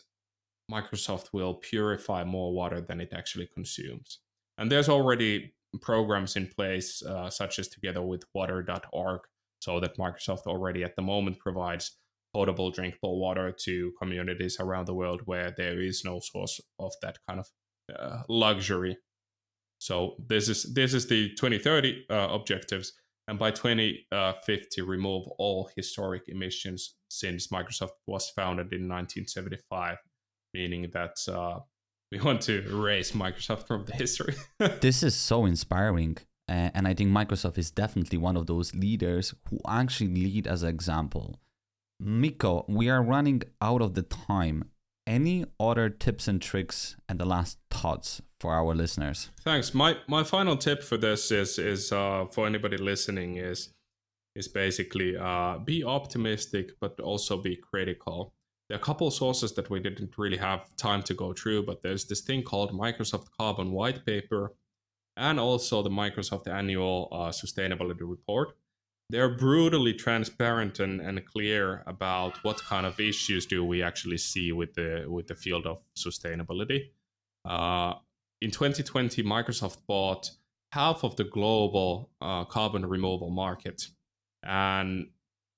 Microsoft 0.72 1.30
will 1.34 1.56
purify 1.56 2.24
more 2.24 2.54
water 2.54 2.82
than 2.82 3.02
it 3.02 3.14
actually 3.14 3.48
consumes. 3.54 4.20
And 4.58 4.72
there's 4.72 4.90
already 4.90 5.54
programs 5.82 6.36
in 6.36 6.48
place, 6.48 7.04
uh, 7.04 7.30
such 7.30 7.60
as 7.60 7.68
together 7.68 8.02
with 8.02 8.24
water.org, 8.34 9.22
so 9.60 9.80
that 9.80 9.98
Microsoft 9.98 10.48
already 10.48 10.84
at 10.84 10.96
the 10.96 11.02
moment 11.02 11.40
provides 11.40 11.98
potable, 12.34 12.72
drinkable 12.72 13.20
water 13.20 13.52
to 13.52 13.92
communities 14.00 14.58
around 14.60 14.88
the 14.88 14.94
world 14.94 15.22
where 15.26 15.54
there 15.58 15.82
is 15.82 16.04
no 16.06 16.20
source 16.20 16.62
of 16.80 16.94
that 17.02 17.18
kind 17.28 17.40
of 17.40 17.48
uh, 17.98 18.24
luxury. 18.30 18.98
So 19.82 20.16
this 20.28 20.48
is 20.48 20.74
this 20.74 20.94
is 20.94 21.08
the 21.08 21.30
2030 21.30 22.06
uh, 22.10 22.28
objectives, 22.32 22.94
and 23.28 23.40
by 23.40 23.52
2050 23.52 24.82
remove 24.82 25.28
all 25.40 25.70
historic 25.76 26.24
emissions 26.28 26.96
since 27.10 27.48
Microsoft 27.48 27.98
was 28.06 28.30
founded 28.30 28.74
in 28.74 28.88
1975 28.88 29.98
meaning 30.54 30.90
that 30.94 31.18
uh, 31.28 31.60
we 32.12 32.20
want 32.20 32.42
to 32.42 32.66
erase 32.70 33.12
Microsoft 33.12 33.68
from 33.68 33.86
the 33.86 33.94
history. 33.94 34.36
this 34.82 35.04
is 35.04 35.16
so 35.16 35.46
inspiring. 35.46 36.18
Uh, 36.50 36.70
and 36.74 36.88
I 36.88 36.94
think 36.94 37.12
Microsoft 37.12 37.58
is 37.58 37.72
definitely 37.72 38.18
one 38.18 38.36
of 38.36 38.48
those 38.48 38.76
leaders 38.76 39.34
who 39.50 39.60
actually 39.68 40.14
lead 40.14 40.48
as 40.48 40.64
an 40.64 40.70
example. 40.70 41.40
Mikko, 42.00 42.66
we 42.68 42.90
are 42.90 43.02
running 43.02 43.44
out 43.62 43.82
of 43.82 43.94
the 43.94 44.02
time. 44.02 44.70
Any 45.12 45.46
other 45.60 45.90
tips 45.90 46.28
and 46.30 46.42
tricks 46.42 46.96
and 47.10 47.20
the 47.20 47.26
last 47.26 47.58
thoughts 47.70 48.22
for 48.40 48.54
our 48.54 48.74
listeners? 48.74 49.30
Thanks. 49.44 49.74
My 49.74 49.98
my 50.08 50.24
final 50.24 50.56
tip 50.56 50.84
for 50.84 50.98
this 50.98 51.32
is 51.32 51.60
is 51.60 51.92
uh, 51.92 52.26
for 52.32 52.48
anybody 52.48 52.78
listening 52.78 53.36
is 53.36 53.74
is 54.36 54.48
basically 54.48 55.18
uh, 55.18 55.58
be 55.58 55.84
optimistic 55.84 56.66
but 56.80 57.00
also 57.02 57.36
be 57.38 57.58
critical 57.58 58.34
there 58.72 58.78
are 58.78 58.80
a 58.80 58.86
couple 58.86 59.12
sources 59.12 59.52
that 59.56 59.70
we 59.70 59.82
didn't 59.82 60.18
really 60.18 60.38
have 60.38 60.74
time 60.78 61.04
to 61.04 61.14
go 61.14 61.34
through, 61.34 61.66
but 61.66 61.84
there's 61.84 62.06
this 62.06 62.22
thing 62.22 62.42
called 62.42 62.72
Microsoft 62.72 63.28
Carbon 63.38 63.74
White 63.74 64.06
Paper 64.06 64.54
and 65.18 65.42
also 65.42 65.84
the 65.84 65.90
Microsoft 65.90 66.48
Annual 66.48 67.10
uh, 67.12 67.18
Sustainability 67.32 68.00
Report. 68.00 68.56
They're 69.12 69.36
brutally 69.36 69.94
transparent 69.94 70.80
and, 70.80 71.02
and 71.02 71.26
clear 71.26 71.84
about 71.86 72.42
what 72.46 72.64
kind 72.64 72.86
of 72.86 72.98
issues 72.98 73.46
do 73.46 73.66
we 73.66 73.84
actually 73.84 74.18
see 74.18 74.54
with 74.54 74.74
the 74.74 75.06
with 75.06 75.28
the 75.28 75.36
field 75.36 75.68
of 75.68 75.84
sustainability. 75.98 76.92
Uh, 77.44 77.96
in 78.42 78.52
2020, 78.52 79.22
Microsoft 79.24 79.80
bought 79.86 80.32
half 80.72 81.04
of 81.04 81.18
the 81.18 81.26
global 81.26 82.10
uh, 82.22 82.46
carbon 82.46 82.86
removal 82.86 83.30
market, 83.30 83.84
and 84.44 85.08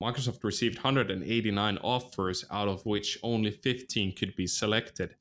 Microsoft 0.02 0.42
received 0.42 0.78
189 0.78 1.78
offers, 1.78 2.44
out 2.50 2.66
of 2.66 2.84
which 2.84 3.18
only 3.22 3.52
15 3.52 4.16
could 4.16 4.34
be 4.34 4.48
selected 4.48 5.14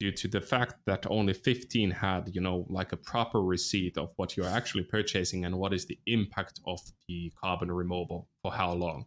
due 0.00 0.10
to 0.10 0.26
the 0.26 0.40
fact 0.40 0.76
that 0.86 1.06
only 1.10 1.34
15 1.34 1.90
had, 1.90 2.30
you 2.34 2.40
know, 2.40 2.66
like 2.70 2.92
a 2.92 2.96
proper 2.96 3.42
receipt 3.42 3.98
of 3.98 4.10
what 4.16 4.36
you're 4.36 4.46
actually 4.46 4.82
purchasing 4.82 5.44
and 5.44 5.56
what 5.56 5.74
is 5.74 5.86
the 5.86 5.98
impact 6.06 6.58
of 6.66 6.80
the 7.06 7.30
carbon 7.40 7.70
removal 7.70 8.26
for 8.42 8.50
how 8.50 8.72
long. 8.72 9.04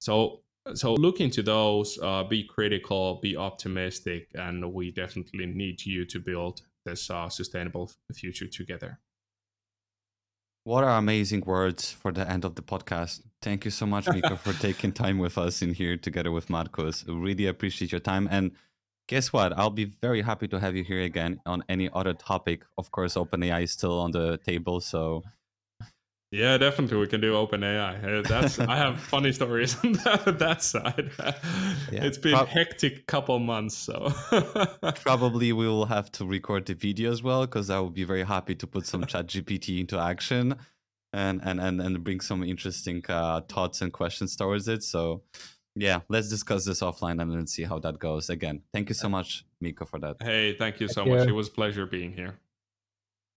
So, 0.00 0.40
so 0.74 0.94
look 0.94 1.20
into 1.20 1.42
those, 1.42 1.98
uh, 2.02 2.24
be 2.24 2.44
critical, 2.44 3.20
be 3.22 3.36
optimistic, 3.36 4.28
and 4.34 4.72
we 4.72 4.90
definitely 4.90 5.46
need 5.46 5.84
you 5.84 6.06
to 6.06 6.18
build 6.18 6.62
this 6.86 7.10
uh, 7.10 7.28
sustainable 7.28 7.92
future 8.14 8.46
together. 8.46 8.98
What 10.64 10.82
are 10.82 10.98
amazing 10.98 11.42
words 11.42 11.92
for 11.92 12.10
the 12.10 12.28
end 12.28 12.44
of 12.44 12.56
the 12.56 12.62
podcast. 12.62 13.20
Thank 13.40 13.64
you 13.64 13.70
so 13.70 13.86
much, 13.86 14.08
Mikko, 14.08 14.36
for 14.36 14.52
taking 14.60 14.92
time 14.92 15.18
with 15.18 15.38
us 15.38 15.62
in 15.62 15.74
here 15.74 15.96
together 15.96 16.32
with 16.32 16.50
Marcus. 16.50 17.04
Really 17.06 17.46
appreciate 17.46 17.92
your 17.92 18.00
time. 18.00 18.26
And 18.30 18.50
guess 19.06 19.32
what? 19.32 19.56
I'll 19.56 19.70
be 19.70 19.84
very 19.84 20.22
happy 20.22 20.48
to 20.48 20.60
have 20.60 20.76
you 20.76 20.84
here 20.84 21.02
again 21.02 21.40
on 21.46 21.64
any 21.68 21.88
other 21.92 22.14
topic. 22.14 22.64
Of 22.78 22.90
course, 22.90 23.14
OpenAI 23.14 23.64
is 23.64 23.72
still 23.72 23.98
on 24.00 24.10
the 24.10 24.38
table. 24.38 24.80
So 24.80 25.22
yeah, 26.32 26.58
definitely 26.58 26.98
we 26.98 27.06
can 27.06 27.20
do 27.20 27.34
OpenAI. 27.34 28.04
Uh, 28.04 28.28
That's 28.28 28.58
I 28.58 28.76
have 28.76 29.00
funny 29.14 29.32
stories 29.32 29.76
on 29.84 29.92
that, 29.92 30.38
that 30.38 30.62
side. 30.62 31.10
Yeah, 31.92 32.04
it's 32.04 32.18
been 32.18 32.34
prob- 32.34 32.48
hectic 32.48 33.06
couple 33.06 33.38
months, 33.38 33.76
so 33.76 34.12
probably 35.02 35.52
we 35.52 35.68
will 35.68 35.86
have 35.86 36.10
to 36.12 36.26
record 36.26 36.66
the 36.66 36.74
video 36.74 37.12
as 37.12 37.22
well 37.22 37.42
because 37.42 37.70
I 37.70 37.78
will 37.78 37.90
be 37.90 38.04
very 38.04 38.24
happy 38.24 38.56
to 38.56 38.66
put 38.66 38.86
some 38.86 39.04
ChatGPT 39.04 39.80
into 39.80 39.98
action 39.98 40.56
and 41.12 41.40
and 41.44 41.60
and, 41.60 41.80
and 41.80 42.02
bring 42.02 42.20
some 42.20 42.42
interesting 42.42 43.04
uh, 43.08 43.42
thoughts 43.42 43.80
and 43.80 43.92
questions 43.92 44.34
towards 44.34 44.66
it. 44.66 44.82
So 44.82 45.22
yeah, 45.76 46.00
let's 46.08 46.28
discuss 46.28 46.64
this 46.64 46.80
offline 46.80 47.20
and 47.20 47.30
then 47.32 47.46
see 47.46 47.62
how 47.64 47.78
that 47.80 47.98
goes. 47.98 48.30
Again, 48.30 48.62
thank 48.72 48.88
you 48.88 48.94
so 48.94 49.08
much, 49.08 49.44
Mikko 49.60 49.84
for 49.84 49.98
that. 50.00 50.16
hey, 50.22 50.56
thank 50.56 50.80
you 50.80 50.88
so 50.88 51.04
Thank 51.04 51.16
much. 51.16 51.28
you. 51.28 51.34
It 51.34 51.36
was 51.36 51.48
a 51.48 51.52
pleasure 51.52 51.86
being 51.86 52.12
here. 52.12 52.38